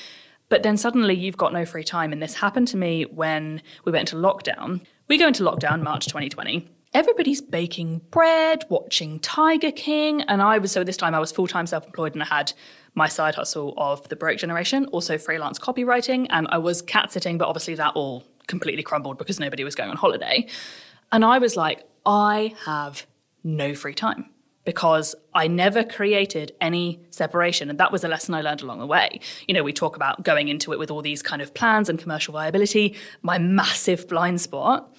But 0.49 0.63
then 0.63 0.77
suddenly 0.77 1.13
you've 1.13 1.37
got 1.37 1.53
no 1.53 1.65
free 1.65 1.83
time. 1.83 2.11
And 2.11 2.21
this 2.21 2.35
happened 2.35 2.67
to 2.69 2.77
me 2.77 3.03
when 3.03 3.61
we 3.85 3.91
went 3.91 4.11
into 4.11 4.21
lockdown. 4.21 4.81
We 5.07 5.17
go 5.17 5.27
into 5.27 5.43
lockdown 5.43 5.81
March 5.83 6.07
2020. 6.07 6.67
Everybody's 6.93 7.39
baking 7.39 8.01
bread, 8.09 8.65
watching 8.67 9.19
Tiger 9.19 9.71
King. 9.71 10.23
And 10.23 10.41
I 10.41 10.57
was, 10.57 10.71
so 10.71 10.83
this 10.83 10.97
time 10.97 11.13
I 11.13 11.19
was 11.19 11.31
full 11.31 11.47
time 11.47 11.67
self 11.67 11.85
employed 11.85 12.13
and 12.13 12.23
I 12.23 12.25
had 12.25 12.51
my 12.95 13.07
side 13.07 13.35
hustle 13.35 13.75
of 13.77 14.09
the 14.09 14.15
broke 14.15 14.39
generation, 14.39 14.85
also 14.87 15.17
freelance 15.17 15.59
copywriting. 15.59 16.25
And 16.31 16.47
I 16.49 16.57
was 16.57 16.81
cat 16.81 17.11
sitting, 17.11 17.37
but 17.37 17.47
obviously 17.47 17.75
that 17.75 17.93
all 17.95 18.23
completely 18.47 18.81
crumbled 18.81 19.19
because 19.19 19.39
nobody 19.39 19.63
was 19.63 19.75
going 19.75 19.91
on 19.91 19.97
holiday. 19.97 20.47
And 21.11 21.23
I 21.23 21.37
was 21.37 21.55
like, 21.55 21.87
I 22.05 22.55
have 22.65 23.05
no 23.43 23.73
free 23.75 23.93
time 23.93 24.29
because 24.65 25.15
I 25.33 25.47
never 25.47 25.83
created 25.83 26.51
any 26.61 27.01
separation. 27.09 27.69
And 27.69 27.79
that 27.79 27.91
was 27.91 28.03
a 28.03 28.07
lesson 28.07 28.35
I 28.35 28.41
learned 28.41 28.61
along 28.61 28.79
the 28.79 28.85
way. 28.85 29.19
You 29.47 29.53
know, 29.53 29.63
we 29.63 29.73
talk 29.73 29.95
about 29.95 30.23
going 30.23 30.47
into 30.47 30.73
it 30.73 30.79
with 30.79 30.91
all 30.91 31.01
these 31.01 31.23
kind 31.23 31.41
of 31.41 31.53
plans 31.53 31.89
and 31.89 31.97
commercial 31.97 32.33
viability. 32.33 32.95
My 33.21 33.39
massive 33.39 34.07
blind 34.07 34.41
spot 34.41 34.95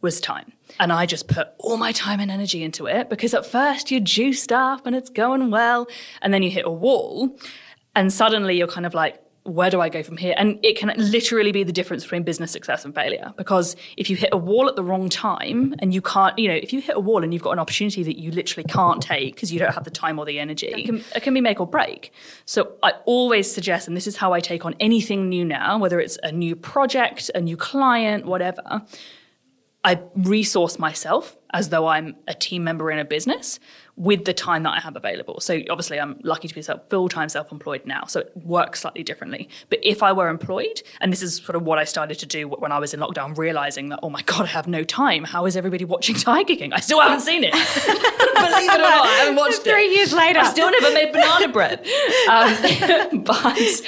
was 0.00 0.20
time. 0.20 0.52
And 0.80 0.92
I 0.92 1.06
just 1.06 1.28
put 1.28 1.48
all 1.58 1.76
my 1.76 1.92
time 1.92 2.18
and 2.18 2.30
energy 2.30 2.64
into 2.64 2.86
it 2.86 3.08
because 3.08 3.32
at 3.34 3.46
first 3.46 3.90
you're 3.90 4.00
juiced 4.00 4.50
up 4.50 4.86
and 4.86 4.96
it's 4.96 5.10
going 5.10 5.50
well. 5.50 5.86
And 6.20 6.34
then 6.34 6.42
you 6.42 6.50
hit 6.50 6.66
a 6.66 6.70
wall. 6.70 7.38
And 7.94 8.12
suddenly 8.12 8.56
you're 8.56 8.66
kind 8.66 8.86
of 8.86 8.94
like, 8.94 9.22
where 9.44 9.70
do 9.70 9.80
I 9.80 9.88
go 9.88 10.02
from 10.02 10.16
here? 10.16 10.34
And 10.36 10.58
it 10.62 10.78
can 10.78 10.92
literally 10.96 11.50
be 11.50 11.64
the 11.64 11.72
difference 11.72 12.04
between 12.04 12.22
business 12.22 12.52
success 12.52 12.84
and 12.84 12.94
failure. 12.94 13.32
Because 13.36 13.74
if 13.96 14.08
you 14.08 14.16
hit 14.16 14.28
a 14.32 14.36
wall 14.36 14.68
at 14.68 14.76
the 14.76 14.84
wrong 14.84 15.08
time 15.08 15.74
and 15.80 15.92
you 15.92 16.00
can't, 16.00 16.38
you 16.38 16.48
know, 16.48 16.54
if 16.54 16.72
you 16.72 16.80
hit 16.80 16.96
a 16.96 17.00
wall 17.00 17.24
and 17.24 17.32
you've 17.32 17.42
got 17.42 17.50
an 17.50 17.58
opportunity 17.58 18.02
that 18.04 18.18
you 18.18 18.30
literally 18.30 18.64
can't 18.68 19.02
take 19.02 19.34
because 19.34 19.52
you 19.52 19.58
don't 19.58 19.74
have 19.74 19.84
the 19.84 19.90
time 19.90 20.18
or 20.18 20.24
the 20.24 20.38
energy, 20.38 20.68
it 20.68 20.86
can, 20.86 21.04
it 21.16 21.22
can 21.22 21.34
be 21.34 21.40
make 21.40 21.60
or 21.60 21.66
break. 21.66 22.12
So 22.44 22.74
I 22.82 22.92
always 23.04 23.52
suggest, 23.52 23.88
and 23.88 23.96
this 23.96 24.06
is 24.06 24.16
how 24.16 24.32
I 24.32 24.40
take 24.40 24.64
on 24.64 24.74
anything 24.78 25.28
new 25.28 25.44
now, 25.44 25.78
whether 25.78 25.98
it's 25.98 26.18
a 26.22 26.30
new 26.30 26.54
project, 26.54 27.30
a 27.34 27.40
new 27.40 27.56
client, 27.56 28.26
whatever, 28.26 28.82
I 29.84 30.00
resource 30.14 30.78
myself 30.78 31.36
as 31.52 31.70
though 31.70 31.88
I'm 31.88 32.14
a 32.28 32.34
team 32.34 32.62
member 32.62 32.90
in 32.92 33.00
a 33.00 33.04
business 33.04 33.58
with 33.96 34.24
the 34.24 34.32
time 34.32 34.62
that 34.62 34.70
I 34.70 34.80
have 34.80 34.96
available. 34.96 35.40
So 35.40 35.60
obviously, 35.68 36.00
I'm 36.00 36.18
lucky 36.22 36.48
to 36.48 36.54
be 36.54 36.62
full 36.88 37.08
time 37.08 37.28
self 37.28 37.52
employed 37.52 37.82
now, 37.84 38.04
so 38.06 38.20
it 38.20 38.32
works 38.36 38.80
slightly 38.80 39.02
differently. 39.02 39.48
But 39.68 39.80
if 39.82 40.02
I 40.02 40.12
were 40.12 40.28
employed, 40.28 40.82
and 41.00 41.12
this 41.12 41.22
is 41.22 41.36
sort 41.36 41.56
of 41.56 41.62
what 41.62 41.78
I 41.78 41.84
started 41.84 42.18
to 42.20 42.26
do 42.26 42.48
when 42.48 42.72
I 42.72 42.78
was 42.78 42.94
in 42.94 43.00
lockdown, 43.00 43.36
realizing 43.36 43.90
that 43.90 44.00
oh 44.02 44.10
my 44.10 44.22
god, 44.22 44.42
I 44.42 44.48
have 44.48 44.66
no 44.66 44.82
time. 44.84 45.24
How 45.24 45.46
is 45.46 45.56
everybody 45.56 45.84
watching 45.84 46.14
Tiger 46.16 46.56
King? 46.56 46.72
I 46.72 46.80
still 46.80 47.00
haven't 47.00 47.20
seen 47.20 47.44
it. 47.44 47.52
Believe 47.52 48.70
it 48.70 48.74
or 48.74 48.78
not, 48.78 49.06
I 49.06 49.16
haven't 49.20 49.36
watched 49.36 49.62
Three 49.62 49.72
it. 49.72 49.74
Three 49.74 49.94
years 49.94 50.12
later, 50.12 50.40
I 50.40 50.50
still 50.50 50.70
never 50.70 50.92
made 50.92 51.12
banana 51.12 51.48
bread. 51.48 51.86
Um, 52.28 52.56
but 53.24 53.80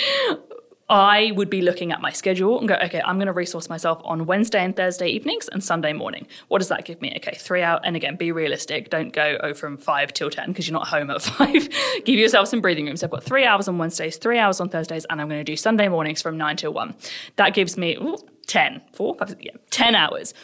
I 0.88 1.32
would 1.34 1.48
be 1.48 1.62
looking 1.62 1.92
at 1.92 2.00
my 2.02 2.10
schedule 2.10 2.58
and 2.58 2.68
go, 2.68 2.74
okay, 2.74 3.00
I'm 3.04 3.16
going 3.16 3.26
to 3.26 3.32
resource 3.32 3.70
myself 3.70 4.00
on 4.04 4.26
Wednesday 4.26 4.62
and 4.62 4.76
Thursday 4.76 5.08
evenings 5.08 5.48
and 5.48 5.64
Sunday 5.64 5.94
morning. 5.94 6.26
What 6.48 6.58
does 6.58 6.68
that 6.68 6.84
give 6.84 7.00
me? 7.00 7.12
Okay, 7.16 7.36
three 7.36 7.62
out. 7.62 7.80
And 7.84 7.96
again, 7.96 8.16
be 8.16 8.32
realistic. 8.32 8.90
Don't 8.90 9.12
go 9.12 9.38
oh 9.42 9.54
from 9.54 9.78
five 9.78 10.12
till 10.12 10.28
10 10.28 10.48
because 10.48 10.68
you're 10.68 10.74
not 10.74 10.88
home 10.88 11.10
at 11.10 11.22
five. 11.22 11.68
give 12.04 12.18
yourself 12.18 12.48
some 12.48 12.60
breathing 12.60 12.86
room. 12.86 12.96
So 12.96 13.06
I've 13.06 13.10
got 13.12 13.24
three 13.24 13.46
hours 13.46 13.66
on 13.66 13.78
Wednesdays, 13.78 14.18
three 14.18 14.38
hours 14.38 14.60
on 14.60 14.68
Thursdays, 14.68 15.06
and 15.08 15.20
I'm 15.20 15.28
going 15.28 15.40
to 15.40 15.44
do 15.44 15.56
Sunday 15.56 15.88
mornings 15.88 16.20
from 16.20 16.36
nine 16.36 16.56
till 16.56 16.72
one. 16.72 16.94
That 17.36 17.54
gives 17.54 17.78
me 17.78 17.96
ooh, 17.96 18.18
10, 18.46 18.82
four, 18.92 19.14
five, 19.14 19.36
yeah, 19.40 19.52
10 19.70 19.94
hours 19.94 20.34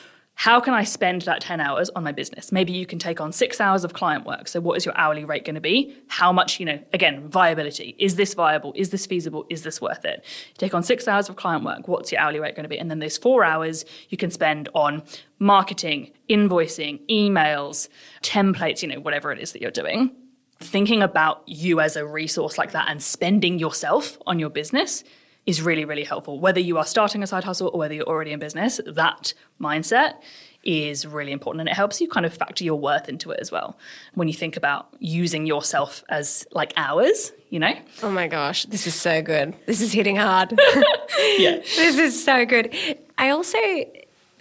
how 0.41 0.59
can 0.59 0.73
I 0.73 0.85
spend 0.85 1.21
that 1.23 1.43
10 1.43 1.61
hours 1.61 1.91
on 1.91 2.03
my 2.03 2.13
business? 2.13 2.51
Maybe 2.51 2.73
you 2.73 2.87
can 2.87 2.99
take 2.99 3.21
on 3.21 3.31
six 3.31 3.61
hours 3.61 3.85
of 3.85 3.93
client 3.93 4.25
work. 4.25 4.49
So, 4.49 4.59
what 4.59 4.79
is 4.79 4.87
your 4.87 4.97
hourly 4.97 5.23
rate 5.23 5.45
going 5.45 5.57
to 5.57 5.61
be? 5.61 5.95
How 6.09 6.33
much, 6.33 6.59
you 6.59 6.65
know, 6.65 6.79
again, 6.95 7.29
viability. 7.29 7.95
Is 7.99 8.17
this 8.17 8.33
viable? 8.33 8.73
Is 8.75 8.89
this 8.89 9.05
feasible? 9.05 9.45
Is 9.51 9.65
this 9.65 9.83
worth 9.83 10.03
it? 10.07 10.25
You 10.49 10.55
take 10.57 10.73
on 10.73 10.83
six 10.83 11.07
hours 11.07 11.29
of 11.29 11.37
client 11.37 11.63
work. 11.63 11.89
What's 11.89 12.11
your 12.11 12.23
hourly 12.23 12.41
rate 12.41 12.57
going 12.57 12.63
to 12.63 12.71
be? 12.71 12.79
And 12.79 12.91
then 12.91 13.01
there's 13.01 13.19
four 13.19 13.45
hours 13.45 13.85
you 14.09 14.17
can 14.17 14.31
spend 14.31 14.71
on 14.75 15.03
marketing, 15.39 16.11
invoicing, 16.31 17.07
emails, 17.11 17.91
templates, 18.23 18.81
you 18.81 18.89
know, 18.89 19.01
whatever 19.01 19.33
it 19.33 19.41
is 19.41 19.53
that 19.53 19.61
you're 19.61 19.71
doing. 19.71 20.11
Thinking 20.59 21.03
about 21.03 21.43
you 21.45 21.81
as 21.81 21.97
a 21.97 22.07
resource 22.07 22.57
like 22.57 22.73
that 22.73 22.89
and 22.89 23.03
spending 23.03 23.59
yourself 23.59 24.17
on 24.27 24.39
your 24.39 24.49
business 24.49 25.05
is 25.51 25.63
really, 25.63 25.85
really 25.85 26.05
helpful. 26.05 26.39
Whether 26.41 26.61
you 26.61 26.79
are 26.79 26.87
starting 26.87 27.23
a 27.23 27.27
side 27.27 27.45
hustle 27.45 27.71
or 27.73 27.79
whether 27.79 27.95
you're 27.95 28.09
already 28.09 28.33
in 28.33 28.39
business, 28.39 28.81
that 28.87 29.35
mindset 29.61 30.15
is 30.63 31.07
really 31.07 31.33
important 31.33 31.61
and 31.61 31.69
it 31.69 31.75
helps 31.75 32.01
you 32.01 32.09
kind 32.09 32.27
of 32.27 32.35
factor 32.35 32.65
your 32.65 32.79
worth 32.79 33.09
into 33.09 33.31
it 33.31 33.41
as 33.41 33.51
well. 33.51 33.79
When 34.15 34.29
you 34.29 34.35
think 34.35 34.57
about 34.57 34.89
using 34.99 35.47
yourself 35.47 36.05
as 36.09 36.47
like 36.53 36.73
hours 36.77 37.33
you 37.49 37.59
know? 37.59 37.73
Oh 38.05 38.11
my 38.13 38.29
gosh 38.29 38.65
this 38.67 38.87
is 38.87 38.95
so 38.95 39.23
good. 39.23 39.57
This 39.67 39.81
is 39.81 39.93
hitting 39.93 40.17
hard. 40.17 40.59
Yeah. 41.39 41.57
This 41.57 41.99
is 41.99 42.25
so 42.25 42.47
good. 42.47 42.75
I 43.19 43.31
also 43.31 43.59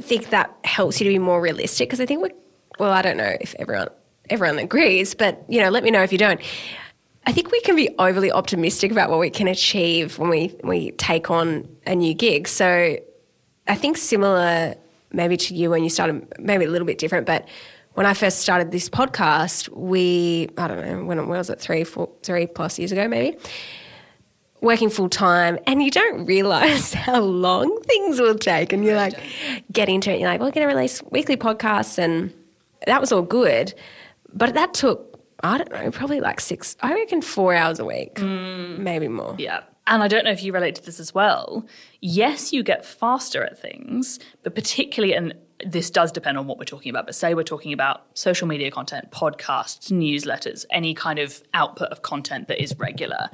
think 0.02 0.30
that 0.30 0.56
helps 0.64 1.00
you 1.00 1.06
to 1.06 1.10
be 1.10 1.20
more 1.20 1.42
realistic 1.42 1.88
because 1.88 2.00
i 2.00 2.06
think 2.06 2.22
we're 2.22 2.32
well 2.80 2.92
i 2.92 3.02
don't 3.02 3.18
know 3.18 3.36
if 3.42 3.56
everyone 3.60 3.90
everyone 4.30 4.60
agrees 4.60 5.14
but 5.14 5.44
you 5.50 5.62
know 5.62 5.70
let 5.70 5.84
me 5.84 5.92
know 5.92 6.02
if 6.02 6.12
you 6.12 6.18
don't 6.18 6.42
I 7.30 7.32
think 7.32 7.52
we 7.52 7.62
can 7.62 7.76
be 7.76 7.90
overly 8.00 8.32
optimistic 8.32 8.92
about 8.92 9.12
what 9.12 9.20
we 9.20 9.30
can 9.30 9.48
achieve 9.48 10.18
when 10.18 10.32
we 10.32 10.56
we 10.64 10.90
take 10.94 11.30
on 11.30 11.70
a 11.86 11.94
new 11.94 12.16
gig. 12.16 12.48
So 12.48 12.98
I 13.68 13.76
think 13.76 13.98
similar 13.98 14.74
maybe 15.12 15.38
to 15.38 15.54
you 15.54 15.70
when 15.70 15.84
you 15.84 15.92
started, 15.92 16.28
maybe 16.40 16.66
a 16.66 16.70
little 16.70 16.88
bit 16.88 16.98
different, 16.98 17.28
but 17.28 17.48
when 17.94 18.08
I 18.08 18.16
first 18.16 18.40
started 18.40 18.72
this 18.72 18.90
podcast, 18.90 19.70
we 19.70 20.50
I 20.58 20.68
don't 20.68 20.84
know 20.84 21.06
when, 21.06 21.20
when 21.28 21.38
was 21.38 21.52
it 21.52 21.60
three 21.60 21.84
four 21.84 22.10
three 22.24 22.48
plus 22.48 22.80
years 22.80 22.92
ago 22.92 23.08
maybe. 23.08 23.38
Working 24.62 24.90
full 24.90 25.08
time, 25.08 25.60
and 25.68 25.84
you 25.84 25.92
don't 25.92 26.26
realize 26.26 26.94
how 27.06 27.22
long 27.22 27.80
things 27.84 28.20
will 28.20 28.40
take, 28.40 28.74
and 28.74 28.84
you're 28.84 28.96
like, 28.96 29.14
get 29.72 29.88
into 29.88 30.12
it. 30.12 30.20
You're 30.20 30.30
like, 30.30 30.42
we're 30.42 30.50
going 30.50 30.68
to 30.68 30.74
release 30.74 31.04
weekly 31.12 31.38
podcasts, 31.38 32.00
and 32.00 32.34
that 32.88 33.00
was 33.00 33.12
all 33.12 33.22
good, 33.22 33.76
but 34.34 34.56
that 34.56 34.74
took 34.74 35.09
I 35.44 35.58
don't 35.58 35.72
know, 35.72 35.92
probably 35.92 36.20
like 36.20 36.40
six, 36.40 36.76
I 36.82 36.94
reckon 36.94 37.22
four 37.22 37.54
hours 37.54 37.80
a 37.80 37.86
week, 37.86 38.16
mm. 38.16 38.78
maybe 38.78 39.08
more. 39.08 39.36
Yeah. 39.38 39.62
And 39.88 40.04
I 40.04 40.08
don't 40.08 40.24
know 40.24 40.32
if 40.32 40.44
you 40.44 40.54
relate 40.54 40.76
to 40.76 40.86
this 40.86 41.00
as 41.00 41.14
well. 41.16 41.66
Yes, 42.02 42.54
you 42.54 42.62
get 42.62 42.86
faster 42.86 43.44
at 43.44 43.58
things, 43.58 44.20
but 44.44 44.54
particularly, 44.54 45.16
and 45.16 45.34
this 45.66 45.90
does 45.90 46.12
depend 46.12 46.38
on 46.38 46.46
what 46.46 46.58
we're 46.58 46.66
talking 46.66 46.90
about, 46.90 47.06
but 47.06 47.16
say 47.16 47.34
we're 47.34 47.44
talking 47.44 47.74
about 47.74 48.06
social 48.14 48.48
media 48.48 48.70
content, 48.70 49.12
podcasts, 49.12 49.92
newsletters, 49.92 50.66
any 50.70 50.94
kind 50.94 51.20
of 51.20 51.42
output 51.54 51.90
of 51.90 52.02
content 52.02 52.48
that 52.48 52.62
is 52.62 52.78
regular 52.78 53.30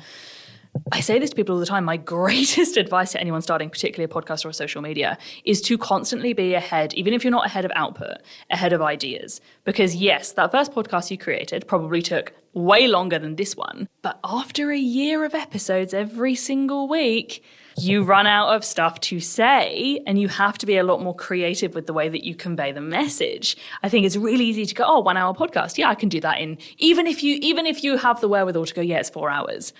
I 0.92 1.00
say 1.00 1.20
this 1.20 1.32
to 1.32 1.36
people 1.36 1.56
all 1.56 1.60
the 1.60 1.66
time. 1.66 1.86
My 1.86 1.98
greatest 2.16 2.78
advice 2.78 3.12
to 3.14 3.22
anyone 3.22 3.42
starting, 3.42 3.70
particularly 3.70 4.12
a 4.12 4.14
podcast 4.14 4.46
or 4.46 4.50
a 4.50 4.54
social 4.54 4.82
media, 4.82 5.18
is 5.44 5.62
to 5.64 5.78
constantly 5.78 6.34
be 6.34 6.54
ahead, 6.54 6.94
even 6.94 7.14
if 7.14 7.24
you're 7.24 7.32
not 7.32 7.46
ahead 7.46 7.66
of 7.66 7.72
output, 7.76 8.18
ahead 8.50 8.74
of 8.74 8.82
ideas. 8.82 9.42
Because 9.64 9.96
yes, 9.96 10.34
that 10.34 10.52
first 10.52 10.72
podcast 10.72 11.12
you 11.12 11.18
created 11.18 11.68
probably 11.68 12.02
took 12.02 12.34
way 12.54 12.88
longer 12.88 13.20
than 13.20 13.36
this 13.36 13.56
one. 13.56 13.88
But 14.02 14.20
after 14.24 14.72
a 14.72 14.78
year 14.78 15.26
of 15.26 15.34
episodes 15.34 15.94
every 15.94 16.36
single 16.36 16.88
week, 16.88 17.44
you 17.78 18.04
run 18.04 18.26
out 18.26 18.56
of 18.56 18.64
stuff 18.64 19.02
to 19.02 19.20
say 19.20 20.02
and 20.08 20.20
you 20.20 20.30
have 20.30 20.58
to 20.60 20.66
be 20.66 20.78
a 20.78 20.84
lot 20.84 21.02
more 21.02 21.16
creative 21.16 21.76
with 21.76 21.88
the 21.88 21.94
way 21.94 22.08
that 22.08 22.24
you 22.24 22.34
convey 22.34 22.72
the 22.72 22.80
message. 22.80 23.58
I 23.84 23.90
think 23.90 24.06
it's 24.06 24.16
really 24.16 24.46
easy 24.46 24.66
to 24.66 24.76
go, 24.76 24.86
oh, 24.88 25.00
one 25.00 25.18
hour 25.18 25.34
podcast. 25.34 25.78
Yeah, 25.78 25.90
I 25.90 25.96
can 25.96 26.08
do 26.08 26.22
that 26.22 26.40
in 26.40 26.58
even 26.78 27.08
if 27.08 27.24
you 27.24 27.38
even 27.42 27.66
if 27.66 27.84
you 27.84 27.98
have 27.98 28.22
the 28.22 28.30
wherewithal 28.30 28.66
to 28.66 28.74
go, 28.74 28.82
yeah, 28.82 29.00
it's 29.00 29.10
four 29.10 29.30
hours. 29.30 29.74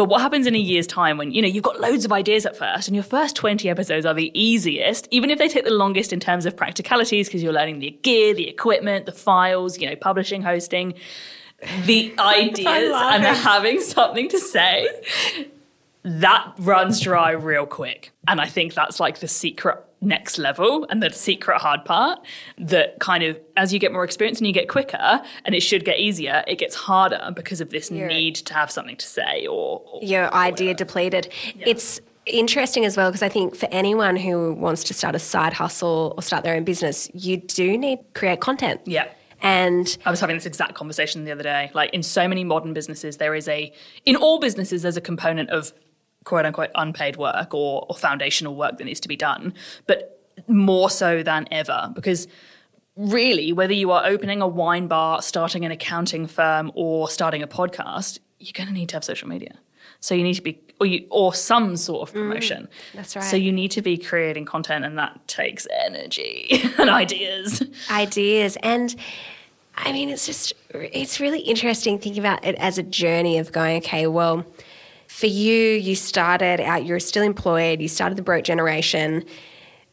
But 0.00 0.08
what 0.08 0.22
happens 0.22 0.46
in 0.46 0.54
a 0.54 0.58
year's 0.58 0.86
time 0.86 1.18
when, 1.18 1.30
you 1.30 1.42
know, 1.42 1.48
you've 1.48 1.62
got 1.62 1.78
loads 1.78 2.06
of 2.06 2.10
ideas 2.10 2.46
at 2.46 2.56
first 2.56 2.88
and 2.88 2.94
your 2.94 3.04
first 3.04 3.36
20 3.36 3.68
episodes 3.68 4.06
are 4.06 4.14
the 4.14 4.32
easiest, 4.32 5.06
even 5.10 5.28
if 5.28 5.38
they 5.38 5.46
take 5.46 5.64
the 5.64 5.70
longest 5.74 6.10
in 6.10 6.18
terms 6.18 6.46
of 6.46 6.56
practicalities 6.56 7.28
because 7.28 7.42
you're 7.42 7.52
learning 7.52 7.80
the 7.80 7.90
gear, 8.00 8.32
the 8.32 8.48
equipment, 8.48 9.04
the 9.04 9.12
files, 9.12 9.78
you 9.78 9.86
know, 9.86 9.94
publishing, 9.96 10.40
hosting, 10.40 10.94
the 11.84 12.14
ideas 12.18 12.94
and 12.94 13.24
having 13.24 13.78
something 13.82 14.26
to 14.30 14.38
say, 14.38 14.88
that 16.02 16.54
runs 16.56 16.98
dry 17.00 17.32
real 17.32 17.66
quick. 17.66 18.10
And 18.26 18.40
I 18.40 18.46
think 18.46 18.72
that's 18.72 19.00
like 19.00 19.18
the 19.18 19.28
secret 19.28 19.84
next 20.00 20.38
level 20.38 20.86
and 20.88 21.02
the 21.02 21.10
secret 21.10 21.60
hard 21.60 21.84
part 21.84 22.18
that 22.56 22.98
kind 23.00 23.22
of 23.22 23.38
as 23.56 23.72
you 23.72 23.78
get 23.78 23.92
more 23.92 24.04
experience 24.04 24.38
and 24.38 24.46
you 24.46 24.52
get 24.52 24.68
quicker 24.68 25.20
and 25.44 25.54
it 25.54 25.60
should 25.60 25.84
get 25.84 25.98
easier 25.98 26.42
it 26.46 26.56
gets 26.56 26.74
harder 26.74 27.30
because 27.34 27.60
of 27.60 27.70
this 27.70 27.90
need 27.90 28.34
to 28.34 28.54
have 28.54 28.70
something 28.70 28.96
to 28.96 29.06
say 29.06 29.46
or, 29.46 29.82
or 29.84 30.02
your 30.02 30.26
or 30.26 30.34
idea 30.34 30.72
depleted. 30.74 31.30
Yeah. 31.54 31.64
it's 31.66 32.00
interesting 32.24 32.84
as 32.84 32.96
well 32.96 33.10
because 33.10 33.22
i 33.22 33.28
think 33.28 33.54
for 33.54 33.66
anyone 33.70 34.16
who 34.16 34.54
wants 34.54 34.84
to 34.84 34.94
start 34.94 35.14
a 35.14 35.18
side 35.18 35.52
hustle 35.52 36.14
or 36.16 36.22
start 36.22 36.44
their 36.44 36.54
own 36.54 36.64
business 36.64 37.10
you 37.12 37.36
do 37.36 37.76
need 37.76 37.98
create 38.14 38.40
content. 38.40 38.80
Yeah. 38.84 39.08
And 39.42 39.96
I 40.04 40.10
was 40.10 40.20
having 40.20 40.36
this 40.36 40.46
exact 40.46 40.74
conversation 40.74 41.24
the 41.24 41.32
other 41.32 41.42
day. 41.42 41.70
Like 41.72 41.94
in 41.94 42.02
so 42.02 42.28
many 42.28 42.44
modern 42.44 42.72
businesses, 42.74 43.16
there 43.16 43.34
is 43.34 43.48
a, 43.48 43.72
in 44.04 44.16
all 44.16 44.38
businesses, 44.38 44.82
there's 44.82 44.98
a 44.98 45.00
component 45.00 45.48
of 45.50 45.72
quote 46.24 46.46
unquote 46.46 46.70
unpaid 46.74 47.16
work 47.16 47.54
or, 47.54 47.86
or 47.88 47.96
foundational 47.96 48.54
work 48.54 48.78
that 48.78 48.84
needs 48.84 49.00
to 49.00 49.08
be 49.08 49.16
done, 49.16 49.54
but 49.86 50.16
more 50.48 50.88
so 50.88 51.22
than 51.22 51.46
ever 51.50 51.90
because 51.94 52.26
really, 52.96 53.52
whether 53.52 53.72
you 53.72 53.90
are 53.90 54.04
opening 54.06 54.42
a 54.42 54.46
wine 54.46 54.86
bar, 54.86 55.22
starting 55.22 55.64
an 55.64 55.72
accounting 55.72 56.26
firm, 56.26 56.70
or 56.74 57.08
starting 57.08 57.42
a 57.42 57.46
podcast, 57.46 58.18
you're 58.38 58.52
going 58.54 58.68
to 58.68 58.72
need 58.74 58.88
to 58.90 58.96
have 58.96 59.04
social 59.04 59.28
media. 59.28 59.54
So 60.00 60.14
you 60.14 60.22
need 60.22 60.34
to 60.34 60.42
be, 60.42 60.60
or, 60.80 60.86
you, 60.86 61.06
or 61.10 61.34
some 61.34 61.76
sort 61.76 62.08
of 62.08 62.14
mm, 62.14 62.20
promotion. 62.20 62.64
Mm, 62.64 62.96
that's 62.96 63.16
right. 63.16 63.24
So 63.24 63.36
you 63.36 63.52
need 63.52 63.70
to 63.72 63.82
be 63.82 63.98
creating 63.98 64.44
content, 64.46 64.84
and 64.84 64.98
that 64.98 65.26
takes 65.28 65.66
energy 65.84 66.62
and 66.78 66.88
ideas. 66.90 67.62
Ideas. 67.90 68.56
And 68.62 68.94
I 69.76 69.92
mean, 69.92 70.08
it's 70.08 70.26
just, 70.26 70.54
it's 70.70 71.20
really 71.20 71.40
interesting 71.40 71.98
thinking 71.98 72.20
about 72.20 72.44
it 72.44 72.54
as 72.56 72.78
a 72.78 72.82
journey 72.82 73.38
of 73.38 73.52
going, 73.52 73.78
okay, 73.78 74.06
well, 74.06 74.44
for 75.10 75.26
you, 75.26 75.72
you 75.72 75.96
started 75.96 76.60
out, 76.60 76.86
you're 76.86 77.00
still 77.00 77.24
employed, 77.24 77.82
you 77.82 77.88
started 77.88 78.16
the 78.16 78.22
broke 78.22 78.44
generation. 78.44 79.24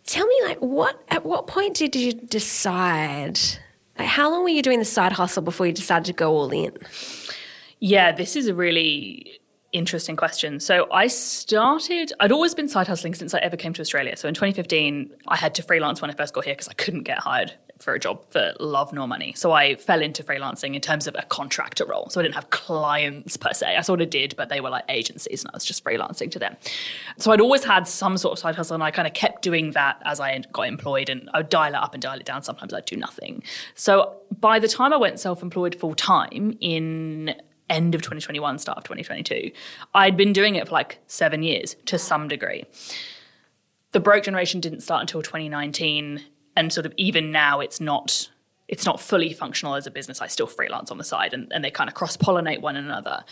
Tell 0.05 0.25
me, 0.25 0.35
like, 0.45 0.59
what 0.59 1.03
at 1.09 1.25
what 1.25 1.47
point 1.47 1.75
did 1.75 1.95
you 1.95 2.13
decide? 2.13 3.39
Like, 3.97 4.07
how 4.07 4.29
long 4.29 4.43
were 4.43 4.49
you 4.49 4.61
doing 4.61 4.77
the 4.77 4.85
side 4.85 5.11
hustle 5.11 5.41
before 5.41 5.65
you 5.65 5.73
decided 5.73 6.05
to 6.05 6.13
go 6.13 6.33
all 6.33 6.51
in? 6.51 6.71
Yeah, 7.79 8.11
this 8.11 8.35
is 8.35 8.47
a 8.47 8.53
really 8.53 9.41
interesting 9.73 10.15
question. 10.15 10.59
So 10.59 10.87
I 10.91 11.07
started, 11.07 12.13
I'd 12.19 12.31
always 12.31 12.53
been 12.53 12.69
side 12.69 12.87
hustling 12.87 13.15
since 13.15 13.33
I 13.33 13.39
ever 13.39 13.57
came 13.57 13.73
to 13.73 13.81
Australia. 13.81 14.15
So 14.15 14.27
in 14.27 14.35
2015, 14.35 15.11
I 15.27 15.35
had 15.35 15.55
to 15.55 15.63
freelance 15.63 15.99
when 15.99 16.11
I 16.11 16.13
first 16.13 16.35
got 16.35 16.45
here 16.45 16.53
because 16.53 16.69
I 16.69 16.73
couldn't 16.73 17.03
get 17.03 17.17
hired 17.17 17.53
for 17.79 17.93
a 17.93 17.99
job 17.99 18.21
for 18.29 18.53
love 18.59 18.91
nor 18.93 19.07
money. 19.07 19.33
So 19.35 19.51
I 19.51 19.75
fell 19.75 20.01
into 20.01 20.23
freelancing 20.23 20.75
in 20.75 20.81
terms 20.81 21.07
of 21.07 21.15
a 21.17 21.23
contractor 21.23 21.85
role. 21.85 22.09
So 22.09 22.19
I 22.19 22.23
didn't 22.23 22.35
have 22.35 22.49
clients 22.49 23.37
per 23.37 23.53
se. 23.53 23.75
I 23.75 23.81
sort 23.81 24.01
of 24.01 24.09
did, 24.09 24.35
but 24.35 24.49
they 24.49 24.61
were 24.61 24.69
like 24.69 24.85
agencies 24.89 25.43
and 25.43 25.51
I 25.51 25.55
was 25.55 25.65
just 25.65 25.83
freelancing 25.83 26.31
to 26.31 26.39
them. 26.39 26.55
So 27.17 27.31
I'd 27.31 27.41
always 27.41 27.63
had 27.63 27.87
some 27.87 28.17
sort 28.17 28.33
of 28.33 28.39
side 28.39 28.55
hustle 28.55 28.75
and 28.75 28.83
I 28.83 28.91
kind 28.91 29.07
of 29.07 29.13
kept 29.13 29.41
doing 29.41 29.71
that 29.71 30.01
as 30.05 30.19
I 30.19 30.39
got 30.51 30.67
employed 30.67 31.09
and 31.09 31.29
I 31.33 31.39
would 31.39 31.49
dial 31.49 31.73
it 31.73 31.77
up 31.77 31.93
and 31.93 32.01
dial 32.01 32.19
it 32.19 32.25
down. 32.25 32.43
Sometimes 32.43 32.73
I'd 32.73 32.85
do 32.85 32.95
nothing. 32.95 33.43
So 33.75 34.17
by 34.39 34.59
the 34.59 34.67
time 34.67 34.93
I 34.93 34.97
went 34.97 35.19
self 35.19 35.41
employed 35.41 35.75
full 35.75 35.95
time 35.95 36.57
in 36.59 37.35
end 37.69 37.95
of 37.95 38.01
2021, 38.01 38.59
start 38.59 38.77
of 38.77 38.83
2022, 38.85 39.51
I'd 39.93 40.17
been 40.17 40.33
doing 40.33 40.55
it 40.55 40.67
for 40.67 40.73
like 40.73 40.99
seven 41.07 41.43
years 41.43 41.75
to 41.85 41.97
some 41.99 42.27
degree. 42.27 42.65
The 43.91 43.99
broke 43.99 44.23
generation 44.23 44.59
didn't 44.59 44.81
start 44.81 45.01
until 45.01 45.21
2019 45.21 46.23
and 46.57 46.73
sort 46.73 46.85
of 46.85 46.93
even 46.97 47.31
now 47.31 47.59
it's 47.61 47.79
not 47.79 48.29
it's 48.67 48.85
not 48.85 48.99
fully 48.99 49.31
functional 49.31 49.75
as 49.75 49.87
a 49.87 49.91
business. 49.91 50.19
I 50.19 50.27
still 50.27 50.47
freelance 50.47 50.91
on 50.91 50.97
the 50.97 51.03
side 51.05 51.33
and, 51.33 51.49
and 51.53 51.63
they 51.63 51.71
kind 51.71 51.87
of 51.89 51.93
cross 51.93 52.17
pollinate 52.17 52.59
one 52.59 52.75
another. 52.75 53.23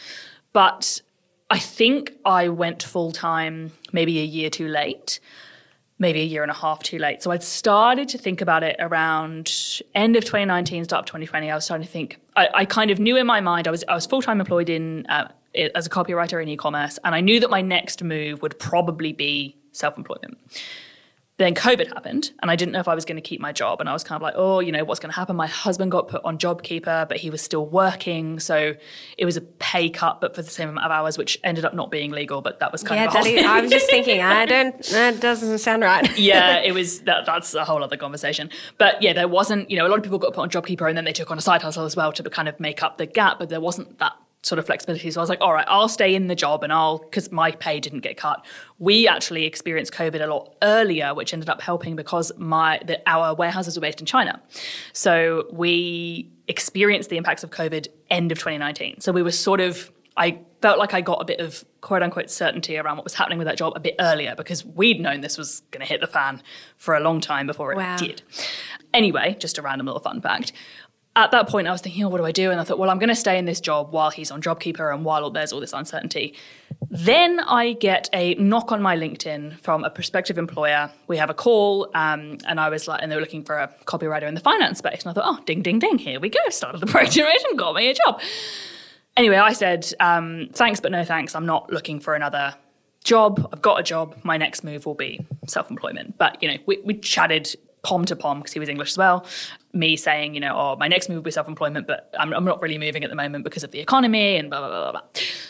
But 0.53 1.01
I 1.49 1.59
think 1.59 2.13
I 2.23 2.47
went 2.47 2.83
full 2.83 3.11
time 3.11 3.73
maybe 3.91 4.19
a 4.19 4.23
year 4.23 4.49
too 4.49 4.69
late, 4.69 5.19
maybe 5.99 6.21
a 6.21 6.23
year 6.23 6.41
and 6.41 6.51
a 6.51 6.55
half 6.55 6.83
too 6.83 6.99
late. 6.99 7.21
So 7.21 7.31
I'd 7.31 7.43
started 7.43 8.07
to 8.09 8.17
think 8.17 8.39
about 8.39 8.63
it 8.63 8.77
around 8.79 9.51
end 9.93 10.15
of 10.15 10.23
2019, 10.23 10.85
start 10.85 11.01
of 11.01 11.05
2020. 11.07 11.51
I 11.51 11.55
was 11.55 11.65
starting 11.65 11.85
to 11.85 11.91
think, 11.91 12.21
I, 12.37 12.47
I 12.53 12.65
kind 12.65 12.89
of 12.89 12.99
knew 12.99 13.17
in 13.17 13.27
my 13.27 13.41
mind, 13.41 13.67
I 13.67 13.71
was, 13.71 13.83
I 13.89 13.93
was 13.93 14.05
full 14.05 14.21
time 14.21 14.39
employed 14.39 14.69
in, 14.69 15.05
uh, 15.07 15.27
as 15.73 15.85
a 15.85 15.89
copywriter 15.89 16.41
in 16.41 16.47
e 16.47 16.55
commerce, 16.55 16.97
and 17.03 17.13
I 17.13 17.19
knew 17.19 17.41
that 17.41 17.49
my 17.49 17.61
next 17.61 18.01
move 18.03 18.41
would 18.41 18.57
probably 18.57 19.11
be 19.11 19.57
self 19.73 19.97
employment 19.97 20.37
then 21.37 21.53
COVID 21.53 21.87
happened, 21.87 22.31
and 22.41 22.49
I 22.49 22.55
didn't 22.55 22.71
know 22.71 22.79
if 22.79 22.87
I 22.87 22.95
was 22.95 23.03
going 23.03 23.17
to 23.17 23.21
keep 23.21 23.41
my 23.41 23.51
job. 23.51 23.81
And 23.81 23.89
I 23.89 23.93
was 23.93 24.05
kind 24.05 24.15
of 24.15 24.21
like, 24.21 24.35
oh, 24.37 24.61
you 24.61 24.71
know, 24.71 24.85
what's 24.85 25.01
going 25.01 25.11
to 25.11 25.15
happen? 25.15 25.35
My 25.35 25.47
husband 25.47 25.91
got 25.91 26.07
put 26.07 26.23
on 26.23 26.37
JobKeeper, 26.37 27.09
but 27.09 27.17
he 27.17 27.29
was 27.29 27.41
still 27.41 27.65
working. 27.65 28.39
So 28.39 28.75
it 29.17 29.25
was 29.25 29.35
a 29.35 29.41
pay 29.41 29.89
cut, 29.89 30.21
but 30.21 30.33
for 30.33 30.41
the 30.41 30.49
same 30.49 30.69
amount 30.69 30.85
of 30.85 30.91
hours, 30.93 31.17
which 31.17 31.37
ended 31.43 31.65
up 31.65 31.73
not 31.73 31.91
being 31.91 32.11
legal. 32.11 32.41
But 32.41 32.61
that 32.61 32.71
was 32.71 32.83
kind 32.83 33.01
yeah, 33.01 33.07
of 33.07 33.13
Daddy, 33.13 33.39
I 33.39 33.59
was 33.59 33.69
just 33.69 33.89
thinking, 33.89 34.21
I 34.21 34.45
don't, 34.45 34.81
that 34.85 35.19
doesn't 35.19 35.57
sound 35.57 35.83
right. 35.83 36.17
yeah, 36.17 36.59
it 36.63 36.73
was, 36.73 37.01
that, 37.01 37.25
that's 37.25 37.53
a 37.53 37.65
whole 37.65 37.83
other 37.83 37.97
conversation. 37.97 38.49
But 38.77 39.01
yeah, 39.01 39.11
there 39.11 39.27
wasn't, 39.27 39.69
you 39.69 39.77
know, 39.77 39.85
a 39.85 39.89
lot 39.89 39.97
of 39.97 40.03
people 40.03 40.19
got 40.19 40.33
put 40.33 40.41
on 40.41 40.49
JobKeeper 40.49 40.87
and 40.87 40.95
then 40.97 41.03
they 41.03 41.13
took 41.13 41.31
on 41.31 41.37
a 41.37 41.41
side 41.41 41.61
hustle 41.61 41.83
as 41.83 41.97
well 41.97 42.13
to 42.13 42.23
kind 42.29 42.47
of 42.47 42.57
make 42.61 42.81
up 42.81 42.97
the 42.97 43.05
gap, 43.05 43.39
but 43.39 43.49
there 43.49 43.59
wasn't 43.59 43.99
that 43.99 44.13
sort 44.45 44.59
of 44.59 44.65
flexibility. 44.67 45.09
So 45.09 45.19
I 45.19 45.23
was 45.23 45.29
like, 45.29 45.41
all 45.41 45.53
right, 45.53 45.65
I'll 45.67 45.89
stay 45.89 46.13
in 46.13 46.27
the 46.27 46.35
job 46.35 46.63
and 46.63 46.71
I'll, 46.71 46.99
because 46.99 47.31
my 47.31 47.49
pay 47.51 47.79
didn't 47.79 48.01
get 48.01 48.15
cut. 48.15 48.45
We 48.77 49.07
actually 49.07 49.45
experienced 49.45 49.91
COVID 49.91 50.21
a 50.23 50.27
lot 50.27 50.53
earlier, 50.61 51.15
which 51.15 51.33
ended 51.33 51.49
up 51.49 51.61
helping 51.61 51.95
because 51.95 52.31
my 52.37 52.79
the, 52.85 53.01
our 53.09 53.33
warehouses 53.33 53.75
were 53.75 53.81
based 53.81 53.99
in 53.99 54.05
China. 54.05 54.39
So 54.93 55.47
we 55.51 56.29
experienced 56.47 57.09
the 57.09 57.17
impacts 57.17 57.43
of 57.43 57.49
COVID 57.49 57.87
end 58.11 58.31
of 58.31 58.37
2019. 58.37 58.99
So 59.01 59.11
we 59.11 59.23
were 59.23 59.31
sort 59.31 59.61
of, 59.61 59.91
I 60.15 60.39
felt 60.61 60.77
like 60.77 60.93
I 60.93 61.01
got 61.01 61.21
a 61.21 61.25
bit 61.25 61.39
of 61.39 61.65
quote 61.81 62.03
unquote 62.03 62.29
certainty 62.29 62.77
around 62.77 62.97
what 62.97 63.03
was 63.03 63.15
happening 63.15 63.39
with 63.39 63.47
that 63.47 63.57
job 63.57 63.73
a 63.75 63.79
bit 63.79 63.95
earlier 63.99 64.35
because 64.35 64.63
we'd 64.63 64.99
known 64.99 65.21
this 65.21 65.39
was 65.39 65.61
going 65.71 65.81
to 65.81 65.87
hit 65.91 66.01
the 66.01 66.07
fan 66.07 66.43
for 66.77 66.95
a 66.95 66.99
long 66.99 67.19
time 67.19 67.47
before 67.47 67.71
it 67.73 67.77
Wow. 67.77 67.97
did. 67.97 68.21
Anyway, 68.93 69.35
just 69.39 69.57
a 69.57 69.61
random 69.63 69.87
little 69.87 69.99
fun 70.01 70.21
fact. 70.21 70.53
At 71.17 71.31
that 71.31 71.47
point, 71.47 71.67
I 71.67 71.71
was 71.71 71.79
thinking, 71.79 72.03
oh, 72.03 72.09
what 72.09 72.17
do 72.17 72.25
I 72.25 72.33
do? 72.33 72.51
And 72.51 72.59
I 72.59 72.65
thought, 72.65 72.77
well, 72.77 72.89
I'm 72.89 72.99
going 72.99 73.09
to 73.09 73.15
stay 73.15 73.37
in 73.37 73.45
this 73.45 73.61
job 73.61 73.93
while 73.93 74.09
he's 74.09 74.31
on 74.31 74.41
JobKeeper 74.41 74.93
and 74.93 75.05
while 75.05 75.29
there's 75.29 75.53
all 75.53 75.61
this 75.61 75.71
uncertainty. 75.71 76.35
Then 76.89 77.39
I 77.39 77.73
get 77.73 78.09
a 78.11 78.35
knock 78.35 78.73
on 78.73 78.81
my 78.81 78.97
LinkedIn 78.97 79.61
from 79.61 79.85
a 79.85 79.89
prospective 79.89 80.37
employer. 80.37 80.91
We 81.07 81.15
have 81.15 81.29
a 81.29 81.33
call, 81.33 81.89
um, 81.95 82.37
and 82.45 82.59
I 82.59 82.67
was 82.67 82.87
like, 82.87 83.01
and 83.01 83.09
they 83.09 83.15
were 83.15 83.21
looking 83.21 83.43
for 83.45 83.57
a 83.57 83.73
copywriter 83.85 84.27
in 84.27 84.33
the 84.33 84.41
finance 84.41 84.79
space. 84.79 85.03
And 85.03 85.11
I 85.11 85.13
thought, 85.13 85.39
oh, 85.39 85.43
ding, 85.45 85.61
ding, 85.61 85.79
ding, 85.79 85.97
here 85.97 86.19
we 86.19 86.29
go. 86.29 86.39
Started 86.49 86.81
the 86.81 86.87
project 86.91 87.13
generation, 87.13 87.55
got 87.55 87.75
me 87.75 87.89
a 87.89 87.93
job. 87.93 88.19
Anyway, 89.15 89.37
I 89.37 89.53
said, 89.53 89.89
um, 90.01 90.49
thanks, 90.51 90.81
but 90.81 90.91
no 90.91 91.05
thanks. 91.05 91.33
I'm 91.33 91.45
not 91.45 91.71
looking 91.71 92.01
for 92.01 92.15
another 92.15 92.55
job. 93.05 93.47
I've 93.53 93.61
got 93.61 93.79
a 93.79 93.83
job. 93.83 94.17
My 94.23 94.35
next 94.35 94.65
move 94.65 94.85
will 94.85 94.95
be 94.95 95.25
self 95.47 95.69
employment. 95.69 96.17
But, 96.17 96.43
you 96.43 96.49
know, 96.49 96.57
we, 96.65 96.81
we 96.83 96.95
chatted 96.95 97.55
pom 97.85 98.03
to 98.05 98.15
pom 98.15 98.39
because 98.39 98.51
he 98.51 98.59
was 98.59 98.67
English 98.67 98.91
as 98.91 98.97
well. 98.97 99.25
Me 99.73 99.95
saying, 99.95 100.33
you 100.33 100.39
know, 100.39 100.55
oh, 100.55 100.75
my 100.77 100.87
next 100.87 101.07
move 101.07 101.17
will 101.17 101.23
be 101.23 101.31
self 101.31 101.47
employment, 101.47 101.85
but 101.85 102.13
I'm, 102.19 102.33
I'm 102.33 102.43
not 102.43 102.61
really 102.61 102.79
moving 102.79 103.03
at 103.03 103.11
the 103.11 103.15
moment 103.15 103.43
because 103.43 103.63
of 103.63 103.69
the 103.71 103.79
economy 103.79 104.37
and 104.37 104.49
blah, 104.49 104.59
blah, 104.59 104.69
blah, 104.69 104.91
blah. 104.91 105.01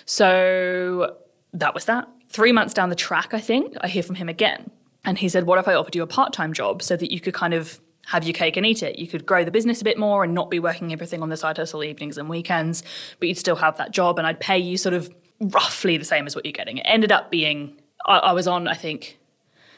So 0.06 1.15
that 1.54 1.74
was 1.74 1.86
that. 1.86 2.08
Three 2.28 2.52
months 2.52 2.74
down 2.74 2.89
the 2.89 2.95
track, 2.95 3.34
I 3.34 3.39
think, 3.39 3.76
I 3.80 3.88
hear 3.88 4.04
from 4.04 4.15
him 4.15 4.28
again. 4.28 4.69
And 5.06 5.17
he 5.17 5.30
said, 5.30 5.45
what 5.45 5.60
if 5.60 5.67
I 5.67 5.76
offered 5.76 5.95
you 5.95 6.04
a 6.04 6.08
part 6.08 6.34
time 6.34 6.52
job 6.52 6.82
so 6.82 6.98
that 6.98 7.12
you 7.12 7.21
could 7.21 7.34
kind 7.34 7.54
of 7.54 7.80
have 8.08 8.24
your 8.24 8.34
cake 8.34 8.56
and 8.56 8.65
eat 8.65 8.84
it. 8.84 9.00
You 9.00 9.08
could 9.08 9.26
grow 9.26 9.43
the 9.43 9.52
business 9.52 9.82
a 9.82 9.84
bit 9.84 9.98
more 9.98 10.24
and 10.24 10.34
not 10.34 10.50
be 10.52 10.60
working 10.60 10.93
everything 10.93 11.21
on 11.21 11.30
the 11.30 11.38
side 11.38 11.58
hustle 11.58 11.84
evenings 11.84 12.17
and 12.17 12.30
weekends, 12.30 12.84
but 13.19 13.28
you'd 13.28 13.38
still 13.38 13.56
have 13.56 13.78
that 13.78 13.91
job 13.91 14.19
and 14.19 14.28
I'd 14.28 14.39
pay 14.39 14.60
you 14.60 14.78
sort 14.78 14.93
of 14.93 15.10
roughly 15.39 15.98
the 15.98 16.06
same 16.06 16.28
as 16.28 16.36
what 16.36 16.45
you're 16.45 16.52
getting. 16.52 16.78
It 16.78 16.86
ended 16.86 17.12
up 17.12 17.32
being, 17.32 17.80
I, 18.06 18.17
I 18.17 18.32
was 18.34 18.48
on, 18.48 18.67
I 18.67 18.76
think, 18.76 19.17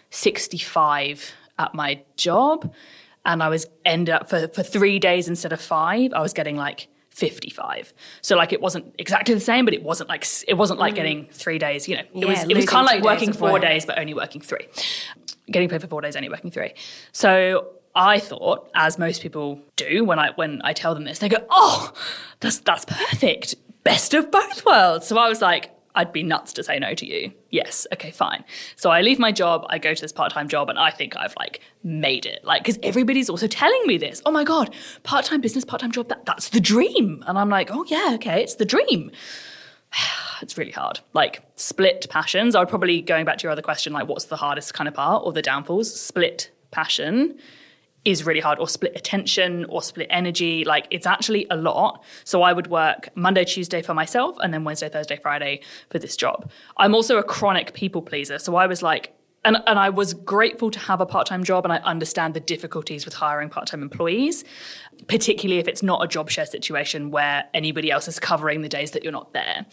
65 0.10 1.34
at 1.60 1.74
my 1.74 2.02
job 2.16 2.74
and 3.26 3.44
I 3.44 3.50
was 3.50 3.66
ended 3.86 4.16
up 4.16 4.30
for, 4.30 4.48
for 4.48 4.64
three 4.64 5.00
days 5.00 5.28
instead 5.28 5.54
of 5.54 5.62
five, 5.62 6.14
I 6.14 6.22
was 6.22 6.34
getting 6.34 6.56
like 6.56 6.88
55. 7.10 7.94
So 8.22 8.36
like 8.36 8.54
it 8.54 8.62
wasn't 8.62 8.96
exactly 9.00 9.34
the 9.34 9.42
same, 9.42 9.66
but 9.66 9.74
it 9.74 9.84
wasn't 9.84 10.10
like, 10.10 10.26
it 10.48 10.54
wasn't 10.54 10.80
like 10.80 10.94
mm. 10.94 10.98
getting 10.98 11.28
three 11.32 11.58
days, 11.58 11.88
you 11.88 11.96
know, 11.96 12.02
it 12.04 12.10
Yeah, 12.14 12.28
was, 12.28 12.44
it 12.44 12.56
was 12.56 12.66
kind 12.66 12.84
of 12.84 12.88
like 12.88 13.02
days 13.02 13.06
working 13.06 13.30
of 13.30 13.38
four 13.38 13.54
work. 13.54 13.62
days, 13.62 13.86
but 13.86 13.98
only 14.00 14.14
working 14.14 14.42
three 14.42 14.68
getting 15.52 15.70
paid 15.70 15.82
for 15.82 15.88
four 15.88 16.02
days, 16.02 16.16
only 16.16 16.30
working 16.30 16.52
three. 16.52 16.74
So 17.12 17.70
I 17.96 18.20
thought, 18.20 18.70
as 18.76 19.00
most 19.00 19.22
people 19.22 19.62
do, 19.76 20.04
when 20.04 20.20
I 20.20 20.32
when 20.36 20.62
I 20.64 20.74
tell 20.74 20.94
them 20.94 21.04
this, 21.06 21.20
they 21.20 21.30
go, 21.30 21.46
"Oh, 21.50 21.92
that's 22.40 22.60
that's 22.60 22.86
perfect, 22.86 23.56
best 23.84 24.14
of 24.14 24.32
both 24.32 24.66
worlds." 24.66 25.08
So 25.08 25.18
I 25.18 25.28
was 25.28 25.42
like, 25.42 25.72
"I'd 25.98 26.14
be 26.14 26.24
nuts 26.24 26.54
to 26.54 26.64
say 26.64 26.80
no 26.80 26.94
to 26.94 27.06
you." 27.06 27.32
Yes, 27.50 27.86
okay, 27.94 28.12
fine. 28.12 28.44
So 28.76 28.90
I 28.90 29.02
leave 29.02 29.20
my 29.20 29.32
job, 29.32 29.66
I 29.70 29.78
go 29.78 29.94
to 29.94 30.02
this 30.02 30.12
part 30.12 30.32
time 30.32 30.48
job, 30.48 30.70
and 30.70 30.80
I 30.80 30.92
think 30.92 31.18
I've 31.18 31.36
like 31.38 31.60
made 31.84 32.26
it, 32.26 32.40
like 32.44 32.64
because 32.64 32.80
everybody's 32.84 33.30
also 33.30 33.48
telling 33.48 33.82
me 33.86 33.98
this. 33.98 34.22
Oh 34.26 34.32
my 34.32 34.44
god, 34.44 34.74
part 35.04 35.26
time 35.26 35.42
business, 35.42 35.66
part 35.66 35.82
time 35.82 35.92
job, 35.92 36.08
that 36.10 36.26
that's 36.26 36.50
the 36.50 36.60
dream, 36.60 37.24
and 37.28 37.38
I'm 37.38 37.50
like, 37.50 37.70
"Oh 37.72 37.84
yeah, 37.88 38.12
okay, 38.16 38.42
it's 38.44 38.56
the 38.56 38.66
dream." 38.66 39.12
it's 40.42 40.58
really 40.58 40.72
hard. 40.72 41.00
Like 41.14 41.44
split 41.56 42.08
passions. 42.10 42.56
I 42.56 42.60
would 42.60 42.70
probably 42.70 43.02
going 43.02 43.26
back 43.26 43.38
to 43.40 43.44
your 43.44 43.52
other 43.52 43.62
question, 43.62 43.94
like 43.94 44.08
what's 44.08 44.26
the 44.26 44.38
hardest 44.38 44.74
kind 44.74 44.88
of 44.88 44.94
part 44.94 45.24
or 45.26 45.34
the 45.34 45.42
downfalls? 45.42 45.94
Split 46.00 46.52
passion 46.72 47.38
is 48.08 48.26
really 48.26 48.40
hard, 48.40 48.58
or 48.58 48.70
split 48.70 48.94
attention, 48.96 49.66
or 49.66 49.82
split 49.82 50.08
energy. 50.10 50.64
Like 50.64 50.88
it's 50.92 51.06
actually 51.06 51.46
a 51.50 51.58
lot. 51.58 52.04
So 52.24 52.42
I 52.42 52.54
would 52.54 52.68
work 52.68 53.10
Monday, 53.16 53.44
Tuesday 53.44 53.82
for 53.82 53.94
myself, 53.94 54.38
and 54.40 54.54
then 54.54 54.64
Wednesday, 54.64 54.88
Thursday, 54.88 55.18
Friday 55.18 55.60
for 55.90 56.00
this 56.00 56.16
job. 56.16 56.50
I'm 56.78 56.96
also 56.96 57.18
a 57.18 57.24
chronic 57.24 57.74
people 57.74 58.02
pleaser. 58.02 58.40
So 58.40 58.56
I 58.56 58.66
was 58.66 58.82
like, 58.82 59.14
and, 59.48 59.64
and 59.66 59.80
I 59.80 59.90
was 59.90 60.14
grateful 60.14 60.70
to 60.72 60.80
have 60.80 61.00
a 61.00 61.06
part 61.06 61.26
time 61.26 61.46
job, 61.46 61.66
and 61.66 61.72
I 61.72 61.78
understand 61.78 62.34
the 62.34 62.42
difficulties 62.42 63.06
with 63.06 63.14
hiring 63.14 63.48
part 63.50 63.68
time 63.68 63.82
employees, 63.82 64.44
particularly 65.08 65.60
if 65.60 65.70
it's 65.70 65.82
not 65.82 66.04
a 66.04 66.08
job 66.08 66.30
share 66.30 66.46
situation 66.46 67.12
where 67.12 67.46
anybody 67.54 67.90
else 67.90 68.10
is 68.10 68.20
covering 68.20 68.62
the 68.62 68.68
days 68.68 68.92
that 68.92 69.04
you're 69.04 69.14
not 69.14 69.32
there. 69.32 69.66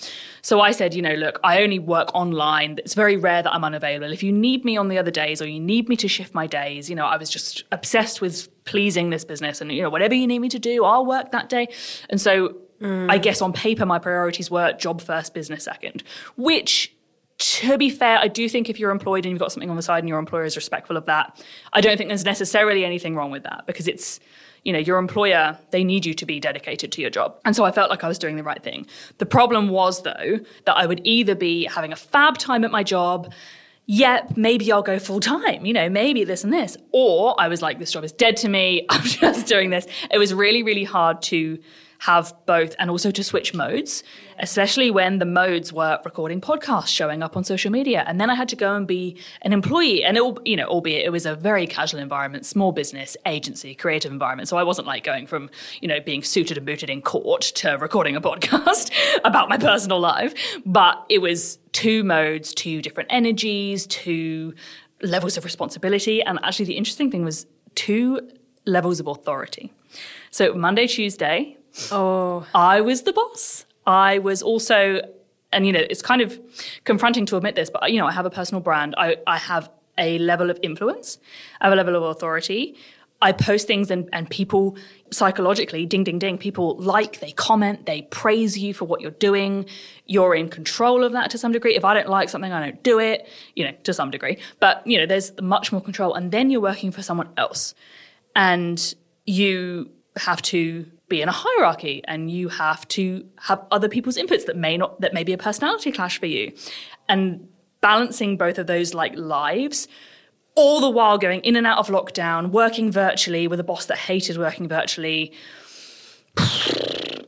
So 0.42 0.60
I 0.60 0.70
said, 0.70 0.94
you 0.94 1.02
know, 1.02 1.14
look, 1.14 1.40
I 1.42 1.60
only 1.60 1.80
work 1.80 2.14
online. 2.14 2.78
It's 2.78 2.94
very 2.94 3.16
rare 3.16 3.42
that 3.42 3.52
I'm 3.52 3.64
unavailable. 3.64 4.12
If 4.12 4.22
you 4.22 4.30
need 4.30 4.64
me 4.64 4.76
on 4.76 4.86
the 4.86 4.96
other 4.96 5.10
days 5.10 5.42
or 5.42 5.48
you 5.48 5.58
need 5.58 5.88
me 5.88 5.96
to 5.96 6.06
shift 6.06 6.34
my 6.34 6.46
days, 6.46 6.88
you 6.88 6.94
know, 6.94 7.06
I 7.06 7.16
was 7.16 7.28
just 7.28 7.64
obsessed 7.72 8.20
with 8.20 8.48
pleasing 8.64 9.10
this 9.10 9.24
business 9.24 9.60
and, 9.60 9.72
you 9.72 9.82
know, 9.82 9.90
whatever 9.90 10.14
you 10.14 10.28
need 10.28 10.38
me 10.38 10.48
to 10.50 10.60
do, 10.60 10.84
I'll 10.84 11.04
work 11.04 11.32
that 11.32 11.48
day. 11.48 11.66
And 12.10 12.20
so 12.20 12.56
I 12.80 12.84
mm. 12.84 13.22
guess 13.22 13.42
on 13.42 13.52
paper, 13.52 13.86
my 13.86 13.98
priorities 13.98 14.52
were 14.52 14.72
job 14.74 15.00
first, 15.00 15.34
business 15.34 15.64
second, 15.64 16.04
which 16.36 16.93
to 17.38 17.76
be 17.78 17.90
fair, 17.90 18.18
I 18.18 18.28
do 18.28 18.48
think 18.48 18.70
if 18.70 18.78
you're 18.78 18.90
employed 18.90 19.24
and 19.24 19.32
you've 19.32 19.40
got 19.40 19.52
something 19.52 19.70
on 19.70 19.76
the 19.76 19.82
side 19.82 20.00
and 20.00 20.08
your 20.08 20.18
employer 20.18 20.44
is 20.44 20.56
respectful 20.56 20.96
of 20.96 21.06
that, 21.06 21.42
I 21.72 21.80
don't 21.80 21.96
think 21.96 22.08
there's 22.08 22.24
necessarily 22.24 22.84
anything 22.84 23.16
wrong 23.16 23.30
with 23.30 23.42
that 23.42 23.64
because 23.66 23.88
it's, 23.88 24.20
you 24.62 24.72
know, 24.72 24.78
your 24.78 24.98
employer, 24.98 25.58
they 25.70 25.82
need 25.82 26.06
you 26.06 26.14
to 26.14 26.26
be 26.26 26.38
dedicated 26.38 26.92
to 26.92 27.00
your 27.00 27.10
job. 27.10 27.36
And 27.44 27.56
so 27.56 27.64
I 27.64 27.72
felt 27.72 27.90
like 27.90 28.04
I 28.04 28.08
was 28.08 28.18
doing 28.18 28.36
the 28.36 28.44
right 28.44 28.62
thing. 28.62 28.86
The 29.18 29.26
problem 29.26 29.68
was, 29.68 30.02
though, 30.02 30.40
that 30.64 30.76
I 30.76 30.86
would 30.86 31.00
either 31.04 31.34
be 31.34 31.64
having 31.64 31.92
a 31.92 31.96
fab 31.96 32.38
time 32.38 32.64
at 32.64 32.70
my 32.70 32.82
job, 32.82 33.32
yep, 33.86 34.36
maybe 34.36 34.70
I'll 34.72 34.82
go 34.82 34.98
full 34.98 35.20
time, 35.20 35.66
you 35.66 35.72
know, 35.72 35.88
maybe 35.88 36.24
this 36.24 36.44
and 36.44 36.52
this. 36.52 36.76
Or 36.92 37.34
I 37.38 37.48
was 37.48 37.62
like, 37.62 37.78
this 37.78 37.92
job 37.92 38.04
is 38.04 38.12
dead 38.12 38.36
to 38.38 38.48
me. 38.48 38.86
I'm 38.90 39.02
just 39.02 39.46
doing 39.46 39.70
this. 39.70 39.86
It 40.10 40.18
was 40.18 40.32
really, 40.32 40.62
really 40.62 40.84
hard 40.84 41.20
to 41.22 41.58
have 41.98 42.34
both 42.46 42.74
and 42.78 42.90
also 42.90 43.10
to 43.10 43.24
switch 43.24 43.54
modes, 43.54 44.02
especially 44.38 44.90
when 44.90 45.18
the 45.18 45.24
modes 45.24 45.72
were 45.72 45.98
recording 46.04 46.40
podcasts, 46.40 46.88
showing 46.88 47.22
up 47.22 47.36
on 47.36 47.44
social 47.44 47.70
media. 47.70 48.04
And 48.06 48.20
then 48.20 48.30
I 48.30 48.34
had 48.34 48.48
to 48.50 48.56
go 48.56 48.74
and 48.74 48.86
be 48.86 49.16
an 49.42 49.52
employee. 49.52 50.04
And 50.04 50.16
it, 50.16 50.38
you 50.44 50.56
know, 50.56 50.66
albeit 50.66 51.04
it 51.04 51.10
was 51.10 51.26
a 51.26 51.34
very 51.34 51.66
casual 51.66 52.00
environment, 52.00 52.46
small 52.46 52.72
business, 52.72 53.16
agency, 53.26 53.74
creative 53.74 54.12
environment. 54.12 54.48
So 54.48 54.56
I 54.56 54.62
wasn't 54.62 54.86
like 54.86 55.04
going 55.04 55.26
from, 55.26 55.50
you 55.80 55.88
know, 55.88 56.00
being 56.00 56.22
suited 56.22 56.56
and 56.56 56.66
booted 56.66 56.90
in 56.90 57.02
court 57.02 57.42
to 57.42 57.72
recording 57.72 58.16
a 58.16 58.20
podcast 58.20 58.90
about 59.24 59.48
my 59.48 59.58
personal 59.58 60.00
life. 60.00 60.34
But 60.66 61.04
it 61.08 61.18
was 61.18 61.58
two 61.72 62.04
modes, 62.04 62.54
two 62.54 62.82
different 62.82 63.08
energies, 63.12 63.86
two 63.86 64.54
levels 65.02 65.36
of 65.36 65.44
responsibility. 65.44 66.22
And 66.22 66.38
actually 66.42 66.66
the 66.66 66.76
interesting 66.76 67.10
thing 67.10 67.24
was 67.24 67.46
two 67.74 68.20
levels 68.66 69.00
of 69.00 69.06
authority. 69.06 69.72
So 70.30 70.54
Monday, 70.54 70.86
Tuesday, 70.86 71.58
Oh, 71.90 72.46
I 72.54 72.80
was 72.80 73.02
the 73.02 73.12
boss. 73.12 73.66
I 73.86 74.18
was 74.18 74.42
also, 74.42 75.00
and 75.52 75.66
you 75.66 75.72
know, 75.72 75.84
it's 75.90 76.02
kind 76.02 76.20
of 76.20 76.38
confronting 76.84 77.26
to 77.26 77.36
admit 77.36 77.54
this, 77.54 77.70
but 77.70 77.90
you 77.92 77.98
know, 77.98 78.06
I 78.06 78.12
have 78.12 78.26
a 78.26 78.30
personal 78.30 78.60
brand. 78.60 78.94
I, 78.96 79.16
I 79.26 79.38
have 79.38 79.70
a 79.98 80.18
level 80.18 80.50
of 80.50 80.58
influence, 80.62 81.18
I 81.60 81.66
have 81.66 81.72
a 81.72 81.76
level 81.76 81.94
of 81.96 82.02
authority. 82.02 82.76
I 83.22 83.32
post 83.32 83.66
things 83.66 83.90
and, 83.90 84.08
and 84.12 84.28
people 84.28 84.76
psychologically, 85.10 85.86
ding, 85.86 86.04
ding, 86.04 86.18
ding, 86.18 86.36
people 86.36 86.76
like, 86.76 87.20
they 87.20 87.32
comment, 87.32 87.86
they 87.86 88.02
praise 88.02 88.58
you 88.58 88.74
for 88.74 88.84
what 88.84 89.00
you're 89.00 89.12
doing. 89.12 89.64
You're 90.04 90.34
in 90.34 90.50
control 90.50 91.04
of 91.04 91.12
that 91.12 91.30
to 91.30 91.38
some 91.38 91.50
degree. 91.50 91.74
If 91.74 91.86
I 91.86 91.94
don't 91.94 92.08
like 92.08 92.28
something, 92.28 92.52
I 92.52 92.62
don't 92.62 92.82
do 92.82 92.98
it, 92.98 93.26
you 93.54 93.64
know, 93.64 93.72
to 93.84 93.94
some 93.94 94.10
degree. 94.10 94.38
But, 94.60 94.86
you 94.86 94.98
know, 94.98 95.06
there's 95.06 95.32
much 95.40 95.72
more 95.72 95.80
control. 95.80 96.12
And 96.12 96.32
then 96.32 96.50
you're 96.50 96.60
working 96.60 96.90
for 96.90 97.02
someone 97.02 97.30
else. 97.38 97.74
And 98.36 98.94
you 99.24 99.90
have 100.16 100.42
to 100.42 100.84
be 101.08 101.20
in 101.20 101.28
a 101.28 101.32
hierarchy 101.32 102.02
and 102.06 102.30
you 102.30 102.48
have 102.48 102.86
to 102.88 103.26
have 103.38 103.64
other 103.70 103.88
people's 103.88 104.16
inputs 104.16 104.46
that 104.46 104.56
may 104.56 104.76
not 104.76 105.00
that 105.00 105.12
may 105.12 105.24
be 105.24 105.32
a 105.32 105.38
personality 105.38 105.92
clash 105.92 106.18
for 106.18 106.26
you 106.26 106.52
and 107.08 107.46
balancing 107.80 108.36
both 108.36 108.58
of 108.58 108.66
those 108.66 108.94
like 108.94 109.14
lives 109.16 109.86
all 110.54 110.80
the 110.80 110.88
while 110.88 111.18
going 111.18 111.40
in 111.40 111.56
and 111.56 111.66
out 111.66 111.78
of 111.78 111.88
lockdown 111.88 112.50
working 112.50 112.90
virtually 112.90 113.46
with 113.46 113.60
a 113.60 113.64
boss 113.64 113.86
that 113.86 113.98
hated 113.98 114.38
working 114.38 114.66
virtually 114.66 115.32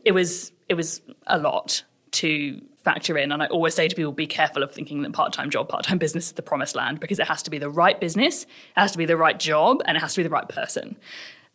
it 0.05 0.13
was 0.13 0.53
it 0.69 0.75
was 0.75 1.03
a 1.27 1.39
lot 1.39 1.83
to 2.13 2.61
factor 2.79 3.19
in 3.19 3.31
and 3.33 3.43
i 3.43 3.47
always 3.49 3.75
say 3.75 3.89
to 3.89 3.97
people 3.97 4.13
be 4.13 4.27
careful 4.27 4.63
of 4.63 4.73
thinking 4.73 5.03
that 5.03 5.13
part-time 5.13 5.51
job 5.51 5.69
part-time 5.69 5.99
business 5.99 6.27
is 6.27 6.33
the 6.33 6.43
promised 6.43 6.77
land 6.77 6.99
because 6.99 7.19
it 7.19 7.27
has 7.27 7.43
to 7.43 7.51
be 7.51 7.59
the 7.59 7.69
right 7.69 8.01
business 8.01 8.45
it 8.45 8.49
has 8.81 8.93
to 8.93 8.99
be 8.99 9.05
the 9.05 9.17
right 9.17 9.39
job 9.39 9.83
and 9.85 9.97
it 9.97 10.01
has 10.01 10.15
to 10.15 10.21
be 10.21 10.23
the 10.23 10.31
right 10.31 10.49
person 10.49 10.97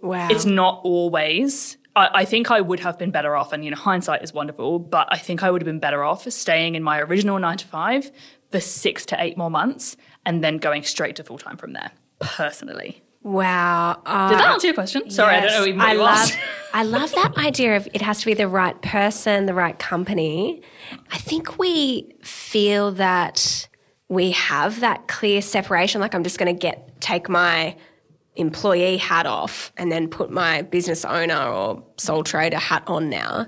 wow. 0.01 0.27
it's 0.29 0.45
not 0.45 0.81
always. 0.83 1.77
I, 1.95 2.09
I 2.13 2.25
think 2.25 2.51
I 2.51 2.61
would 2.61 2.79
have 2.79 2.97
been 2.97 3.11
better 3.11 3.35
off, 3.35 3.53
and 3.53 3.63
you 3.63 3.71
know, 3.71 3.77
hindsight 3.77 4.23
is 4.23 4.33
wonderful, 4.33 4.79
but 4.79 5.07
I 5.11 5.17
think 5.17 5.43
I 5.43 5.51
would 5.51 5.61
have 5.61 5.65
been 5.65 5.79
better 5.79 6.03
off 6.03 6.29
staying 6.31 6.75
in 6.75 6.83
my 6.83 6.99
original 6.99 7.39
nine 7.39 7.57
to 7.57 7.67
five 7.67 8.11
for 8.51 8.59
six 8.59 9.05
to 9.07 9.21
eight 9.21 9.37
more 9.37 9.49
months 9.49 9.95
and 10.25 10.43
then 10.43 10.57
going 10.57 10.83
straight 10.83 11.15
to 11.17 11.23
full 11.23 11.37
time 11.37 11.57
from 11.57 11.73
there. 11.73 11.91
Personally, 12.19 13.01
wow. 13.23 14.01
Uh, 14.05 14.29
did 14.29 14.39
that 14.39 14.51
answer 14.51 14.67
your 14.67 14.73
question? 14.73 15.09
Sorry, 15.09 15.35
I 15.35 15.41
don't 15.41 15.51
know 15.51 15.65
even 15.65 15.81
I 15.81 15.93
love. 15.93 16.31
I 16.73 16.83
love 16.83 17.11
that 17.11 17.37
idea 17.37 17.75
of 17.75 17.87
it 17.93 18.01
has 18.01 18.19
to 18.21 18.25
be 18.25 18.33
the 18.33 18.47
right 18.47 18.79
person, 18.81 19.45
the 19.45 19.53
right 19.53 19.77
company. 19.77 20.61
I 21.11 21.17
think 21.17 21.57
we 21.57 22.13
feel 22.21 22.91
that 22.93 23.67
we 24.07 24.31
have 24.31 24.81
that 24.81 25.07
clear 25.07 25.41
separation. 25.41 25.99
Like 25.99 26.13
I'm 26.13 26.23
just 26.23 26.37
going 26.37 26.53
to 26.53 26.59
get 26.59 27.01
take 27.01 27.27
my 27.27 27.75
employee 28.35 28.97
hat 28.97 29.25
off 29.25 29.71
and 29.77 29.91
then 29.91 30.07
put 30.07 30.31
my 30.31 30.61
business 30.61 31.03
owner 31.05 31.41
or 31.41 31.83
sole 31.97 32.23
trader 32.23 32.57
hat 32.57 32.83
on 32.87 33.09
now. 33.09 33.45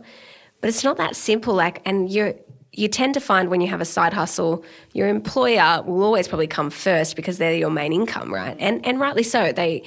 But 0.61 0.69
it's 0.69 0.83
not 0.83 0.97
that 0.97 1.15
simple. 1.15 1.53
Like, 1.53 1.81
and 1.85 2.09
you're 2.09 2.33
you 2.75 2.87
tend 2.87 3.13
to 3.13 3.19
find 3.19 3.49
when 3.49 3.61
you 3.61 3.67
have 3.67 3.81
a 3.81 3.85
side 3.85 4.13
hustle, 4.13 4.65
your 4.93 5.07
employer 5.07 5.83
will 5.83 6.03
always 6.03 6.27
probably 6.27 6.47
come 6.47 6.71
first 6.71 7.15
because 7.15 7.37
they're 7.37 7.55
your 7.55 7.69
main 7.69 7.93
income, 7.93 8.33
right? 8.33 8.57
And 8.59 8.85
and 8.85 8.99
rightly 8.99 9.23
so. 9.23 9.51
They 9.51 9.83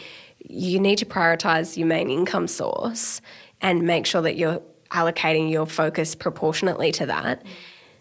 you 0.49 0.79
need 0.79 0.99
to 0.99 1.07
prioritize 1.07 1.77
your 1.77 1.89
main 1.89 2.09
income 2.09 2.47
source 2.47 3.21
and 3.61 3.83
make 3.83 4.07
sure 4.07 4.23
that 4.23 4.37
you're 4.37 4.63
allocating 4.93 5.51
your 5.51 5.67
focus 5.67 6.15
proportionately 6.15 6.93
to 6.93 7.07
that. 7.07 7.43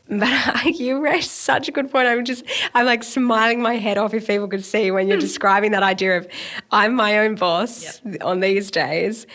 But 0.20 0.66
you 0.66 0.99
raised 0.99 1.32
such 1.32 1.68
a 1.68 1.72
good 1.72 1.91
point. 1.91 2.08
I'm 2.08 2.26
just, 2.26 2.45
I'm 2.76 2.86
like 2.86 3.03
smiling 3.03 3.62
my 3.62 3.78
head 3.78 3.97
off 3.97 4.14
if 4.14 4.28
people 4.28 4.47
could 4.47 4.64
see 4.64 4.91
when 4.91 5.08
you're 5.08 5.18
describing 5.20 5.72
that 5.72 5.82
idea 5.82 6.18
of 6.18 6.28
I'm 6.72 6.93
my 6.93 7.18
own 7.18 7.36
boss 7.36 8.01
yep. 8.06 8.24
on 8.24 8.39
these 8.39 8.70
days, 8.70 9.26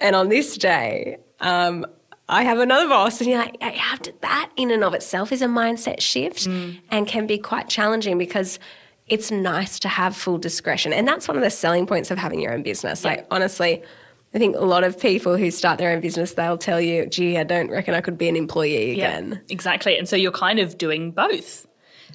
and 0.00 0.16
on 0.16 0.28
this 0.28 0.58
day, 0.58 1.18
um, 1.40 1.86
I 2.28 2.42
have 2.42 2.58
another 2.58 2.88
boss. 2.88 3.20
And 3.20 3.30
you're 3.30 3.38
like, 3.38 3.62
have 3.62 4.02
to, 4.02 4.14
that 4.22 4.50
in 4.56 4.70
and 4.70 4.82
of 4.82 4.94
itself 4.94 5.30
is 5.32 5.42
a 5.42 5.46
mindset 5.46 6.00
shift 6.00 6.48
mm. 6.48 6.80
and 6.90 7.06
can 7.06 7.26
be 7.26 7.38
quite 7.38 7.68
challenging 7.68 8.18
because 8.18 8.58
it's 9.06 9.30
nice 9.30 9.78
to 9.80 9.88
have 9.88 10.16
full 10.16 10.38
discretion. 10.38 10.92
And 10.92 11.06
that's 11.06 11.28
one 11.28 11.36
of 11.36 11.42
the 11.42 11.50
selling 11.50 11.86
points 11.86 12.10
of 12.10 12.18
having 12.18 12.40
your 12.40 12.52
own 12.52 12.62
business. 12.62 13.04
Yeah. 13.04 13.10
Like, 13.10 13.26
honestly, 13.30 13.82
I 14.34 14.38
think 14.38 14.56
a 14.56 14.64
lot 14.64 14.84
of 14.84 14.98
people 15.00 15.36
who 15.36 15.50
start 15.50 15.78
their 15.78 15.90
own 15.90 16.00
business, 16.00 16.34
they'll 16.34 16.58
tell 16.58 16.80
you, 16.80 17.06
gee, 17.06 17.38
I 17.38 17.44
don't 17.44 17.70
reckon 17.70 17.94
I 17.94 18.00
could 18.00 18.18
be 18.18 18.28
an 18.28 18.36
employee 18.36 18.92
again. 18.92 19.32
Yeah, 19.32 19.52
exactly. 19.54 19.96
And 19.96 20.08
so 20.08 20.16
you're 20.16 20.32
kind 20.32 20.58
of 20.58 20.76
doing 20.76 21.10
both. 21.10 21.66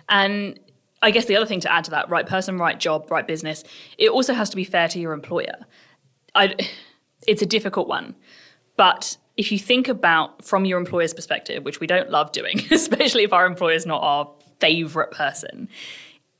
And 0.07 0.59
I 1.01 1.11
guess 1.11 1.25
the 1.25 1.35
other 1.35 1.45
thing 1.45 1.61
to 1.61 1.71
add 1.71 1.85
to 1.85 1.91
that, 1.91 2.09
right 2.09 2.27
person, 2.27 2.57
right 2.57 2.79
job, 2.79 3.09
right 3.09 3.25
business, 3.25 3.63
it 3.97 4.09
also 4.09 4.33
has 4.33 4.49
to 4.51 4.55
be 4.55 4.63
fair 4.63 4.87
to 4.89 4.99
your 4.99 5.13
employer. 5.13 5.55
I, 6.35 6.55
it's 7.27 7.41
a 7.41 7.45
difficult 7.45 7.87
one. 7.87 8.15
But 8.77 9.17
if 9.37 9.51
you 9.51 9.57
think 9.57 9.87
about 9.87 10.43
from 10.43 10.65
your 10.65 10.79
employer's 10.79 11.13
perspective, 11.13 11.63
which 11.63 11.79
we 11.79 11.87
don't 11.87 12.09
love 12.09 12.31
doing, 12.31 12.61
especially 12.71 13.23
if 13.23 13.33
our 13.33 13.45
employer 13.45 13.73
is 13.73 13.85
not 13.85 14.03
our 14.03 14.31
favorite 14.59 15.11
person, 15.11 15.69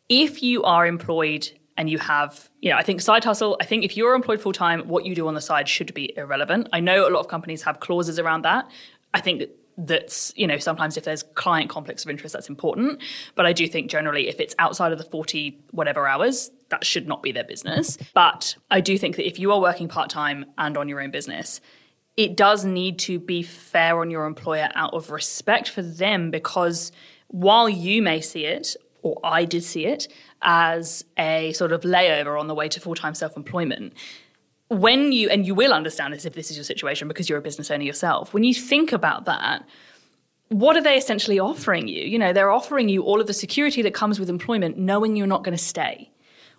if 0.10 0.44
you 0.44 0.64
are 0.64 0.86
employed 0.86 1.50
and 1.82 1.90
you 1.90 1.98
have, 1.98 2.48
you 2.62 2.70
know, 2.70 2.78
I 2.78 2.84
think 2.84 3.02
side 3.02 3.24
hustle, 3.24 3.58
I 3.60 3.66
think 3.66 3.84
if 3.84 3.98
you're 3.98 4.14
employed 4.14 4.40
full 4.40 4.54
time, 4.54 4.88
what 4.88 5.04
you 5.04 5.16
do 5.16 5.28
on 5.28 5.34
the 5.34 5.42
side 5.42 5.68
should 5.68 5.92
be 5.96 6.16
irrelevant. 6.16 6.70
I 6.72 6.80
know 6.80 7.08
a 7.08 7.10
lot 7.10 7.22
of 7.22 7.28
companies 7.28 7.64
have 7.64 7.80
clauses 7.80 8.20
around 8.20 8.44
that. 8.44 8.70
I 9.16 9.20
think 9.20 9.40
that 9.40 9.58
that's 9.78 10.32
you 10.36 10.46
know 10.46 10.60
sometimes 10.60 10.96
if 10.96 11.06
there's 11.06 11.24
client 11.34 11.72
conflicts 11.72 12.04
of 12.04 12.10
interest 12.12 12.34
that's 12.34 12.50
important 12.50 13.02
but 13.36 13.46
i 13.46 13.54
do 13.54 13.66
think 13.68 13.90
generally 13.90 14.28
if 14.28 14.42
it's 14.42 14.54
outside 14.60 14.92
of 14.92 14.98
the 14.98 15.04
40 15.06 15.58
whatever 15.72 16.06
hours 16.06 16.52
that 16.70 16.86
should 16.86 17.08
not 17.08 17.24
be 17.24 17.32
their 17.32 17.46
business 17.46 17.98
but 18.14 18.58
i 18.70 18.82
do 18.82 18.98
think 18.98 19.16
that 19.16 19.26
if 19.26 19.40
you 19.40 19.50
are 19.54 19.62
working 19.62 19.88
part-time 19.88 20.46
and 20.58 20.78
on 20.78 20.90
your 20.90 21.02
own 21.02 21.10
business 21.10 21.62
it 22.18 22.36
does 22.36 22.66
need 22.66 23.00
to 23.00 23.18
be 23.18 23.42
fair 23.42 24.02
on 24.02 24.12
your 24.12 24.26
employer 24.26 24.70
out 24.76 24.94
of 24.94 25.10
respect 25.10 25.70
for 25.70 25.82
them 25.82 26.30
because 26.30 26.92
while 27.30 27.70
you 27.70 28.02
may 28.02 28.20
see 28.20 28.46
it, 28.46 28.76
or 29.02 29.20
I 29.24 29.46
did 29.46 29.64
see 29.64 29.86
it, 29.86 30.08
as 30.42 31.06
a 31.18 31.54
sort 31.54 31.72
of 31.72 31.82
layover 31.82 32.40
on 32.40 32.48
the 32.48 32.56
way 32.56 32.68
to 32.70 32.80
full 32.80 32.96
time 32.96 33.14
self 33.16 33.36
employment, 33.38 33.94
when 34.70 35.12
you, 35.12 35.30
and 35.30 35.46
you 35.46 35.54
will 35.54 35.74
understand 35.74 36.14
this 36.14 36.26
if 36.26 36.34
this 36.34 36.50
is 36.50 36.58
your 36.58 36.64
situation 36.64 37.08
because 37.08 37.30
you're 37.30 37.40
a 37.40 37.42
business 37.42 37.70
owner 37.72 37.84
yourself, 37.84 38.34
when 38.34 38.44
you 38.44 38.54
think 38.54 38.92
about 38.94 39.26
that, 39.26 39.66
what 40.50 40.76
are 40.76 40.82
they 40.82 40.98
essentially 40.98 41.40
offering 41.40 41.88
you? 41.88 42.04
You 42.04 42.20
know, 42.20 42.34
they're 42.34 42.52
offering 42.52 42.90
you 42.90 43.04
all 43.04 43.22
of 43.22 43.28
the 43.28 43.34
security 43.34 43.82
that 43.82 43.94
comes 43.94 44.20
with 44.20 44.30
employment, 44.30 44.78
knowing 44.78 45.16
you're 45.16 45.28
not 45.28 45.44
going 45.44 45.58
to 45.58 45.64
stay 45.64 46.12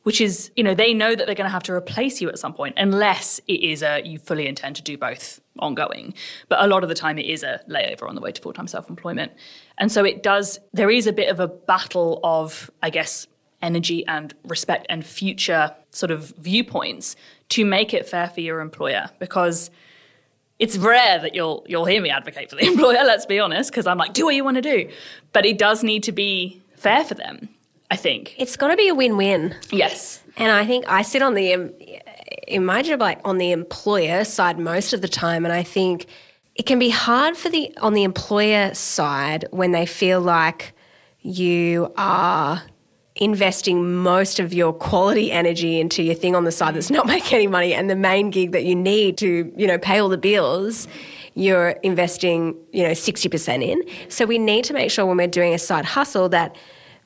which 0.03 0.21
is, 0.21 0.51
you 0.57 0.63
know, 0.63 0.75
they 0.75 0.93
know 0.93 1.15
that 1.15 1.27
they're 1.27 1.35
going 1.35 1.47
to 1.47 1.53
have 1.53 1.63
to 1.65 1.73
replace 1.73 2.21
you 2.21 2.29
at 2.29 2.39
some 2.39 2.53
point, 2.53 2.75
unless 2.77 3.41
it 3.47 3.63
is 3.63 3.83
a 3.83 4.03
you 4.05 4.19
fully 4.19 4.47
intend 4.47 4.77
to 4.77 4.83
do 4.83 4.99
both 4.99 5.41
ongoing. 5.59 6.15
But 6.49 6.63
a 6.63 6.67
lot 6.67 6.83
of 6.83 6.89
the 6.89 6.95
time, 6.95 7.19
it 7.19 7.27
is 7.27 7.43
a 7.43 7.61
layover 7.69 8.09
on 8.09 8.15
the 8.15 8.21
way 8.21 8.33
to 8.33 8.41
full 8.41 8.53
time 8.53 8.67
self 8.67 8.89
employment. 8.89 9.33
And 9.79 9.91
so 9.91 10.05
it 10.05 10.23
does, 10.23 10.59
there 10.73 10.91
is 10.91 11.07
a 11.07 11.13
bit 11.13 11.29
of 11.29 11.41
a 11.41 11.49
battle 11.49 12.21
of, 12.23 12.71
I 12.83 12.91
guess, 12.91 13.27
energy 13.63 14.05
and 14.07 14.35
respect 14.45 14.87
and 14.89 15.07
future 15.07 15.75
sort 15.91 16.11
of 16.11 16.31
viewpoints 16.39 17.17
to 17.51 17.65
make 17.65 17.95
it 17.95 18.09
fair 18.09 18.29
for 18.29 18.41
your 18.41 18.61
employer 18.61 19.09
because 19.21 19.71
it's 20.59 20.77
rare 20.77 21.21
that 21.21 21.35
you'll 21.35 21.65
you'll 21.69 21.85
hear 21.85 22.03
me 22.03 22.11
advocate 22.11 22.51
for 22.51 22.57
the 22.57 22.67
employer 22.73 23.05
let's 23.05 23.25
be 23.25 23.39
honest 23.39 23.71
because 23.71 23.87
i'm 23.87 23.99
like 23.99 24.13
do 24.13 24.25
what 24.25 24.35
you 24.35 24.43
want 24.45 24.57
to 24.57 24.63
do 24.63 24.91
but 25.33 25.47
it 25.47 25.59
does 25.59 25.85
need 25.85 26.03
to 26.03 26.13
be 26.13 26.61
fair 26.77 27.05
for 27.05 27.15
them 27.15 27.49
I 27.93 27.97
think. 27.97 28.35
It's 28.39 28.57
got 28.57 28.69
to 28.69 28.77
be 28.77 28.89
a 28.89 28.95
win 28.95 29.19
win. 29.19 29.55
Yes. 29.71 30.23
And 30.39 30.51
I 30.51 30.65
think 30.65 30.87
I 30.89 31.03
sit 31.03 31.21
on 31.21 31.35
the, 31.35 31.71
in 32.49 32.65
my 32.65 32.81
job, 32.81 33.01
like 33.01 33.21
on 33.23 33.37
the 33.37 33.53
employer 33.53 34.25
side 34.25 34.59
most 34.59 34.95
of 34.95 35.03
the 35.03 35.09
time. 35.09 35.45
And 35.45 35.53
I 35.53 35.63
think 35.63 36.07
it 36.55 36.65
can 36.65 36.79
be 36.79 36.89
hard 36.89 37.37
for 37.37 37.51
the, 37.51 37.71
on 37.83 37.93
the 37.93 38.03
employer 38.03 38.73
side 38.73 39.45
when 39.51 39.73
they 39.73 39.85
feel 39.85 40.23
like 40.23 40.73
you 41.21 41.93
are 41.99 42.63
investing 43.17 43.95
most 43.97 44.41
of 44.41 44.55
your 44.55 44.73
quality 44.73 45.31
energy 45.31 45.79
into 45.79 46.03
your 46.03 46.15
thing 46.15 46.35
on 46.35 46.45
the 46.45 46.51
side 46.51 46.75
that's 46.75 46.89
not 46.89 47.07
making 47.17 47.37
any 47.37 47.47
money 47.47 47.75
and 47.75 47.91
the 47.91 47.95
main 47.95 48.31
gig 48.31 48.53
that 48.53 48.65
you 48.65 48.75
need 48.75 49.19
to, 49.19 49.53
you 49.55 49.67
know, 49.67 49.77
pay 49.77 49.99
all 49.99 50.09
the 50.09 50.17
bills 50.17 50.89
you're 51.35 51.71
investing, 51.83 52.57
you 52.73 52.83
know, 52.83 52.91
60% 52.91 53.63
in. 53.63 53.83
So 54.09 54.25
we 54.25 54.39
need 54.39 54.65
to 54.65 54.73
make 54.75 54.91
sure 54.91 55.05
when 55.05 55.19
we're 55.19 55.27
doing 55.27 55.53
a 55.53 55.59
side 55.59 55.85
hustle 55.85 56.31
that 56.31 56.57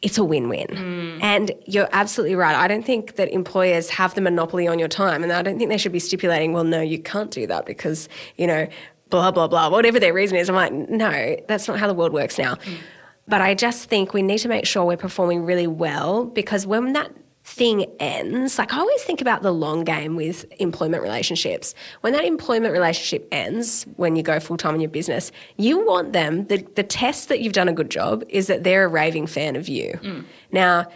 it's 0.06 0.18
a 0.18 0.24
win 0.24 0.48
win. 0.48 0.68
Mm. 0.68 1.18
And 1.20 1.50
you're 1.66 1.88
absolutely 1.90 2.36
right. 2.36 2.54
I 2.54 2.68
don't 2.68 2.84
think 2.84 3.16
that 3.16 3.28
employers 3.30 3.90
have 3.90 4.14
the 4.14 4.20
monopoly 4.20 4.68
on 4.68 4.78
your 4.78 4.86
time. 4.86 5.24
And 5.24 5.32
I 5.32 5.42
don't 5.42 5.58
think 5.58 5.68
they 5.68 5.78
should 5.78 5.90
be 5.90 5.98
stipulating, 5.98 6.52
well, 6.52 6.62
no, 6.62 6.80
you 6.80 7.00
can't 7.00 7.32
do 7.32 7.44
that 7.48 7.66
because, 7.66 8.08
you 8.36 8.46
know, 8.46 8.68
blah, 9.10 9.32
blah, 9.32 9.48
blah, 9.48 9.68
whatever 9.68 9.98
their 9.98 10.14
reason 10.14 10.36
is. 10.36 10.48
I'm 10.48 10.54
like, 10.54 10.72
no, 10.72 11.36
that's 11.48 11.66
not 11.66 11.80
how 11.80 11.88
the 11.88 11.94
world 11.94 12.12
works 12.12 12.38
now. 12.38 12.54
Mm. 12.54 12.76
But 13.26 13.40
I 13.40 13.54
just 13.54 13.88
think 13.88 14.14
we 14.14 14.22
need 14.22 14.38
to 14.38 14.48
make 14.48 14.64
sure 14.64 14.84
we're 14.84 14.96
performing 14.96 15.44
really 15.44 15.66
well 15.66 16.24
because 16.24 16.68
when 16.68 16.92
that 16.92 17.10
thing 17.46 17.86
ends, 18.00 18.58
like 18.58 18.74
I 18.74 18.78
always 18.78 19.02
think 19.04 19.20
about 19.20 19.42
the 19.42 19.52
long 19.52 19.84
game 19.84 20.16
with 20.16 20.44
employment 20.58 21.00
relationships. 21.00 21.76
When 22.00 22.12
that 22.12 22.24
employment 22.24 22.72
relationship 22.72 23.28
ends, 23.30 23.86
when 23.94 24.16
you 24.16 24.24
go 24.24 24.40
full 24.40 24.56
time 24.56 24.74
in 24.74 24.80
your 24.80 24.90
business, 24.90 25.30
you 25.56 25.86
want 25.86 26.12
them, 26.12 26.46
the, 26.48 26.58
the 26.74 26.82
test 26.82 27.28
that 27.28 27.40
you've 27.40 27.52
done 27.52 27.68
a 27.68 27.72
good 27.72 27.88
job 27.88 28.24
is 28.28 28.48
that 28.48 28.64
they're 28.64 28.84
a 28.84 28.88
raving 28.88 29.28
fan 29.28 29.54
of 29.54 29.68
you. 29.68 29.92
Mm. 30.02 30.24
Now, 30.50 30.88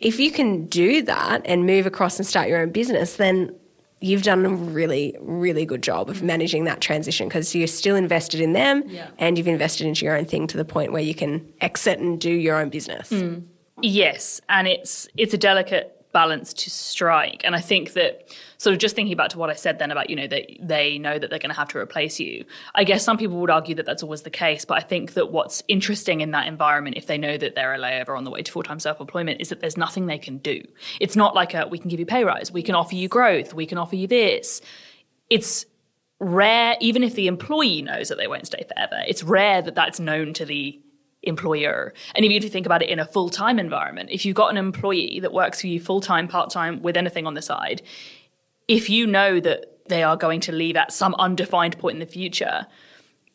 if 0.00 0.18
you 0.18 0.32
can 0.32 0.66
do 0.66 1.02
that 1.02 1.42
and 1.44 1.66
move 1.66 1.86
across 1.86 2.18
and 2.18 2.26
start 2.26 2.48
your 2.48 2.58
own 2.58 2.70
business, 2.70 3.14
then 3.14 3.54
you've 4.00 4.24
done 4.24 4.44
a 4.44 4.50
really, 4.50 5.16
really 5.20 5.64
good 5.64 5.84
job 5.84 6.10
of 6.10 6.20
managing 6.20 6.64
that 6.64 6.80
transition 6.80 7.28
because 7.28 7.54
you're 7.54 7.68
still 7.68 7.94
invested 7.94 8.40
in 8.40 8.54
them 8.54 8.82
yeah. 8.88 9.06
and 9.18 9.38
you've 9.38 9.48
invested 9.48 9.86
into 9.86 10.04
your 10.04 10.16
own 10.16 10.24
thing 10.24 10.48
to 10.48 10.56
the 10.56 10.64
point 10.64 10.90
where 10.90 11.02
you 11.02 11.14
can 11.14 11.46
exit 11.60 12.00
and 12.00 12.20
do 12.20 12.30
your 12.30 12.56
own 12.56 12.70
business. 12.70 13.08
Mm. 13.10 13.44
Yes, 13.82 14.40
and 14.48 14.66
it's 14.66 15.08
it's 15.16 15.34
a 15.34 15.38
delicate 15.38 15.92
balance 16.16 16.54
to 16.54 16.70
strike. 16.70 17.42
And 17.44 17.54
I 17.54 17.60
think 17.60 17.92
that 17.92 18.34
sort 18.56 18.72
of 18.72 18.80
just 18.80 18.96
thinking 18.96 19.14
back 19.18 19.28
to 19.28 19.38
what 19.38 19.50
I 19.50 19.52
said 19.52 19.78
then 19.78 19.90
about, 19.90 20.08
you 20.08 20.16
know, 20.16 20.26
that 20.28 20.46
they 20.62 20.98
know 20.98 21.18
that 21.18 21.28
they're 21.28 21.38
going 21.38 21.50
to 21.50 21.56
have 21.56 21.68
to 21.68 21.78
replace 21.78 22.18
you. 22.18 22.46
I 22.74 22.84
guess 22.84 23.04
some 23.04 23.18
people 23.18 23.36
would 23.42 23.50
argue 23.50 23.74
that 23.74 23.84
that's 23.84 24.02
always 24.02 24.22
the 24.22 24.30
case, 24.30 24.64
but 24.64 24.78
I 24.78 24.80
think 24.80 25.12
that 25.12 25.30
what's 25.30 25.62
interesting 25.68 26.22
in 26.22 26.30
that 26.30 26.46
environment, 26.46 26.96
if 26.96 27.06
they 27.06 27.18
know 27.18 27.36
that 27.36 27.54
they're 27.54 27.74
a 27.74 27.78
layover 27.78 28.16
on 28.16 28.24
the 28.24 28.30
way 28.30 28.42
to 28.42 28.50
full 28.50 28.62
time 28.62 28.80
self 28.80 28.98
employment, 28.98 29.42
is 29.42 29.50
that 29.50 29.60
there's 29.60 29.76
nothing 29.76 30.06
they 30.06 30.16
can 30.16 30.38
do. 30.38 30.62
It's 31.00 31.16
not 31.16 31.34
like 31.34 31.52
a, 31.52 31.66
we 31.66 31.78
can 31.78 31.90
give 31.90 32.00
you 32.00 32.06
pay 32.06 32.24
rise, 32.24 32.50
we 32.50 32.62
can 32.62 32.74
offer 32.74 32.94
you 32.94 33.08
growth, 33.08 33.52
we 33.52 33.66
can 33.66 33.76
offer 33.76 33.96
you 33.96 34.06
this. 34.06 34.62
It's 35.28 35.66
rare, 36.18 36.76
even 36.80 37.02
if 37.02 37.14
the 37.14 37.26
employee 37.26 37.82
knows 37.82 38.08
that 38.08 38.16
they 38.16 38.26
won't 38.26 38.46
stay 38.46 38.64
forever, 38.66 39.02
it's 39.06 39.22
rare 39.22 39.60
that 39.60 39.74
that's 39.74 40.00
known 40.00 40.32
to 40.32 40.46
the 40.46 40.80
employer. 41.26 41.92
And 42.14 42.24
if 42.24 42.30
you 42.30 42.40
think 42.48 42.66
about 42.66 42.82
it 42.82 42.88
in 42.88 42.98
a 42.98 43.04
full 43.04 43.28
time 43.28 43.58
environment, 43.58 44.10
if 44.10 44.24
you've 44.24 44.36
got 44.36 44.50
an 44.50 44.56
employee 44.56 45.20
that 45.20 45.32
works 45.32 45.60
for 45.60 45.66
you 45.66 45.80
full 45.80 46.00
time, 46.00 46.28
part 46.28 46.50
time, 46.50 46.82
with 46.82 46.96
anything 46.96 47.26
on 47.26 47.34
the 47.34 47.42
side, 47.42 47.82
if 48.68 48.90
you 48.90 49.06
know 49.06 49.40
that 49.40 49.86
they 49.88 50.02
are 50.02 50.16
going 50.16 50.40
to 50.40 50.52
leave 50.52 50.76
at 50.76 50.92
some 50.92 51.14
undefined 51.18 51.78
point 51.78 51.94
in 51.94 52.00
the 52.00 52.06
future, 52.06 52.66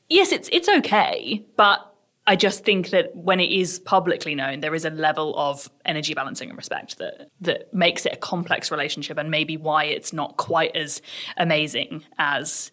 yes, 0.09 0.31
it's 0.31 0.49
it's 0.51 0.69
okay, 0.69 1.43
but 1.55 1.87
I 2.27 2.35
just 2.35 2.63
think 2.63 2.89
that 2.89 3.15
when 3.15 3.39
it 3.39 3.49
is 3.51 3.79
publicly 3.79 4.35
known, 4.35 4.59
there 4.59 4.75
is 4.75 4.85
a 4.85 4.89
level 4.89 5.37
of 5.37 5.69
energy 5.85 6.13
balancing 6.13 6.49
and 6.49 6.57
respect 6.57 6.97
that 6.99 7.29
that 7.41 7.73
makes 7.73 8.05
it 8.05 8.13
a 8.13 8.17
complex 8.17 8.71
relationship, 8.71 9.17
and 9.17 9.31
maybe 9.31 9.57
why 9.57 9.85
it's 9.85 10.13
not 10.13 10.37
quite 10.37 10.75
as 10.75 11.01
amazing 11.37 12.03
as 12.17 12.71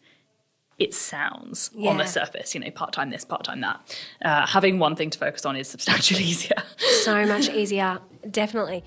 it 0.78 0.94
sounds 0.94 1.70
yeah. 1.74 1.90
on 1.90 1.96
the 1.96 2.06
surface, 2.06 2.54
you 2.54 2.60
know, 2.60 2.70
part 2.70 2.92
time 2.92 3.10
this, 3.10 3.24
part 3.24 3.44
time 3.44 3.60
that. 3.60 3.98
Uh, 4.22 4.46
having 4.46 4.78
one 4.78 4.94
thing 4.94 5.10
to 5.10 5.18
focus 5.18 5.44
on 5.44 5.56
is 5.56 5.68
substantially 5.68 6.22
easier. 6.24 6.62
so 7.02 7.26
much 7.26 7.48
easier, 7.48 7.98
definitely. 8.30 8.84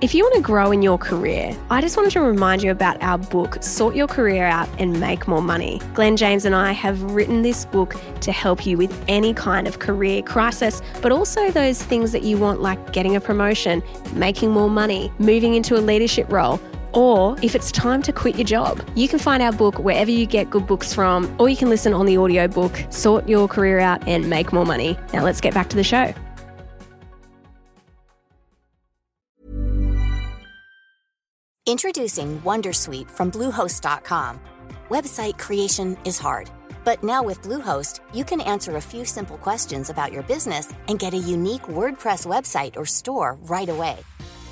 If 0.00 0.14
you 0.14 0.24
want 0.24 0.34
to 0.34 0.42
grow 0.42 0.70
in 0.72 0.82
your 0.82 0.98
career, 0.98 1.56
I 1.70 1.80
just 1.80 1.96
wanted 1.96 2.10
to 2.12 2.20
remind 2.20 2.62
you 2.62 2.72
about 2.72 3.00
our 3.02 3.16
book, 3.16 3.62
Sort 3.62 3.94
Your 3.94 4.08
Career 4.08 4.44
Out 4.44 4.68
and 4.78 5.00
Make 5.00 5.26
More 5.28 5.40
Money. 5.40 5.80
Glenn 5.94 6.16
James 6.16 6.44
and 6.44 6.54
I 6.54 6.72
have 6.72 7.00
written 7.02 7.40
this 7.40 7.64
book 7.64 7.94
to 8.20 8.32
help 8.32 8.66
you 8.66 8.76
with 8.76 8.92
any 9.08 9.32
kind 9.32 9.66
of 9.66 9.78
career 9.78 10.20
crisis, 10.20 10.82
but 11.00 11.12
also 11.12 11.50
those 11.52 11.82
things 11.82 12.12
that 12.12 12.22
you 12.22 12.36
want, 12.36 12.60
like 12.60 12.92
getting 12.92 13.16
a 13.16 13.20
promotion, 13.20 13.82
making 14.12 14.50
more 14.50 14.68
money, 14.68 15.10
moving 15.18 15.54
into 15.54 15.76
a 15.76 15.80
leadership 15.80 16.30
role 16.30 16.60
or 16.94 17.36
if 17.42 17.54
it's 17.54 17.70
time 17.72 18.02
to 18.02 18.12
quit 18.12 18.36
your 18.36 18.44
job. 18.46 18.82
You 18.94 19.08
can 19.08 19.18
find 19.18 19.42
our 19.42 19.52
book 19.52 19.78
wherever 19.78 20.10
you 20.10 20.26
get 20.26 20.50
good 20.50 20.66
books 20.66 20.94
from, 20.94 21.34
or 21.38 21.48
you 21.48 21.56
can 21.56 21.68
listen 21.68 21.92
on 21.92 22.06
the 22.06 22.18
audiobook, 22.18 22.72
sort 22.90 23.28
your 23.28 23.48
career 23.48 23.80
out, 23.80 24.06
and 24.08 24.28
make 24.28 24.52
more 24.52 24.64
money. 24.64 24.96
Now 25.12 25.22
let's 25.22 25.40
get 25.40 25.54
back 25.54 25.68
to 25.70 25.76
the 25.76 25.84
show. 25.84 26.14
Introducing 31.66 32.42
Wondersuite 32.42 33.10
from 33.10 33.30
Bluehost.com. 33.30 34.38
Website 34.90 35.38
creation 35.38 35.96
is 36.04 36.18
hard, 36.18 36.50
but 36.84 37.02
now 37.02 37.22
with 37.22 37.40
Bluehost, 37.40 38.00
you 38.12 38.22
can 38.22 38.42
answer 38.42 38.76
a 38.76 38.82
few 38.82 39.06
simple 39.06 39.38
questions 39.38 39.88
about 39.88 40.12
your 40.12 40.22
business 40.24 40.74
and 40.88 40.98
get 40.98 41.14
a 41.14 41.18
unique 41.18 41.62
WordPress 41.62 42.26
website 42.26 42.76
or 42.76 42.84
store 42.84 43.38
right 43.44 43.70
away. 43.70 43.96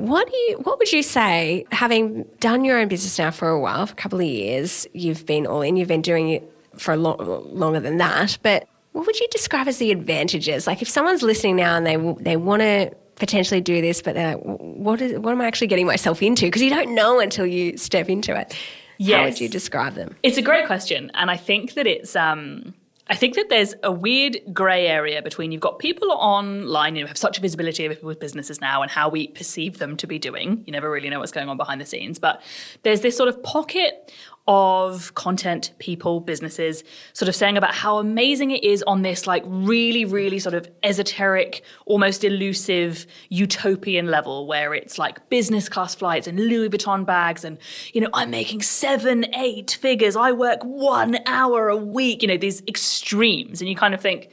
What 0.00 0.30
do 0.30 0.36
you? 0.36 0.56
What 0.62 0.78
would 0.78 0.90
you 0.90 1.02
say, 1.02 1.66
having 1.72 2.24
done 2.40 2.64
your 2.64 2.78
own 2.78 2.88
business 2.88 3.18
now 3.18 3.30
for 3.30 3.50
a 3.50 3.60
while, 3.60 3.86
for 3.86 3.92
a 3.92 3.96
couple 3.96 4.18
of 4.18 4.26
years, 4.26 4.86
you've 4.94 5.26
been 5.26 5.46
all 5.46 5.60
in, 5.60 5.76
you've 5.76 5.88
been 5.88 6.00
doing 6.00 6.30
it 6.30 6.50
for 6.76 6.94
a 6.94 6.96
lot 6.96 7.20
longer 7.54 7.80
than 7.80 7.98
that, 7.98 8.38
but 8.42 8.66
what 8.92 9.06
would 9.06 9.20
you 9.20 9.28
describe 9.30 9.68
as 9.68 9.76
the 9.78 9.90
advantages? 9.92 10.66
Like, 10.66 10.80
if 10.80 10.88
someone's 10.88 11.22
listening 11.22 11.56
now 11.56 11.76
and 11.76 11.86
they 11.86 11.96
they 12.22 12.36
want 12.36 12.62
to 12.62 12.94
potentially 13.16 13.60
do 13.60 13.82
this, 13.82 14.00
but 14.00 14.14
they're 14.14 14.36
like, 14.36 14.42
what 14.42 15.02
is 15.02 15.18
what 15.18 15.32
am 15.32 15.40
I 15.42 15.46
actually 15.46 15.66
getting 15.66 15.86
myself 15.86 16.22
into? 16.22 16.46
Because 16.46 16.62
you 16.62 16.70
don't 16.70 16.94
know 16.94 17.20
until 17.20 17.46
you 17.46 17.76
step 17.76 18.08
into 18.08 18.34
it. 18.34 18.56
Yes. 18.96 19.18
How 19.18 19.24
would 19.24 19.40
you 19.40 19.48
describe 19.48 19.94
them? 19.94 20.16
It's 20.22 20.38
a 20.38 20.42
great 20.42 20.66
question, 20.66 21.10
and 21.14 21.30
I 21.30 21.36
think 21.36 21.74
that 21.74 21.86
it's 21.86 22.16
um, 22.16 22.74
I 23.10 23.16
think 23.16 23.34
that 23.34 23.48
there's 23.48 23.74
a 23.82 23.90
weird 23.90 24.38
grey 24.52 24.86
area 24.86 25.20
between 25.20 25.50
you've 25.50 25.60
got 25.60 25.80
people 25.80 26.12
online 26.12 26.94
who 26.94 27.06
have 27.06 27.18
such 27.18 27.38
a 27.38 27.40
visibility 27.40 27.84
over 27.84 27.96
people's 27.96 28.16
businesses 28.16 28.60
now 28.60 28.82
and 28.82 28.90
how 28.90 29.08
we 29.08 29.26
perceive 29.26 29.78
them 29.78 29.96
to 29.96 30.06
be 30.06 30.16
doing. 30.16 30.62
You 30.64 30.72
never 30.72 30.88
really 30.88 31.10
know 31.10 31.18
what's 31.18 31.32
going 31.32 31.48
on 31.48 31.56
behind 31.56 31.80
the 31.80 31.86
scenes. 31.86 32.20
But 32.20 32.40
there's 32.84 33.00
this 33.00 33.16
sort 33.16 33.28
of 33.28 33.42
pocket 33.42 34.12
of 34.52 35.14
content, 35.14 35.70
people, 35.78 36.18
businesses, 36.18 36.82
sort 37.12 37.28
of 37.28 37.36
saying 37.36 37.56
about 37.56 37.72
how 37.72 37.98
amazing 37.98 38.50
it 38.50 38.64
is 38.64 38.82
on 38.82 39.02
this 39.02 39.24
like 39.24 39.44
really, 39.46 40.04
really 40.04 40.40
sort 40.40 40.56
of 40.56 40.68
esoteric, 40.82 41.62
almost 41.86 42.24
elusive 42.24 43.06
utopian 43.28 44.08
level 44.08 44.48
where 44.48 44.74
it's 44.74 44.98
like 44.98 45.28
business 45.30 45.68
class 45.68 45.94
flights 45.94 46.26
and 46.26 46.36
Louis 46.36 46.68
Vuitton 46.68 47.06
bags 47.06 47.44
and, 47.44 47.58
you 47.92 48.00
know, 48.00 48.08
I'm 48.12 48.30
making 48.30 48.62
seven, 48.62 49.32
eight 49.36 49.78
figures. 49.80 50.16
I 50.16 50.32
work 50.32 50.64
one 50.64 51.18
hour 51.26 51.68
a 51.68 51.76
week, 51.76 52.20
you 52.20 52.26
know, 52.26 52.36
these 52.36 52.60
extremes. 52.66 53.60
And 53.60 53.70
you 53.70 53.76
kind 53.76 53.94
of 53.94 54.00
think, 54.00 54.30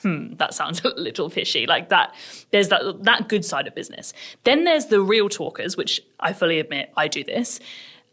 hmm, 0.00 0.34
that 0.38 0.54
sounds 0.54 0.80
a 0.84 0.88
little 0.88 1.30
fishy. 1.30 1.68
Like 1.68 1.88
that, 1.90 2.12
there's 2.50 2.68
that, 2.70 3.04
that 3.04 3.28
good 3.28 3.44
side 3.44 3.68
of 3.68 3.76
business. 3.76 4.12
Then 4.42 4.64
there's 4.64 4.86
the 4.86 5.00
real 5.00 5.28
talkers, 5.28 5.76
which 5.76 6.00
I 6.18 6.32
fully 6.32 6.58
admit 6.58 6.92
I 6.96 7.06
do 7.06 7.22
this. 7.22 7.60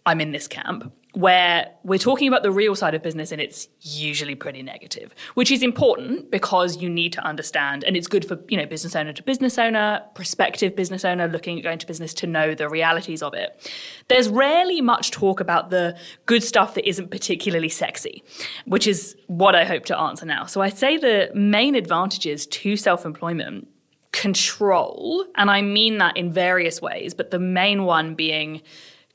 I'm 0.05 0.21
in 0.21 0.31
this 0.31 0.47
camp 0.47 0.93
where 1.13 1.71
we're 1.83 1.97
talking 1.97 2.27
about 2.27 2.43
the 2.43 2.51
real 2.51 2.75
side 2.75 2.93
of 2.93 3.01
business 3.01 3.31
and 3.31 3.41
it's 3.41 3.67
usually 3.81 4.35
pretty 4.35 4.61
negative, 4.61 5.15
which 5.33 5.49
is 5.49 5.63
important 5.63 6.29
because 6.29 6.77
you 6.77 6.87
need 6.87 7.11
to 7.11 7.21
understand, 7.25 7.83
and 7.83 7.97
it's 7.97 8.07
good 8.07 8.23
for, 8.23 8.39
you 8.47 8.55
know, 8.55 8.65
business 8.67 8.95
owner 8.95 9.11
to 9.11 9.23
business 9.23 9.57
owner, 9.57 10.03
prospective 10.13 10.75
business 10.75 11.03
owner 11.03 11.27
looking 11.27 11.57
at 11.57 11.63
going 11.63 11.79
to 11.79 11.87
business 11.87 12.13
to 12.13 12.27
know 12.27 12.53
the 12.53 12.69
realities 12.69 13.23
of 13.23 13.33
it. 13.33 13.71
There's 14.07 14.29
rarely 14.29 14.81
much 14.81 15.09
talk 15.09 15.39
about 15.39 15.71
the 15.71 15.97
good 16.27 16.43
stuff 16.43 16.75
that 16.75 16.87
isn't 16.87 17.09
particularly 17.09 17.69
sexy, 17.69 18.23
which 18.65 18.85
is 18.85 19.15
what 19.25 19.55
I 19.55 19.65
hope 19.65 19.85
to 19.85 19.97
answer 19.97 20.27
now. 20.27 20.45
So 20.45 20.61
I 20.61 20.69
say 20.69 20.97
the 20.97 21.31
main 21.33 21.73
advantages 21.73 22.45
to 22.45 22.77
self-employment 22.77 23.67
control, 24.11 25.25
and 25.35 25.49
I 25.49 25.63
mean 25.63 25.97
that 25.97 26.17
in 26.17 26.31
various 26.31 26.83
ways, 26.83 27.15
but 27.15 27.31
the 27.31 27.39
main 27.39 27.85
one 27.85 28.13
being 28.13 28.61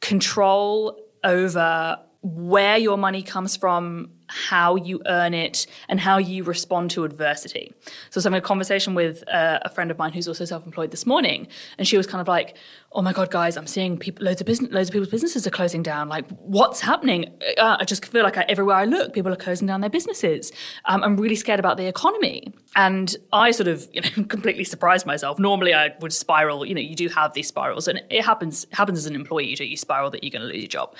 control 0.01 0.99
over 1.25 1.99
where 2.23 2.77
your 2.79 2.97
money 2.97 3.23
comes 3.23 3.57
from, 3.57 4.11
how 4.29 4.77
you 4.77 5.01
earn 5.07 5.35
it, 5.35 5.67
and 5.89 6.01
how 6.01 6.19
you 6.19 6.45
respond 6.45 6.91
to 6.93 7.05
adversity. 7.05 7.73
So, 7.85 7.91
I 7.91 8.17
was 8.17 8.25
having 8.25 8.39
a 8.39 8.43
conversation 8.43 8.95
with 8.95 9.27
uh, 9.29 9.61
a 9.63 9.69
friend 9.69 9.91
of 9.91 9.99
mine 9.99 10.13
who's 10.13 10.29
also 10.29 10.45
self-employed 10.45 10.91
this 10.91 11.07
morning, 11.07 11.49
and 11.79 11.87
she 11.87 11.97
was 11.97 12.07
kind 12.07 12.21
of 12.21 12.29
like, 12.29 12.57
"Oh 12.93 13.03
my 13.03 13.13
god, 13.13 13.31
guys, 13.31 13.57
I'm 13.57 13.67
seeing 13.67 13.99
people, 13.99 14.25
loads 14.25 14.41
of 14.41 14.47
business, 14.47 14.73
loads 14.73 14.89
of 14.89 14.93
people's 14.93 15.11
businesses 15.11 15.47
are 15.47 15.51
closing 15.51 15.83
down. 15.83 16.09
Like, 16.09 16.29
what's 16.39 16.81
happening? 16.81 17.33
Uh, 17.59 17.77
I 17.81 17.85
just 17.85 18.05
feel 18.07 18.23
like 18.23 18.37
I, 18.37 18.45
everywhere 18.49 18.77
I 18.77 18.85
look, 18.85 19.13
people 19.13 19.33
are 19.33 19.37
closing 19.37 19.67
down 19.67 19.81
their 19.81 19.91
businesses. 19.91 20.53
Um, 20.87 21.03
I'm 21.03 21.17
really 21.17 21.37
scared 21.37 21.61
about 21.61 21.77
the 21.77 21.87
economy." 21.87 22.53
And 22.77 23.15
I 23.33 23.53
sort 23.53 23.69
of, 23.69 23.89
you 23.93 24.01
know, 24.01 24.25
completely 24.29 24.65
surprised 24.65 25.07
myself. 25.07 25.39
Normally, 25.39 25.75
I 25.75 25.95
would 26.01 26.13
spiral. 26.13 26.67
You 26.67 26.75
know, 26.75 26.81
you 26.81 26.97
do 26.97 27.09
have 27.09 27.33
these 27.35 27.49
spirals, 27.49 27.89
and 27.89 28.03
it 28.11 28.25
happens 28.25 28.67
happens 28.73 28.99
as 28.99 29.07
an 29.07 29.15
employee. 29.15 29.49
You 29.49 29.57
do 29.57 29.65
you 29.65 29.77
spiral 29.77 30.11
that 30.11 30.25
you're 30.25 30.31
going 30.31 30.43
to 30.43 30.49
lose 30.49 30.63
your 30.63 30.69
job. 30.69 30.95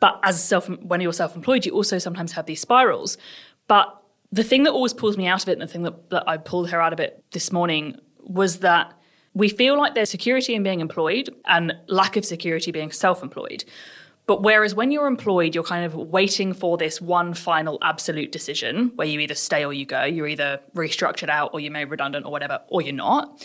But 0.00 0.18
as 0.22 0.42
self, 0.42 0.68
when 0.68 1.00
you're 1.00 1.12
self-employed, 1.12 1.66
you 1.66 1.72
also 1.72 1.98
sometimes 1.98 2.32
have 2.32 2.46
these 2.46 2.60
spirals. 2.60 3.18
But 3.68 3.96
the 4.32 4.42
thing 4.42 4.64
that 4.64 4.72
always 4.72 4.94
pulls 4.94 5.16
me 5.16 5.26
out 5.26 5.42
of 5.42 5.48
it, 5.48 5.52
and 5.52 5.62
the 5.62 5.66
thing 5.66 5.82
that, 5.82 6.10
that 6.10 6.28
I 6.28 6.38
pulled 6.38 6.70
her 6.70 6.80
out 6.80 6.92
of 6.92 7.00
it 7.00 7.22
this 7.32 7.52
morning, 7.52 7.96
was 8.20 8.60
that 8.60 8.94
we 9.34 9.48
feel 9.48 9.76
like 9.76 9.94
there's 9.94 10.10
security 10.10 10.54
in 10.54 10.62
being 10.62 10.80
employed 10.80 11.30
and 11.46 11.74
lack 11.86 12.16
of 12.16 12.24
security 12.24 12.72
being 12.72 12.90
self-employed. 12.90 13.64
But 14.26 14.42
whereas 14.42 14.74
when 14.74 14.92
you're 14.92 15.06
employed, 15.06 15.54
you're 15.54 15.64
kind 15.64 15.84
of 15.84 15.94
waiting 15.94 16.52
for 16.52 16.76
this 16.76 17.00
one 17.00 17.34
final 17.34 17.78
absolute 17.82 18.30
decision 18.30 18.92
where 18.94 19.06
you 19.06 19.18
either 19.20 19.34
stay 19.34 19.64
or 19.64 19.72
you 19.72 19.84
go. 19.84 20.04
You're 20.04 20.28
either 20.28 20.60
restructured 20.74 21.28
out 21.28 21.50
or 21.52 21.60
you're 21.60 21.72
made 21.72 21.90
redundant 21.90 22.26
or 22.26 22.32
whatever, 22.32 22.60
or 22.68 22.80
you're 22.80 22.92
not. 22.94 23.44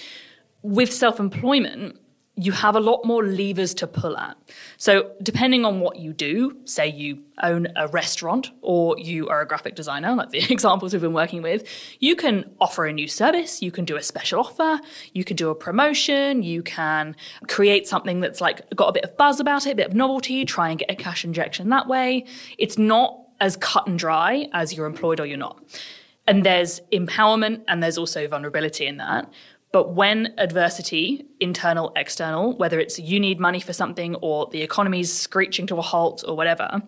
With 0.62 0.94
self 0.94 1.20
employment, 1.20 2.00
you 2.38 2.52
have 2.52 2.76
a 2.76 2.80
lot 2.80 3.06
more 3.06 3.24
levers 3.24 3.74
to 3.76 3.88
pull 3.88 4.18
at. 4.18 4.36
So, 4.78 5.12
depending 5.22 5.64
on 5.66 5.80
what 5.80 5.98
you 6.00 6.12
do, 6.12 6.58
say 6.66 6.88
you 6.88 7.24
own 7.42 7.68
a 7.76 7.88
restaurant 7.88 8.52
or 8.62 8.98
you 9.00 9.30
are 9.30 9.42
a 9.42 9.48
graphic 9.48 9.76
designer, 9.76 10.14
like 10.16 10.32
the 10.32 10.40
examples 10.52 10.94
we've 10.94 11.02
been 11.02 11.14
working 11.14 11.42
with, 11.42 11.64
you 12.00 12.16
can 12.16 12.50
offer 12.60 12.86
a 12.86 12.94
new 12.94 13.08
service, 13.08 13.62
you 13.62 13.72
can 13.72 13.86
do 13.86 13.96
a 13.96 14.04
special 14.04 14.42
offer, 14.42 14.82
you 15.14 15.24
can 15.24 15.38
do 15.38 15.50
a 15.50 15.56
promotion, 15.56 16.44
you 16.44 16.62
can 16.62 17.16
create 17.48 17.88
something 17.88 18.20
that's 18.20 18.42
like 18.42 18.70
got 18.76 18.90
a 18.90 18.94
bit 18.94 19.06
of 19.06 19.16
buzz 19.16 19.40
about 19.40 19.66
it, 19.66 19.72
a 19.72 19.76
bit 19.76 19.88
of 19.88 19.94
novelty, 19.94 20.44
try 20.44 20.70
and 20.70 20.80
get 20.80 20.92
a 20.92 20.96
cash 20.96 21.24
injection 21.24 21.70
that 21.70 21.88
way. 21.88 22.26
It's 22.58 22.78
not 22.78 23.22
as 23.40 23.58
cut 23.58 23.88
and 23.88 23.98
dry 23.98 24.48
as 24.54 24.74
you're 24.74 24.86
employed 24.86 25.20
or 25.20 25.26
you're 25.26 25.38
not. 25.38 25.64
And 26.28 26.44
there's 26.44 26.82
empowerment 26.92 27.64
and 27.68 27.84
there's 27.84 27.98
also 27.98 28.28
vulnerability 28.28 28.88
in 28.88 28.98
that. 28.98 29.32
But 29.72 29.94
when 29.94 30.34
adversity, 30.38 31.26
internal, 31.40 31.92
external, 31.96 32.56
whether 32.56 32.80
it's 32.80 32.98
you 32.98 33.20
need 33.20 33.40
money 33.40 33.60
for 33.60 33.74
something 33.74 34.16
or 34.16 34.48
the 34.52 34.62
economy's 34.62 35.12
screeching 35.12 35.68
to 35.68 35.76
a 35.76 35.82
halt 35.82 36.24
or 36.26 36.38
whatever, 36.38 36.82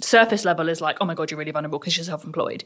surface 0.00 0.44
level 0.44 0.68
is 0.68 0.80
like, 0.80 0.98
oh 1.00 1.04
my 1.04 1.14
God, 1.14 1.30
you're 1.30 1.38
really 1.38 1.50
vulnerable 1.50 1.78
because 1.78 1.96
you're 1.96 2.04
self 2.04 2.24
employed. 2.24 2.64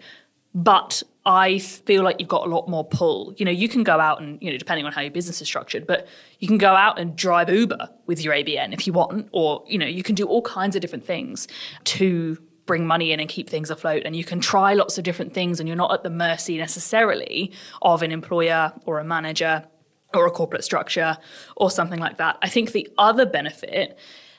But 0.55 1.03
I 1.27 1.59
feel 1.59 2.05
like 2.05 2.21
you've 2.21 2.29
got 2.29 2.47
a 2.47 2.51
lot 2.51 2.69
more 2.69 2.85
pull. 2.85 3.35
You 3.37 3.45
know, 3.45 3.51
you 3.51 3.69
can 3.69 3.83
go 3.83 3.99
out 3.99 4.21
and, 4.21 4.41
you 4.41 4.53
know, 4.53 4.57
depending 4.57 4.87
on 4.87 4.93
how 4.93 5.01
your 5.01 5.11
business 5.11 5.41
is 5.41 5.49
structured, 5.49 5.85
but 5.85 6.07
you 6.39 6.47
can 6.47 6.59
go 6.59 6.75
out 6.75 6.99
and 6.99 7.17
drive 7.17 7.51
Uber 7.51 7.89
with 8.07 8.23
your 8.23 8.33
ABN 8.33 8.73
if 8.73 8.87
you 8.87 8.93
want, 8.93 9.29
or, 9.33 9.65
you 9.67 9.79
know, 9.79 9.87
you 9.87 10.05
can 10.05 10.15
do 10.15 10.27
all 10.27 10.43
kinds 10.43 10.77
of 10.77 10.83
different 10.83 11.05
things 11.05 11.49
to 11.85 12.39
bring 12.67 12.87
money 12.87 13.13
in 13.13 13.21
and 13.21 13.29
keep 13.29 13.49
things 13.49 13.71
afloat. 13.71 14.03
And 14.05 14.17
you 14.17 14.25
can 14.25 14.41
try 14.41 14.75
lots 14.75 14.99
of 14.99 15.05
different 15.05 15.35
things, 15.35 15.61
and 15.61 15.69
you're 15.69 15.77
not 15.77 15.93
at 15.93 16.03
the 16.03 16.11
mercy 16.11 16.59
necessarily 16.59 17.53
of 17.83 18.03
an 18.03 18.13
employer 18.13 18.73
or 18.87 18.99
a 18.99 19.05
manager 19.05 19.65
or 20.13 20.27
a 20.27 20.31
corporate 20.31 20.65
structure 20.65 21.17
or 21.57 21.71
something 21.71 22.01
like 22.01 22.19
that. 22.19 22.39
I 22.41 22.49
think 22.49 22.73
the 22.73 22.89
other 22.97 23.27
benefit 23.27 23.99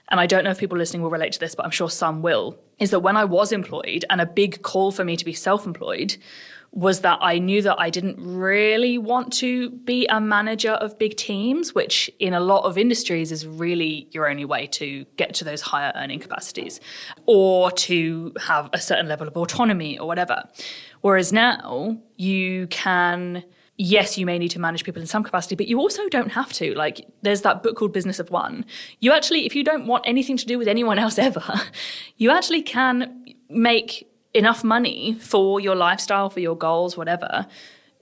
and 0.09 0.19
I 0.19 0.27
don't 0.27 0.43
know 0.43 0.51
if 0.51 0.59
people 0.59 0.77
listening 0.77 1.01
will 1.01 1.09
relate 1.09 1.33
to 1.33 1.39
this, 1.39 1.55
but 1.55 1.65
I'm 1.65 1.71
sure 1.71 1.89
some 1.89 2.21
will, 2.21 2.59
is 2.77 2.91
that 2.91 2.99
when 2.99 3.17
I 3.17 3.25
was 3.25 3.51
employed 3.51 4.05
and 4.09 4.21
a 4.21 4.25
big 4.25 4.61
call 4.61 4.91
for 4.91 5.03
me 5.03 5.17
to 5.17 5.25
be 5.25 5.33
self 5.33 5.65
employed 5.65 6.17
was 6.75 6.99
that 6.99 7.17
I 7.21 7.39
knew 7.39 7.61
that 7.61 7.79
I 7.79 7.89
didn't 7.89 8.17
really 8.19 8.97
want 8.97 9.31
to 9.33 9.69
be 9.69 10.05
a 10.07 10.19
manager 10.19 10.71
of 10.73 10.99
big 10.99 11.15
teams, 11.15 11.73
which 11.73 12.11
in 12.19 12.33
a 12.33 12.41
lot 12.41 12.65
of 12.65 12.77
industries 12.77 13.31
is 13.31 13.47
really 13.47 14.09
your 14.11 14.29
only 14.29 14.43
way 14.43 14.67
to 14.67 15.05
get 15.15 15.33
to 15.35 15.45
those 15.45 15.61
higher 15.61 15.93
earning 15.95 16.19
capacities 16.19 16.81
or 17.25 17.71
to 17.71 18.33
have 18.41 18.69
a 18.73 18.79
certain 18.79 19.07
level 19.07 19.25
of 19.25 19.37
autonomy 19.37 19.97
or 19.97 20.05
whatever. 20.05 20.43
Whereas 20.99 21.31
now 21.31 21.97
you 22.17 22.67
can 22.67 23.45
yes, 23.77 24.17
you 24.17 24.25
may 24.25 24.37
need 24.37 24.51
to 24.51 24.59
manage 24.59 24.83
people 24.83 25.01
in 25.01 25.07
some 25.07 25.23
capacity, 25.23 25.55
but 25.55 25.67
you 25.67 25.79
also 25.79 26.07
don't 26.07 26.31
have 26.31 26.51
to. 26.53 26.73
Like, 26.75 27.05
there's 27.23 27.41
that 27.41 27.61
book 27.61 27.75
called 27.75 27.91
Business 27.91 28.19
of 28.19 28.31
One. 28.31 28.65
You 29.01 29.11
actually, 29.11 29.45
if 29.45 29.53
you 29.53 29.65
don't 29.65 29.85
want 29.85 30.05
anything 30.07 30.37
to 30.37 30.45
do 30.45 30.57
with 30.57 30.69
anyone 30.69 30.97
else 30.97 31.17
ever, 31.29 31.43
you 32.17 32.31
actually 32.31 32.61
can 32.61 33.25
make 33.49 34.07
enough 34.35 34.63
money 34.63 35.17
for 35.19 35.59
your 35.59 35.75
lifestyle, 35.75 36.29
for 36.29 36.39
your 36.39 36.57
goals, 36.57 36.97
whatever, 36.97 37.47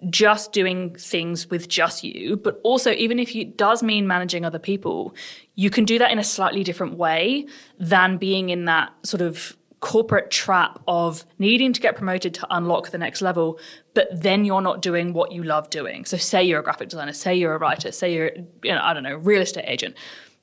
just 0.10 0.52
doing 0.52 0.96
things 0.96 1.50
with 1.50 1.68
just 1.68 2.04
you. 2.04 2.38
But 2.38 2.60
also, 2.64 2.92
even 2.92 3.20
if 3.20 3.36
it 3.36 3.58
does 3.58 3.84
mean 3.84 4.08
managing 4.08 4.44
other 4.44 4.60
people, 4.60 5.16
you 5.56 5.70
can 5.70 5.86
do 5.86 5.98
that 6.00 6.12
in 6.12 6.20
a 6.20 6.24
slightly 6.24 6.64
different 6.64 6.98
way 6.98 7.46
than 7.80 8.18
being 8.18 8.50
in 8.50 8.66
that 8.66 8.92
sort 9.04 9.22
of 9.22 9.56
corporate 9.80 10.32
trap 10.32 10.80
of 10.88 11.26
needing 11.40 11.74
to 11.74 11.82
get 11.82 11.98
promoted 11.98 12.34
to 12.34 12.48
unlock 12.50 12.90
the 12.92 12.98
next 12.98 13.22
level, 13.22 13.60
but 13.94 14.08
then 14.14 14.46
you're 14.46 14.62
not 14.62 14.82
doing 14.82 15.12
what 15.12 15.34
you 15.34 15.44
love 15.44 15.70
doing. 15.70 16.06
So, 16.06 16.18
say 16.18 16.44
you're 16.44 16.62
a 16.62 16.64
graphic 16.64 16.90
designer, 16.90 17.14
say 17.14 17.36
you're 17.36 17.54
a 17.54 17.60
writer, 17.60 17.92
say 17.92 18.14
you're, 18.14 18.32
you 18.64 18.74
know, 18.74 18.82
I 18.82 18.94
don't 18.94 19.04
know, 19.04 19.16
real 19.16 19.42
estate 19.42 19.66
agent. 19.68 19.96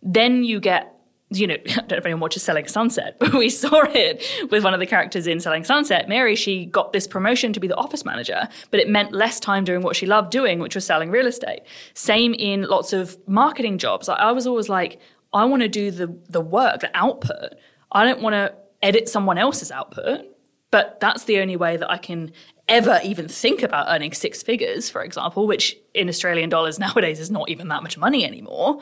Then 0.02 0.44
you 0.44 0.60
get 0.60 0.94
you 1.30 1.46
know, 1.46 1.54
I 1.66 1.74
don't 1.74 1.90
know 1.90 1.96
if 1.96 2.04
anyone 2.06 2.20
watches 2.20 2.42
Selling 2.42 2.66
Sunset, 2.66 3.16
but 3.20 3.34
we 3.34 3.48
saw 3.48 3.82
it 3.84 4.24
with 4.50 4.64
one 4.64 4.74
of 4.74 4.80
the 4.80 4.86
characters 4.86 5.26
in 5.26 5.40
Selling 5.40 5.64
Sunset. 5.64 6.08
Mary, 6.08 6.34
she 6.36 6.66
got 6.66 6.92
this 6.92 7.06
promotion 7.06 7.52
to 7.52 7.60
be 7.60 7.68
the 7.68 7.76
office 7.76 8.04
manager, 8.04 8.48
but 8.70 8.80
it 8.80 8.88
meant 8.88 9.12
less 9.12 9.40
time 9.40 9.64
doing 9.64 9.82
what 9.82 9.96
she 9.96 10.06
loved 10.06 10.30
doing, 10.30 10.58
which 10.58 10.74
was 10.74 10.84
selling 10.84 11.10
real 11.10 11.26
estate. 11.26 11.60
Same 11.94 12.34
in 12.34 12.62
lots 12.62 12.92
of 12.92 13.16
marketing 13.26 13.78
jobs. 13.78 14.08
I 14.08 14.32
was 14.32 14.46
always 14.46 14.68
like, 14.68 15.00
I 15.32 15.44
want 15.44 15.62
to 15.62 15.68
do 15.68 15.90
the 15.90 16.14
the 16.28 16.40
work, 16.40 16.80
the 16.80 16.90
output. 16.94 17.54
I 17.92 18.04
don't 18.04 18.20
want 18.20 18.34
to 18.34 18.54
edit 18.82 19.08
someone 19.08 19.38
else's 19.38 19.70
output, 19.70 20.26
but 20.70 20.98
that's 21.00 21.24
the 21.24 21.38
only 21.40 21.56
way 21.56 21.76
that 21.76 21.90
I 21.90 21.98
can 21.98 22.32
ever 22.68 23.00
even 23.04 23.28
think 23.28 23.62
about 23.62 23.86
earning 23.88 24.12
six 24.12 24.42
figures, 24.42 24.88
for 24.88 25.02
example, 25.02 25.46
which 25.46 25.76
in 25.94 26.08
Australian 26.08 26.48
dollars 26.48 26.78
nowadays 26.86 27.20
is 27.20 27.30
not 27.30 27.48
even 27.48 27.68
that 27.68 27.82
much 27.82 27.98
money 27.98 28.24
anymore. 28.24 28.80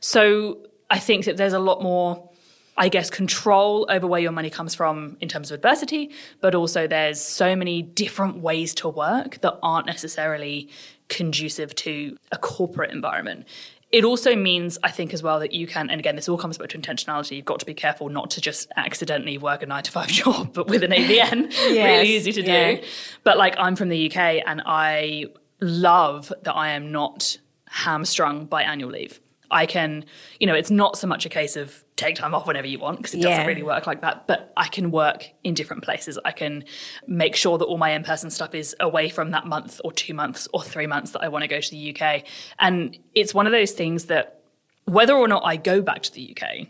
So 0.00 0.58
I 0.90 0.98
think 0.98 1.24
that 1.24 1.36
there's 1.36 1.52
a 1.52 1.58
lot 1.58 1.82
more, 1.82 2.30
I 2.76 2.88
guess, 2.88 3.10
control 3.10 3.86
over 3.88 4.06
where 4.06 4.20
your 4.20 4.32
money 4.32 4.50
comes 4.50 4.74
from 4.74 5.16
in 5.20 5.28
terms 5.28 5.50
of 5.50 5.56
adversity, 5.56 6.10
but 6.40 6.54
also 6.54 6.86
there's 6.86 7.20
so 7.20 7.56
many 7.56 7.82
different 7.82 8.38
ways 8.38 8.74
to 8.76 8.88
work 8.88 9.40
that 9.40 9.58
aren't 9.62 9.86
necessarily 9.86 10.68
conducive 11.08 11.74
to 11.76 12.16
a 12.32 12.36
corporate 12.36 12.90
environment. 12.90 13.46
It 13.92 14.04
also 14.04 14.34
means, 14.34 14.78
I 14.82 14.90
think, 14.90 15.14
as 15.14 15.22
well, 15.22 15.38
that 15.40 15.52
you 15.52 15.66
can, 15.66 15.90
and 15.90 16.00
again, 16.00 16.16
this 16.16 16.28
all 16.28 16.36
comes 16.36 16.58
back 16.58 16.68
to 16.70 16.78
intentionality. 16.78 17.36
You've 17.36 17.44
got 17.44 17.60
to 17.60 17.66
be 17.66 17.74
careful 17.74 18.08
not 18.08 18.30
to 18.30 18.40
just 18.40 18.70
accidentally 18.76 19.38
work 19.38 19.62
a 19.62 19.66
nine 19.66 19.84
to 19.84 19.92
five 19.92 20.08
job, 20.22 20.52
but 20.52 20.68
with 20.68 20.82
an 20.82 20.90
ABN. 20.90 21.50
yes, 21.50 22.00
really 22.00 22.16
easy 22.16 22.32
to 22.32 22.42
yeah. 22.42 22.72
do. 22.72 22.82
But 23.22 23.38
like, 23.38 23.54
I'm 23.58 23.76
from 23.76 23.88
the 23.88 24.10
UK 24.10 24.42
and 24.44 24.62
I 24.66 25.26
love 25.60 26.32
that 26.42 26.54
I 26.54 26.70
am 26.70 26.90
not 26.90 27.38
hamstrung 27.68 28.46
by 28.46 28.62
annual 28.62 28.90
leave. 28.90 29.20
I 29.50 29.66
can, 29.66 30.04
you 30.40 30.46
know, 30.46 30.54
it's 30.54 30.70
not 30.70 30.96
so 30.96 31.06
much 31.06 31.26
a 31.26 31.28
case 31.28 31.56
of 31.56 31.84
take 31.96 32.16
time 32.16 32.34
off 32.34 32.46
whenever 32.46 32.66
you 32.66 32.78
want 32.78 32.98
because 32.98 33.14
it 33.14 33.18
yeah. 33.18 33.30
doesn't 33.30 33.46
really 33.46 33.62
work 33.62 33.86
like 33.86 34.02
that. 34.02 34.26
But 34.26 34.52
I 34.56 34.68
can 34.68 34.90
work 34.90 35.28
in 35.44 35.54
different 35.54 35.82
places. 35.82 36.18
I 36.24 36.32
can 36.32 36.64
make 37.06 37.36
sure 37.36 37.58
that 37.58 37.64
all 37.64 37.78
my 37.78 37.90
in 37.90 38.02
person 38.02 38.30
stuff 38.30 38.54
is 38.54 38.76
away 38.80 39.08
from 39.08 39.30
that 39.30 39.46
month 39.46 39.80
or 39.84 39.92
two 39.92 40.14
months 40.14 40.46
or 40.52 40.62
three 40.62 40.86
months 40.86 41.12
that 41.12 41.22
I 41.22 41.28
want 41.28 41.42
to 41.42 41.48
go 41.48 41.60
to 41.60 41.70
the 41.70 41.96
UK. 41.96 42.24
And 42.58 42.98
it's 43.14 43.34
one 43.34 43.46
of 43.46 43.52
those 43.52 43.72
things 43.72 44.06
that 44.06 44.42
whether 44.84 45.14
or 45.14 45.28
not 45.28 45.42
I 45.44 45.56
go 45.56 45.82
back 45.82 46.02
to 46.02 46.12
the 46.12 46.36
UK 46.36 46.68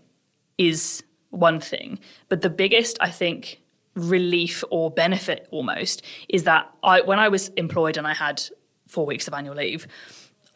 is 0.58 1.02
one 1.30 1.60
thing. 1.60 1.98
But 2.28 2.40
the 2.40 2.50
biggest, 2.50 2.98
I 3.00 3.10
think, 3.10 3.60
relief 3.94 4.62
or 4.70 4.90
benefit 4.90 5.48
almost 5.50 6.02
is 6.28 6.44
that 6.44 6.70
I, 6.82 7.00
when 7.00 7.18
I 7.18 7.28
was 7.28 7.48
employed 7.50 7.96
and 7.96 8.06
I 8.06 8.14
had 8.14 8.42
four 8.86 9.06
weeks 9.06 9.26
of 9.26 9.34
annual 9.34 9.54
leave, 9.54 9.86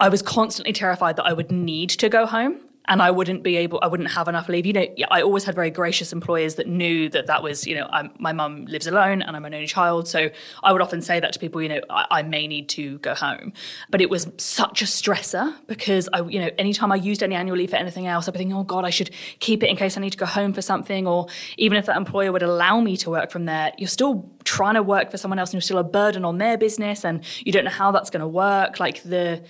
I 0.00 0.08
was 0.08 0.22
constantly 0.22 0.72
terrified 0.72 1.16
that 1.16 1.26
I 1.26 1.32
would 1.32 1.52
need 1.52 1.90
to 1.90 2.08
go 2.08 2.26
home 2.26 2.60
and 2.90 3.00
I 3.00 3.10
wouldn't 3.10 3.44
be 3.44 3.56
able, 3.56 3.78
I 3.82 3.86
wouldn't 3.86 4.10
have 4.10 4.26
enough 4.26 4.48
leave. 4.48 4.66
You 4.66 4.72
know, 4.72 4.86
I 5.10 5.22
always 5.22 5.44
had 5.44 5.54
very 5.54 5.70
gracious 5.70 6.12
employers 6.12 6.56
that 6.56 6.66
knew 6.66 7.08
that 7.10 7.26
that 7.26 7.40
was, 7.42 7.66
you 7.66 7.76
know, 7.76 7.86
I'm, 7.92 8.10
my 8.18 8.32
mum 8.32 8.64
lives 8.64 8.88
alone 8.88 9.22
and 9.22 9.36
I'm 9.36 9.44
an 9.44 9.54
only 9.54 9.68
child. 9.68 10.08
So 10.08 10.30
I 10.64 10.72
would 10.72 10.82
often 10.82 11.00
say 11.00 11.20
that 11.20 11.32
to 11.34 11.38
people, 11.38 11.62
you 11.62 11.68
know, 11.68 11.80
I, 11.88 12.06
I, 12.10 12.22
may 12.22 12.48
need 12.48 12.68
to 12.70 12.98
go 12.98 13.14
home. 13.14 13.52
But 13.90 14.00
it 14.00 14.10
was 14.10 14.28
such 14.38 14.82
a 14.82 14.86
stressor 14.86 15.54
because 15.68 16.08
I, 16.12 16.22
you 16.22 16.40
know, 16.40 16.50
anytime 16.58 16.90
I 16.90 16.96
used 16.96 17.22
any 17.22 17.36
annual 17.36 17.56
leave 17.56 17.70
for 17.70 17.76
anything 17.76 18.08
else, 18.08 18.26
I'd 18.26 18.32
be 18.32 18.38
thinking, 18.38 18.56
oh 18.56 18.64
God, 18.64 18.84
I 18.84 18.90
should 18.90 19.10
keep 19.38 19.62
it 19.62 19.68
in 19.68 19.76
case 19.76 19.96
I 19.96 20.00
need 20.00 20.10
to 20.10 20.18
go 20.18 20.26
home 20.26 20.52
for 20.52 20.62
something. 20.62 21.06
Or 21.06 21.28
even 21.58 21.78
if 21.78 21.86
that 21.86 21.96
employer 21.96 22.32
would 22.32 22.42
allow 22.42 22.80
me 22.80 22.96
to 22.98 23.10
work 23.10 23.30
from 23.30 23.44
there, 23.44 23.72
you're 23.78 23.88
still 23.88 24.28
trying 24.42 24.74
to 24.74 24.82
work 24.82 25.12
for 25.12 25.18
someone 25.18 25.38
else 25.38 25.50
and 25.50 25.54
you're 25.54 25.60
still 25.60 25.78
a 25.78 25.84
burden 25.84 26.24
on 26.24 26.38
their 26.38 26.58
business 26.58 27.04
and 27.04 27.22
you 27.40 27.52
don't 27.52 27.64
know 27.64 27.70
how 27.70 27.92
that's 27.92 28.10
going 28.10 28.20
to 28.20 28.28
work. 28.28 28.80
Like 28.80 29.02
the, 29.04 29.44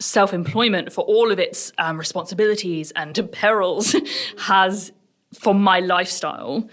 self 0.00 0.34
employment 0.34 0.92
for 0.92 1.02
all 1.04 1.30
of 1.30 1.38
its 1.38 1.72
um, 1.78 1.98
responsibilities 1.98 2.92
and 2.96 3.18
perils 3.32 3.94
has, 4.38 4.92
for 5.32 5.54
my 5.54 5.80
lifestyle, 5.80 6.68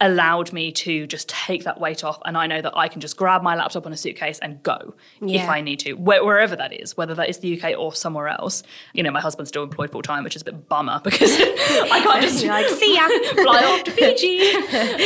allowed 0.00 0.52
me 0.52 0.70
to 0.70 1.06
just 1.06 1.28
take 1.28 1.64
that 1.64 1.80
weight 1.80 2.04
off. 2.04 2.20
And 2.26 2.36
I 2.36 2.46
know 2.46 2.60
that 2.60 2.76
I 2.76 2.88
can 2.88 3.00
just 3.00 3.16
grab 3.16 3.42
my 3.42 3.56
laptop 3.56 3.86
on 3.86 3.92
a 3.92 3.96
suitcase 3.96 4.38
and 4.40 4.62
go 4.62 4.94
yeah. 5.22 5.42
if 5.42 5.48
I 5.48 5.62
need 5.62 5.80
to, 5.80 5.92
wh- 5.94 6.22
wherever 6.22 6.54
that 6.54 6.72
is, 6.72 6.96
whether 6.96 7.14
that 7.14 7.30
is 7.30 7.38
the 7.38 7.58
UK 7.58 7.78
or 7.78 7.94
somewhere 7.94 8.28
else. 8.28 8.62
You 8.92 9.02
know, 9.02 9.10
my 9.10 9.20
husband's 9.20 9.48
still 9.48 9.62
employed 9.62 9.90
full 9.90 10.02
time, 10.02 10.22
which 10.22 10.36
is 10.36 10.42
a 10.42 10.46
bit 10.46 10.68
bummer 10.68 11.00
because 11.02 11.30
I 11.40 12.00
can't 12.02 12.22
just 12.22 12.44
like, 12.44 12.66
see 12.68 12.94
ya, 12.94 13.08
fly 13.42 13.64
off 13.64 13.84
to 13.84 13.90
Fiji. 13.90 14.50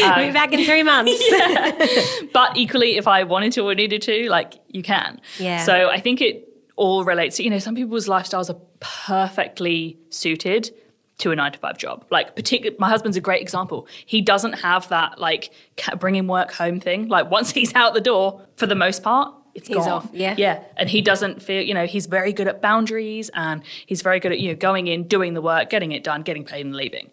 Um, 0.02 0.26
Be 0.26 0.32
back 0.32 0.52
in 0.52 0.64
three 0.64 0.82
months. 0.82 1.22
yeah. 1.30 1.86
But 2.32 2.56
equally, 2.56 2.96
if 2.96 3.06
I 3.06 3.22
wanted 3.22 3.52
to 3.52 3.68
or 3.68 3.74
needed 3.76 4.02
to, 4.02 4.28
like, 4.28 4.54
you 4.68 4.82
can. 4.82 5.20
Yeah. 5.38 5.64
So 5.64 5.88
I 5.88 6.00
think 6.00 6.20
it 6.20 6.49
all 6.80 7.04
relates 7.04 7.36
to, 7.36 7.44
you 7.44 7.50
know, 7.50 7.58
some 7.58 7.74
people's 7.74 8.08
lifestyles 8.08 8.48
are 8.48 8.58
perfectly 8.80 9.98
suited 10.08 10.74
to 11.18 11.30
a 11.30 11.36
nine 11.36 11.52
to 11.52 11.58
five 11.58 11.76
job. 11.76 12.06
Like, 12.10 12.34
particularly, 12.34 12.74
my 12.80 12.88
husband's 12.88 13.18
a 13.18 13.20
great 13.20 13.42
example. 13.42 13.86
He 14.06 14.22
doesn't 14.22 14.54
have 14.54 14.88
that 14.88 15.18
like 15.18 15.50
bringing 15.98 16.26
work 16.26 16.52
home 16.52 16.80
thing. 16.80 17.08
Like, 17.08 17.30
once 17.38 17.50
he's 17.50 17.74
out 17.74 17.92
the 17.92 18.00
door, 18.00 18.46
for 18.56 18.66
the 18.66 18.74
most 18.74 19.02
part, 19.02 19.34
it's 19.54 19.68
he's 19.68 19.76
gone. 19.76 19.88
off. 19.88 20.08
Yeah, 20.10 20.34
yeah, 20.38 20.64
and 20.78 20.88
he 20.88 21.02
doesn't 21.02 21.42
feel. 21.42 21.60
You 21.60 21.74
know, 21.74 21.84
he's 21.84 22.06
very 22.06 22.32
good 22.32 22.48
at 22.48 22.62
boundaries, 22.62 23.30
and 23.34 23.62
he's 23.84 24.00
very 24.00 24.18
good 24.18 24.32
at 24.32 24.40
you 24.40 24.48
know 24.48 24.56
going 24.56 24.86
in, 24.86 25.06
doing 25.06 25.34
the 25.34 25.42
work, 25.42 25.68
getting 25.68 25.92
it 25.92 26.02
done, 26.02 26.22
getting 26.22 26.46
paid, 26.46 26.64
and 26.64 26.74
leaving. 26.74 27.10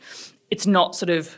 It's 0.49 0.65
not 0.65 0.95
sort 0.95 1.09
of. 1.09 1.37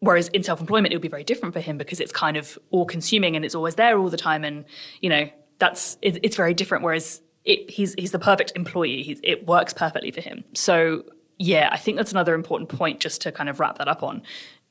Whereas 0.00 0.28
in 0.28 0.42
self 0.42 0.60
employment, 0.60 0.92
it 0.92 0.96
would 0.96 1.02
be 1.02 1.08
very 1.08 1.24
different 1.24 1.54
for 1.54 1.60
him 1.60 1.78
because 1.78 2.00
it's 2.00 2.12
kind 2.12 2.36
of 2.36 2.58
all 2.70 2.84
consuming 2.84 3.34
and 3.34 3.46
it's 3.46 3.54
always 3.54 3.76
there 3.76 3.98
all 3.98 4.10
the 4.10 4.18
time, 4.18 4.44
and 4.44 4.66
you 5.00 5.08
know 5.08 5.30
that's 5.58 5.96
it's 6.02 6.36
very 6.36 6.52
different. 6.52 6.84
Whereas 6.84 7.22
it, 7.46 7.70
he's 7.70 7.94
he's 7.94 8.10
the 8.10 8.18
perfect 8.18 8.52
employee. 8.54 9.02
He's, 9.02 9.20
it 9.22 9.46
works 9.46 9.72
perfectly 9.72 10.10
for 10.10 10.20
him. 10.20 10.44
So 10.54 11.04
yeah, 11.38 11.68
I 11.72 11.76
think 11.76 11.96
that's 11.96 12.12
another 12.12 12.34
important 12.34 12.68
point 12.68 13.00
just 13.00 13.20
to 13.22 13.32
kind 13.32 13.48
of 13.48 13.60
wrap 13.60 13.78
that 13.78 13.88
up 13.88 14.02
on. 14.02 14.22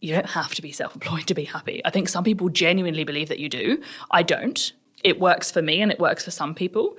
You 0.02 0.14
don't 0.14 0.30
have 0.30 0.54
to 0.56 0.62
be 0.62 0.72
self-employed 0.72 1.28
to 1.28 1.34
be 1.34 1.46
happy. 1.46 1.82
I 1.86 1.90
think 1.90 2.10
some 2.10 2.24
people 2.24 2.50
genuinely 2.50 3.04
believe 3.04 3.30
that 3.30 3.40
you 3.40 3.50
do. 3.50 3.82
I 4.12 4.24
don't. 4.24 4.74
It 5.04 5.20
works 5.20 5.52
for 5.52 5.62
me 5.62 5.82
and 5.82 5.92
it 5.92 6.00
works 6.00 6.26
for 6.26 6.32
some 6.32 6.54
people. 6.54 6.98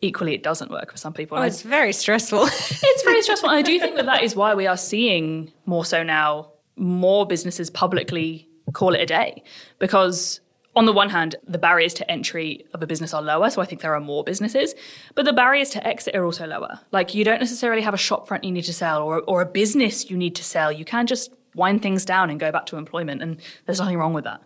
Equally, 0.00 0.34
it 0.34 0.42
doesn't 0.42 0.70
work 0.70 0.92
for 0.92 0.96
some 0.96 1.12
people. 1.12 1.38
Oh, 1.38 1.42
it's 1.42 1.62
very 1.62 1.92
stressful. 1.92 2.44
it's 2.46 3.02
very 3.02 3.22
stressful. 3.22 3.48
And 3.48 3.58
I 3.58 3.62
do 3.62 3.80
think 3.80 3.96
that 3.96 4.06
that 4.06 4.22
is 4.22 4.36
why 4.36 4.54
we 4.54 4.66
are 4.66 4.76
seeing 4.76 5.52
more 5.66 5.84
so 5.84 6.02
now 6.02 6.52
more 6.76 7.26
businesses 7.26 7.70
publicly 7.70 8.48
call 8.72 8.94
it 8.94 9.00
a 9.00 9.06
day 9.06 9.42
because 9.78 10.40
on 10.78 10.86
the 10.86 10.92
one 10.92 11.10
hand, 11.10 11.34
the 11.44 11.58
barriers 11.58 11.92
to 11.94 12.08
entry 12.08 12.64
of 12.72 12.80
a 12.84 12.86
business 12.86 13.12
are 13.12 13.20
lower, 13.20 13.50
so 13.50 13.60
I 13.60 13.64
think 13.64 13.80
there 13.80 13.94
are 13.94 14.00
more 14.00 14.22
businesses, 14.22 14.76
but 15.16 15.24
the 15.24 15.32
barriers 15.32 15.70
to 15.70 15.84
exit 15.84 16.14
are 16.14 16.24
also 16.24 16.46
lower. 16.46 16.78
Like 16.92 17.14
you 17.14 17.24
don't 17.24 17.40
necessarily 17.40 17.82
have 17.82 17.94
a 17.94 17.98
shop 17.98 18.28
front 18.28 18.44
you 18.44 18.52
need 18.52 18.62
to 18.62 18.72
sell 18.72 19.02
or, 19.02 19.20
or 19.22 19.42
a 19.42 19.46
business 19.46 20.08
you 20.08 20.16
need 20.16 20.36
to 20.36 20.44
sell. 20.44 20.70
You 20.70 20.84
can 20.84 21.08
just 21.08 21.32
wind 21.56 21.82
things 21.82 22.04
down 22.04 22.30
and 22.30 22.38
go 22.38 22.52
back 22.52 22.66
to 22.66 22.76
employment, 22.76 23.22
and 23.22 23.40
there's 23.66 23.80
nothing 23.80 23.98
wrong 23.98 24.12
with 24.12 24.22
that. 24.22 24.40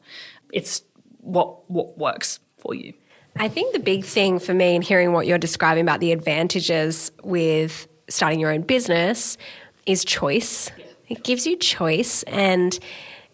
It's 0.54 0.82
what 1.20 1.70
what 1.70 1.98
works 1.98 2.40
for 2.56 2.74
you. 2.74 2.94
I 3.36 3.48
think 3.48 3.74
the 3.74 3.80
big 3.80 4.02
thing 4.02 4.38
for 4.38 4.54
me 4.54 4.74
in 4.74 4.80
hearing 4.80 5.12
what 5.12 5.26
you're 5.26 5.36
describing 5.36 5.82
about 5.82 6.00
the 6.00 6.12
advantages 6.12 7.12
with 7.22 7.86
starting 8.08 8.40
your 8.40 8.52
own 8.52 8.62
business 8.62 9.36
is 9.84 10.02
choice. 10.02 10.70
Yeah. 10.78 10.86
It 11.08 11.24
gives 11.24 11.46
you 11.46 11.58
choice 11.58 12.22
and 12.24 12.78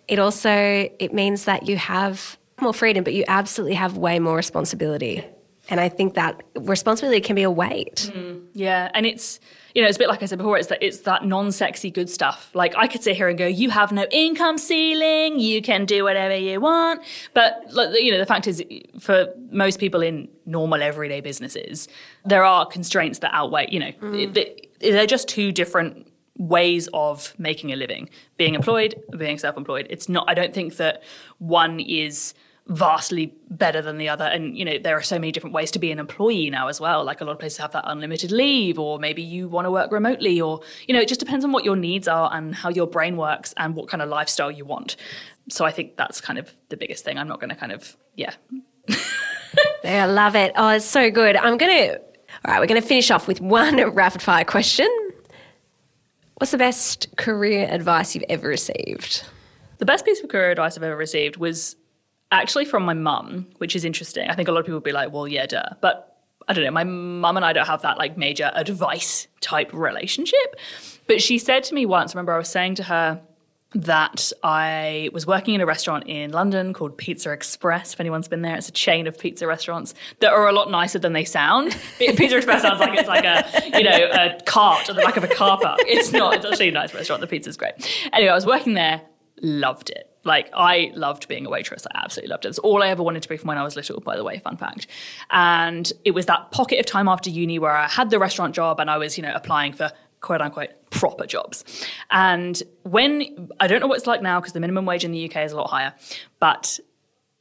it 0.08 0.18
also 0.18 0.50
it 0.98 1.12
means 1.12 1.44
that 1.44 1.68
you 1.68 1.76
have 1.76 2.38
more 2.60 2.74
freedom, 2.74 3.04
but 3.04 3.14
you 3.14 3.24
absolutely 3.28 3.74
have 3.74 3.96
way 3.96 4.18
more 4.18 4.36
responsibility. 4.36 5.24
And 5.70 5.80
I 5.80 5.90
think 5.90 6.14
that 6.14 6.42
responsibility 6.54 7.20
can 7.20 7.36
be 7.36 7.42
a 7.42 7.50
weight. 7.50 8.10
Mm, 8.14 8.46
yeah, 8.54 8.90
and 8.94 9.04
it's 9.04 9.38
you 9.74 9.82
know 9.82 9.88
it's 9.88 9.98
a 9.98 9.98
bit 9.98 10.08
like 10.08 10.22
I 10.22 10.26
said 10.26 10.38
before. 10.38 10.56
It's 10.56 10.68
that 10.68 10.82
it's 10.82 11.00
that 11.00 11.26
non-sexy 11.26 11.90
good 11.90 12.08
stuff. 12.08 12.50
Like 12.54 12.74
I 12.74 12.86
could 12.86 13.02
sit 13.02 13.16
here 13.16 13.28
and 13.28 13.36
go, 13.36 13.46
"You 13.46 13.68
have 13.68 13.92
no 13.92 14.06
income 14.10 14.56
ceiling. 14.56 15.38
You 15.38 15.60
can 15.60 15.84
do 15.84 16.04
whatever 16.04 16.34
you 16.34 16.58
want." 16.58 17.02
But 17.34 17.64
you 17.70 18.10
know, 18.10 18.16
the 18.16 18.24
fact 18.24 18.46
is, 18.46 18.64
for 18.98 19.26
most 19.50 19.78
people 19.78 20.00
in 20.00 20.28
normal 20.46 20.82
everyday 20.82 21.20
businesses, 21.20 21.86
there 22.24 22.44
are 22.44 22.64
constraints 22.64 23.18
that 23.18 23.32
outweigh. 23.34 23.68
You 23.70 23.80
know, 23.80 23.92
mm. 24.00 24.32
they- 24.32 24.68
they're 24.80 25.06
just 25.06 25.28
two 25.28 25.52
different 25.52 26.10
ways 26.38 26.88
of 26.94 27.34
making 27.38 27.72
a 27.74 27.76
living: 27.76 28.08
being 28.38 28.54
employed, 28.54 28.94
being 29.18 29.36
self-employed. 29.36 29.86
It's 29.90 30.08
not. 30.08 30.24
I 30.30 30.32
don't 30.32 30.54
think 30.54 30.76
that 30.76 31.02
one 31.36 31.78
is 31.80 32.32
vastly 32.68 33.34
better 33.48 33.80
than 33.80 33.96
the 33.96 34.08
other 34.08 34.26
and 34.26 34.56
you 34.56 34.62
know 34.62 34.76
there 34.78 34.94
are 34.94 35.02
so 35.02 35.16
many 35.18 35.32
different 35.32 35.54
ways 35.54 35.70
to 35.70 35.78
be 35.78 35.90
an 35.90 35.98
employee 35.98 36.50
now 36.50 36.68
as 36.68 36.78
well 36.78 37.02
like 37.02 37.22
a 37.22 37.24
lot 37.24 37.32
of 37.32 37.38
places 37.38 37.56
have 37.56 37.72
that 37.72 37.84
unlimited 37.86 38.30
leave 38.30 38.78
or 38.78 38.98
maybe 38.98 39.22
you 39.22 39.48
want 39.48 39.64
to 39.64 39.70
work 39.70 39.90
remotely 39.90 40.38
or 40.38 40.60
you 40.86 40.92
know 40.92 41.00
it 41.00 41.08
just 41.08 41.18
depends 41.18 41.46
on 41.46 41.52
what 41.52 41.64
your 41.64 41.76
needs 41.76 42.06
are 42.06 42.28
and 42.34 42.54
how 42.54 42.68
your 42.68 42.86
brain 42.86 43.16
works 43.16 43.54
and 43.56 43.74
what 43.74 43.88
kind 43.88 44.02
of 44.02 44.08
lifestyle 44.10 44.50
you 44.50 44.66
want 44.66 44.96
so 45.48 45.64
i 45.64 45.70
think 45.70 45.96
that's 45.96 46.20
kind 46.20 46.38
of 46.38 46.54
the 46.68 46.76
biggest 46.76 47.06
thing 47.06 47.16
i'm 47.16 47.26
not 47.26 47.40
going 47.40 47.48
to 47.48 47.56
kind 47.56 47.72
of 47.72 47.96
yeah 48.16 48.34
Yeah, 49.84 50.04
I 50.04 50.06
love 50.06 50.36
it. 50.36 50.52
Oh, 50.56 50.68
it's 50.68 50.84
so 50.84 51.10
good. 51.10 51.36
I'm 51.36 51.56
going 51.56 51.72
to, 51.72 51.98
all 51.98 52.52
right, 52.52 52.60
we're 52.60 52.66
going 52.66 52.80
to 52.80 52.86
finish 52.86 53.10
off 53.10 53.26
with 53.26 53.40
one 53.40 53.82
rapid 53.94 54.22
fire 54.22 54.44
question. 54.44 54.88
What's 56.36 56.50
the 56.50 56.58
best 56.58 57.16
career 57.16 57.66
advice 57.70 58.14
you've 58.14 58.24
ever 58.28 58.48
received? 58.48 59.24
The 59.78 59.86
best 59.86 60.04
piece 60.04 60.22
of 60.22 60.28
career 60.28 60.50
advice 60.50 60.76
I've 60.76 60.82
ever 60.82 60.96
received 60.96 61.36
was 61.36 61.76
actually 62.30 62.64
from 62.64 62.84
my 62.84 62.94
mum, 62.94 63.46
which 63.58 63.74
is 63.74 63.84
interesting. 63.84 64.28
I 64.28 64.34
think 64.34 64.48
a 64.48 64.52
lot 64.52 64.60
of 64.60 64.66
people 64.66 64.76
would 64.76 64.84
be 64.84 64.92
like, 64.92 65.12
well, 65.12 65.28
yeah, 65.28 65.46
duh. 65.46 65.70
But 65.80 66.16
I 66.46 66.52
don't 66.52 66.64
know, 66.64 66.70
my 66.70 66.84
mum 66.84 67.36
and 67.36 67.44
I 67.44 67.52
don't 67.52 67.66
have 67.66 67.82
that 67.82 67.98
like 67.98 68.16
major 68.16 68.50
advice 68.54 69.26
type 69.40 69.70
relationship. 69.72 70.56
But 71.06 71.22
she 71.22 71.38
said 71.38 71.64
to 71.64 71.74
me 71.74 71.86
once, 71.86 72.14
remember 72.14 72.32
I 72.32 72.38
was 72.38 72.48
saying 72.48 72.76
to 72.76 72.82
her, 72.84 73.20
that 73.74 74.32
I 74.42 75.10
was 75.12 75.26
working 75.26 75.54
in 75.54 75.60
a 75.60 75.66
restaurant 75.66 76.04
in 76.06 76.32
London 76.32 76.72
called 76.72 76.96
Pizza 76.96 77.32
Express. 77.32 77.92
If 77.92 78.00
anyone's 78.00 78.28
been 78.28 78.40
there, 78.40 78.56
it's 78.56 78.68
a 78.68 78.72
chain 78.72 79.06
of 79.06 79.18
pizza 79.18 79.46
restaurants 79.46 79.92
that 80.20 80.32
are 80.32 80.48
a 80.48 80.52
lot 80.52 80.70
nicer 80.70 80.98
than 80.98 81.12
they 81.12 81.24
sound. 81.24 81.76
Pizza 81.98 82.36
Express 82.36 82.62
sounds 82.62 82.80
like 82.80 82.98
it's 82.98 83.08
like 83.08 83.24
a 83.24 83.44
you 83.76 83.84
know 83.84 84.10
a 84.10 84.40
cart 84.46 84.88
at 84.88 84.96
the 84.96 85.02
back 85.02 85.18
of 85.18 85.24
a 85.24 85.28
car 85.28 85.58
park. 85.60 85.80
It's 85.86 86.12
not. 86.12 86.34
It's 86.34 86.46
actually 86.46 86.70
a 86.70 86.72
nice 86.72 86.94
restaurant. 86.94 87.20
The 87.20 87.26
pizza's 87.26 87.58
great. 87.58 87.74
Anyway, 88.12 88.30
I 88.30 88.34
was 88.34 88.46
working 88.46 88.72
there, 88.72 89.02
loved 89.42 89.90
it. 89.90 90.10
Like 90.24 90.50
I 90.54 90.92
loved 90.94 91.28
being 91.28 91.46
a 91.46 91.50
waitress. 91.50 91.86
I 91.86 92.02
absolutely 92.04 92.30
loved 92.30 92.44
it. 92.44 92.48
It's 92.48 92.58
all 92.58 92.82
I 92.82 92.88
ever 92.88 93.02
wanted 93.02 93.22
to 93.22 93.28
be 93.28 93.36
from 93.36 93.48
when 93.48 93.58
I 93.58 93.62
was 93.62 93.76
little, 93.76 94.00
by 94.00 94.16
the 94.16 94.24
way, 94.24 94.38
fun 94.38 94.56
fact. 94.56 94.86
And 95.30 95.90
it 96.04 96.10
was 96.10 96.26
that 96.26 96.50
pocket 96.50 96.78
of 96.78 96.86
time 96.86 97.08
after 97.08 97.30
uni 97.30 97.58
where 97.58 97.76
I 97.76 97.88
had 97.88 98.10
the 98.10 98.18
restaurant 98.18 98.54
job 98.54 98.80
and 98.80 98.90
I 98.90 98.98
was, 98.98 99.16
you 99.16 99.22
know, 99.22 99.32
applying 99.34 99.72
for 99.72 99.90
quote 100.20 100.40
unquote 100.40 100.70
proper 100.90 101.26
jobs. 101.26 101.64
And 102.10 102.62
when 102.82 103.48
I 103.60 103.66
don't 103.66 103.80
know 103.80 103.86
what 103.86 103.98
it's 103.98 104.06
like 104.06 104.22
now 104.22 104.40
because 104.40 104.52
the 104.52 104.60
minimum 104.60 104.84
wage 104.84 105.04
in 105.04 105.12
the 105.12 105.30
UK 105.30 105.44
is 105.44 105.52
a 105.52 105.56
lot 105.56 105.70
higher, 105.70 105.94
but 106.40 106.78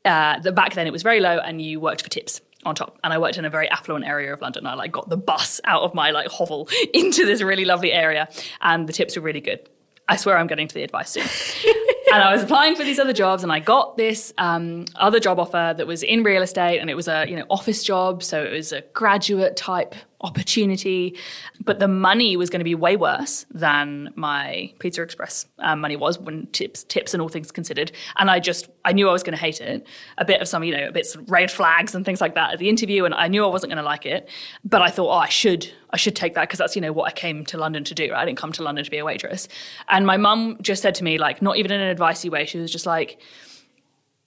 uh, 0.06 0.39
the, 0.39 0.52
back 0.52 0.74
then 0.74 0.88
it 0.88 0.93
was 0.93 1.04
very 1.04 1.20
low 1.20 1.38
and 1.38 1.62
you 1.62 1.80
worked 1.80 2.02
for 2.02 2.10
tips 2.10 2.41
on 2.66 2.74
top 2.74 2.98
and 3.04 3.14
i 3.14 3.18
worked 3.18 3.38
in 3.38 3.45
a 3.45 3.50
very 3.50 3.70
affluent 3.70 4.06
area 4.06 4.34
of 4.34 4.41
london 4.41 4.66
i 4.66 4.74
like 4.74 4.91
got 4.91 5.08
the 5.10 5.18
bus 5.18 5.62
out 5.66 5.84
of 5.84 5.93
my 5.93 6.12
like 6.12 6.28
hovel 6.28 6.68
into 6.93 7.26
this 7.26 7.41
really 7.41 7.66
lovely 7.66 7.91
area 7.91 8.28
and 8.62 8.88
the 8.88 8.93
tips 8.93 9.16
were 9.16 9.22
really 9.22 9.41
good 9.41 9.70
i 10.08 10.16
swear 10.16 10.38
i'm 10.38 10.48
getting 10.48 10.68
to 10.68 10.74
the 10.74 10.84
advice 10.84 11.12
soon 11.12 11.76
and 12.14 12.24
i 12.24 12.32
was 12.34 12.43
applying 12.43 12.76
for 12.76 12.84
these 12.84 12.99
other 12.99 13.14
jobs 13.14 13.43
and 13.43 13.51
i 13.51 13.60
got 13.60 13.97
this 13.97 14.34
um, 14.38 14.86
other 14.95 15.20
job 15.20 15.39
offer 15.39 15.74
that 15.76 15.88
was 15.88 16.03
in 16.03 16.24
real 16.24 16.41
estate 16.41 16.80
and 16.80 16.89
it 16.89 16.95
was 16.95 17.08
a 17.08 17.26
you 17.28 17.36
know 17.36 17.45
office 17.49 17.84
job 17.84 18.24
so 18.24 18.43
it 18.43 18.51
was 18.51 18.72
a 18.72 18.82
graduate 18.93 19.55
type 19.55 19.95
opportunity 20.22 21.15
but 21.63 21.78
the 21.78 21.88
money 21.88 22.36
was 22.36 22.49
going 22.49 22.59
to 22.59 22.63
be 22.63 22.74
way 22.74 22.97
worse 22.97 23.45
than 23.51 24.11
my 24.15 24.74
pizza 24.80 25.03
express 25.03 25.45
um, 25.59 25.80
money 25.80 25.95
was 25.95 26.18
when 26.18 26.47
tips 26.47 26.84
tips 26.86 27.13
and 27.13 27.22
all 27.22 27.30
things 27.30 27.51
considered. 27.51 27.91
And 28.18 28.32
i 28.32 28.39
just 28.39 28.68
i 28.84 28.91
knew 28.91 29.07
i 29.09 29.11
was 29.11 29.22
going 29.22 29.38
to 29.38 29.41
hate 29.41 29.61
it. 29.61 29.86
A 30.18 30.26
bit 30.26 30.41
of 30.41 30.47
some 30.47 30.63
you 30.63 30.76
know 30.76 30.88
a 30.88 30.91
bit 30.91 31.13
of 31.15 31.30
red 31.30 31.51
flags 31.51 31.93
and 31.93 32.03
things 32.03 32.20
like 32.20 32.34
that 32.34 32.53
at 32.53 32.59
the 32.59 32.68
interview 32.68 33.05
and 33.05 33.13
i 33.13 33.28
knew 33.28 33.43
i 33.43 33.47
wasn't 33.47 33.72
going 33.72 33.78
to 33.78 33.84
like 33.84 34.05
it. 34.07 34.28
But 34.65 34.82
i 34.82 34.89
thought 34.89 35.09
oh 35.09 35.20
i 35.20 35.30
should 35.30 35.72
i 35.91 35.97
should 35.97 36.15
take 36.15 36.34
that 36.34 36.43
because 36.43 36.57
that's 36.57 36.76
you 36.76 36.82
know 36.82 36.91
what 36.91 37.07
i 37.07 37.11
came 37.11 37.45
to 37.45 37.57
london 37.57 37.84
to 37.84 37.93
do 37.93 38.11
right? 38.11 38.22
i 38.22 38.26
didn't 38.26 38.39
come 38.39 38.51
to 38.53 38.63
london 38.63 38.84
to 38.84 38.91
be 38.91 38.97
a 38.97 39.05
waitress. 39.05 39.47
And 39.88 40.07
my 40.07 40.18
mum 40.18 40.57
just 40.61 40.82
said 40.82 40.95
to 40.95 41.03
me 41.03 41.20
like 41.20 41.41
not 41.43 41.57
even 41.57 41.72
in 41.72 41.80
an 41.80 41.95
advicey 41.95 42.32
way 42.32 42.45
she 42.45 42.57
was 42.57 42.72
just 42.72 42.88
like 42.88 43.22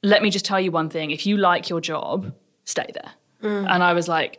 let 0.02 0.22
me 0.22 0.30
just 0.30 0.46
tell 0.46 0.58
you 0.58 0.70
one 0.70 0.88
thing. 0.88 1.10
If 1.10 1.26
you 1.26 1.36
like 1.36 1.68
your 1.68 1.80
job 1.80 2.32
stay 2.64 2.86
there. 2.94 3.12
And 3.66 3.82
i 3.82 3.92
was 3.92 4.06
like 4.06 4.38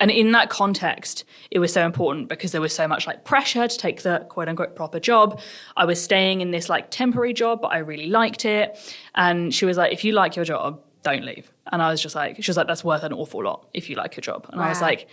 and 0.00 0.10
in 0.10 0.32
that 0.32 0.48
context, 0.50 1.24
it 1.50 1.58
was 1.58 1.72
so 1.72 1.84
important 1.84 2.28
because 2.28 2.52
there 2.52 2.60
was 2.60 2.72
so 2.72 2.86
much 2.86 3.06
like 3.06 3.24
pressure 3.24 3.66
to 3.66 3.78
take 3.78 4.02
the 4.02 4.24
quote 4.28 4.48
unquote 4.48 4.76
proper 4.76 5.00
job. 5.00 5.40
I 5.76 5.84
was 5.84 6.02
staying 6.02 6.40
in 6.40 6.50
this 6.52 6.68
like 6.68 6.90
temporary 6.90 7.32
job, 7.32 7.60
but 7.62 7.68
I 7.68 7.78
really 7.78 8.06
liked 8.08 8.44
it. 8.44 8.78
And 9.14 9.52
she 9.52 9.64
was 9.66 9.76
like, 9.76 9.92
if 9.92 10.04
you 10.04 10.12
like 10.12 10.36
your 10.36 10.44
job, 10.44 10.80
don't 11.02 11.24
leave. 11.24 11.50
And 11.72 11.82
I 11.82 11.90
was 11.90 12.00
just 12.00 12.14
like, 12.14 12.42
she 12.42 12.50
was 12.50 12.56
like, 12.56 12.66
that's 12.66 12.84
worth 12.84 13.02
an 13.02 13.12
awful 13.12 13.42
lot 13.44 13.68
if 13.74 13.90
you 13.90 13.96
like 13.96 14.16
your 14.16 14.22
job. 14.22 14.46
And 14.52 14.60
I 14.60 14.68
was 14.68 14.80
like, 14.82 15.08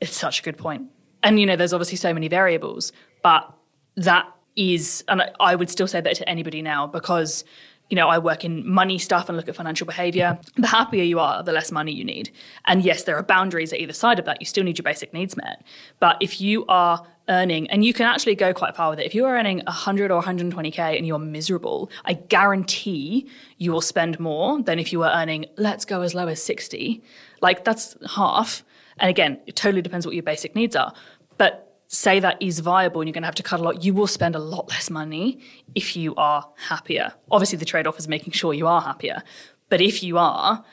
it's 0.00 0.16
such 0.16 0.40
a 0.40 0.42
good 0.42 0.58
point. 0.58 0.82
And 1.22 1.38
you 1.40 1.46
know, 1.46 1.56
there's 1.56 1.72
obviously 1.72 1.96
so 1.96 2.12
many 2.14 2.28
variables, 2.28 2.92
but 3.22 3.52
that 3.96 4.26
is, 4.56 5.04
and 5.08 5.22
I- 5.22 5.30
I 5.40 5.54
would 5.54 5.70
still 5.70 5.86
say 5.86 6.00
that 6.00 6.16
to 6.16 6.28
anybody 6.28 6.62
now 6.62 6.86
because, 6.86 7.44
you 7.90 7.96
know, 7.96 8.08
I 8.08 8.18
work 8.18 8.44
in 8.44 8.68
money 8.68 8.98
stuff 8.98 9.28
and 9.28 9.36
look 9.36 9.48
at 9.48 9.56
financial 9.56 9.86
behavior. 9.86 10.38
The 10.56 10.66
happier 10.66 11.04
you 11.04 11.18
are, 11.20 11.42
the 11.42 11.52
less 11.52 11.72
money 11.72 11.92
you 11.92 12.04
need. 12.04 12.30
And 12.66 12.84
yes, 12.84 13.04
there 13.04 13.16
are 13.16 13.22
boundaries 13.22 13.72
at 13.72 13.80
either 13.80 13.92
side 13.92 14.18
of 14.18 14.24
that. 14.26 14.40
You 14.40 14.46
still 14.46 14.64
need 14.64 14.76
your 14.76 14.82
basic 14.84 15.14
needs 15.14 15.36
met. 15.36 15.62
But 15.98 16.16
if 16.20 16.40
you 16.40 16.66
are 16.66 17.06
earning, 17.30 17.68
and 17.70 17.84
you 17.84 17.92
can 17.92 18.06
actually 18.06 18.34
go 18.34 18.52
quite 18.52 18.76
far 18.76 18.90
with 18.90 18.98
it, 19.00 19.06
if 19.06 19.14
you 19.14 19.24
are 19.24 19.36
earning 19.36 19.62
100 19.66 20.10
or 20.10 20.22
120K 20.22 20.96
and 20.96 21.06
you're 21.06 21.18
miserable, 21.18 21.90
I 22.04 22.14
guarantee 22.14 23.28
you 23.56 23.72
will 23.72 23.80
spend 23.80 24.20
more 24.20 24.62
than 24.62 24.78
if 24.78 24.92
you 24.92 24.98
were 24.98 25.10
earning, 25.12 25.46
let's 25.56 25.84
go 25.84 26.02
as 26.02 26.14
low 26.14 26.26
as 26.28 26.42
60. 26.42 27.02
Like 27.40 27.64
that's 27.64 27.96
half. 28.16 28.64
And 28.98 29.08
again, 29.08 29.40
it 29.46 29.56
totally 29.56 29.82
depends 29.82 30.04
what 30.04 30.14
your 30.14 30.24
basic 30.24 30.54
needs 30.54 30.76
are. 30.76 30.92
But 31.38 31.67
say 31.88 32.20
that 32.20 32.40
is 32.40 32.60
viable 32.60 33.00
and 33.00 33.08
you're 33.08 33.14
going 33.14 33.22
to 33.22 33.26
have 33.26 33.34
to 33.34 33.42
cut 33.42 33.60
a 33.60 33.62
lot, 33.62 33.82
you 33.82 33.92
will 33.94 34.06
spend 34.06 34.36
a 34.36 34.38
lot 34.38 34.68
less 34.68 34.90
money 34.90 35.40
if 35.74 35.96
you 35.96 36.14
are 36.16 36.46
happier. 36.68 37.12
Obviously, 37.30 37.58
the 37.58 37.64
trade 37.64 37.86
off 37.86 37.98
is 37.98 38.06
making 38.06 38.32
sure 38.32 38.52
you 38.54 38.66
are 38.66 38.80
happier. 38.82 39.22
But 39.70 39.80
if 39.80 40.02
you 40.02 40.18
are, 40.18 40.64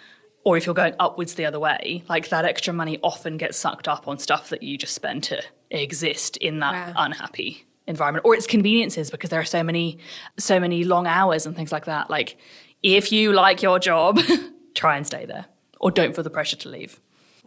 or 0.43 0.57
if 0.57 0.65
you're 0.65 0.75
going 0.75 0.93
upwards 0.99 1.33
the 1.35 1.45
other 1.45 1.59
way, 1.59 2.03
like 2.09 2.29
that 2.29 2.45
extra 2.45 2.73
money 2.73 2.99
often 3.01 3.37
gets 3.37 3.57
sucked 3.57 3.87
up 3.87 4.07
on 4.07 4.19
stuff 4.19 4.49
that 4.49 4.61
you 4.61 4.77
just 4.77 4.93
spend 4.93 5.23
to 5.23 5.41
exist 5.71 6.37
in 6.37 6.59
that 6.59 6.73
Wow. 6.95 7.05
unhappy 7.05 7.65
environment 7.87 8.25
or 8.25 8.33
it's 8.35 8.47
conveniences 8.47 9.09
because 9.11 9.29
there 9.29 9.39
are 9.39 9.45
so 9.45 9.61
many 9.63 9.97
so 10.37 10.59
many 10.59 10.83
long 10.83 11.05
hours 11.05 11.45
and 11.45 11.55
things 11.55 11.71
like 11.71 11.85
that 11.85 12.09
like 12.09 12.35
if 12.81 13.11
you 13.11 13.31
like 13.31 13.61
your 13.61 13.77
job 13.77 14.19
try 14.73 14.97
and 14.97 15.05
stay 15.05 15.23
there 15.25 15.45
or 15.79 15.91
don't 15.91 16.15
feel 16.15 16.23
the 16.23 16.29
pressure 16.31 16.55
to 16.55 16.67
leave 16.67 16.99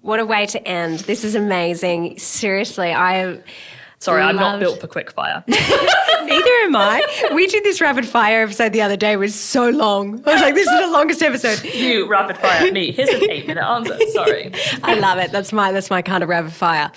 What 0.02 0.20
a 0.20 0.26
way 0.26 0.46
to 0.46 0.66
end. 0.66 1.00
This 1.00 1.24
is 1.24 1.34
amazing. 1.34 2.18
Seriously, 2.18 2.92
I 2.92 3.14
am 3.16 3.42
sorry 4.00 4.22
i'm 4.22 4.36
not 4.36 4.60
built 4.60 4.80
for 4.80 4.86
quick 4.86 5.10
fire 5.10 5.42
neither 5.48 6.50
am 6.62 6.76
I. 6.76 7.02
We 7.34 7.48
did 7.48 7.64
this 7.64 7.80
rapid 7.80 8.06
fire 8.06 8.42
episode 8.44 8.72
the 8.72 8.80
other 8.80 8.96
day. 8.96 9.14
It 9.14 9.16
was 9.16 9.34
so 9.34 9.70
long. 9.70 10.22
I 10.24 10.34
was 10.34 10.40
like, 10.40 10.54
this 10.54 10.68
is 10.68 10.80
the 10.80 10.86
longest 10.92 11.20
episode. 11.20 11.64
you 11.74 12.06
rapid 12.08 12.38
fire 12.38 12.70
me 12.70 12.92
here's 12.92 13.08
an 13.08 13.28
eight 13.28 13.48
minute 13.48 13.64
answer 13.64 13.98
sorry 14.12 14.52
I 14.84 14.94
love 14.94 15.18
it. 15.18 15.32
That's 15.32 15.52
my 15.52 15.72
that's 15.72 15.90
my 15.90 16.02
kind 16.02 16.22
of 16.22 16.28
rapid 16.28 16.52
fire. 16.52 16.92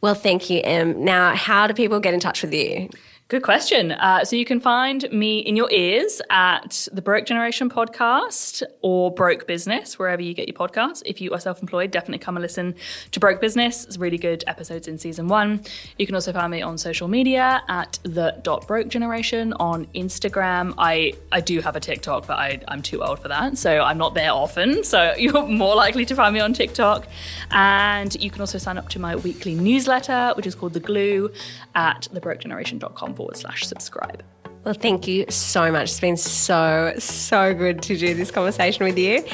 Well, 0.00 0.14
thank 0.14 0.48
you, 0.48 0.62
Em. 0.64 1.04
Now, 1.04 1.34
how 1.34 1.66
do 1.66 1.74
people 1.74 2.00
get 2.00 2.14
in 2.14 2.20
touch 2.20 2.42
with 2.42 2.54
you? 2.54 2.88
Good 3.30 3.44
question. 3.44 3.92
Uh, 3.92 4.24
so 4.24 4.34
you 4.34 4.44
can 4.44 4.58
find 4.58 5.08
me 5.12 5.38
in 5.38 5.54
your 5.54 5.70
ears 5.70 6.20
at 6.30 6.88
the 6.92 7.00
Broke 7.00 7.26
Generation 7.26 7.70
podcast 7.70 8.64
or 8.82 9.14
Broke 9.14 9.46
Business, 9.46 10.00
wherever 10.00 10.20
you 10.20 10.34
get 10.34 10.48
your 10.48 10.56
podcasts. 10.56 11.00
If 11.06 11.20
you 11.20 11.32
are 11.32 11.38
self 11.38 11.60
employed, 11.60 11.92
definitely 11.92 12.18
come 12.18 12.36
and 12.36 12.42
listen 12.42 12.74
to 13.12 13.20
Broke 13.20 13.40
Business. 13.40 13.84
It's 13.84 13.98
really 13.98 14.18
good 14.18 14.42
episodes 14.48 14.88
in 14.88 14.98
season 14.98 15.28
one. 15.28 15.62
You 15.96 16.06
can 16.06 16.16
also 16.16 16.32
find 16.32 16.50
me 16.50 16.60
on 16.60 16.76
social 16.76 17.06
media 17.06 17.62
at 17.68 18.00
the 18.02 18.36
dot 18.42 18.66
broke 18.66 18.88
generation 18.88 19.52
on 19.60 19.86
Instagram. 19.94 20.74
I, 20.76 21.12
I 21.30 21.40
do 21.40 21.60
have 21.60 21.76
a 21.76 21.80
TikTok, 21.80 22.26
but 22.26 22.36
I, 22.36 22.60
I'm 22.66 22.82
too 22.82 23.00
old 23.00 23.20
for 23.20 23.28
that. 23.28 23.56
So 23.56 23.80
I'm 23.80 23.96
not 23.96 24.14
there 24.14 24.32
often. 24.32 24.82
So 24.82 25.14
you're 25.18 25.46
more 25.46 25.76
likely 25.76 26.04
to 26.06 26.16
find 26.16 26.34
me 26.34 26.40
on 26.40 26.52
TikTok. 26.52 27.06
And 27.52 28.12
you 28.20 28.28
can 28.28 28.40
also 28.40 28.58
sign 28.58 28.76
up 28.76 28.88
to 28.88 28.98
my 28.98 29.14
weekly 29.14 29.54
newsletter, 29.54 30.32
which 30.36 30.48
is 30.48 30.56
called 30.56 30.72
The 30.72 30.80
Glue 30.80 31.30
at 31.76 32.08
thebrokegeneration.com 32.12 33.19
forward 33.20 33.36
slash 33.36 33.66
subscribe. 33.66 34.22
Well, 34.64 34.74
thank 34.74 35.06
you 35.06 35.26
so 35.28 35.70
much. 35.70 35.90
It's 35.90 36.00
been 36.00 36.16
so, 36.16 36.94
so 36.98 37.54
good 37.54 37.82
to 37.82 37.96
do 37.96 38.14
this 38.14 38.30
conversation 38.30 38.84
with 38.84 38.98
you. 38.98 39.24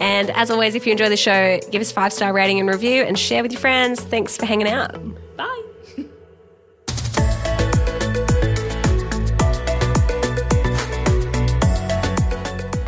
And 0.00 0.30
as 0.30 0.50
always, 0.50 0.74
if 0.74 0.86
you 0.86 0.92
enjoy 0.92 1.08
the 1.08 1.16
show, 1.16 1.60
give 1.70 1.80
us 1.80 1.90
a 1.90 1.94
five 1.94 2.12
star 2.12 2.32
rating 2.32 2.60
and 2.60 2.68
review 2.68 3.02
and 3.02 3.18
share 3.18 3.42
with 3.42 3.52
your 3.52 3.60
friends. 3.60 4.00
Thanks 4.00 4.36
for 4.36 4.46
hanging 4.46 4.68
out. 4.68 4.96
Bye. 5.36 5.62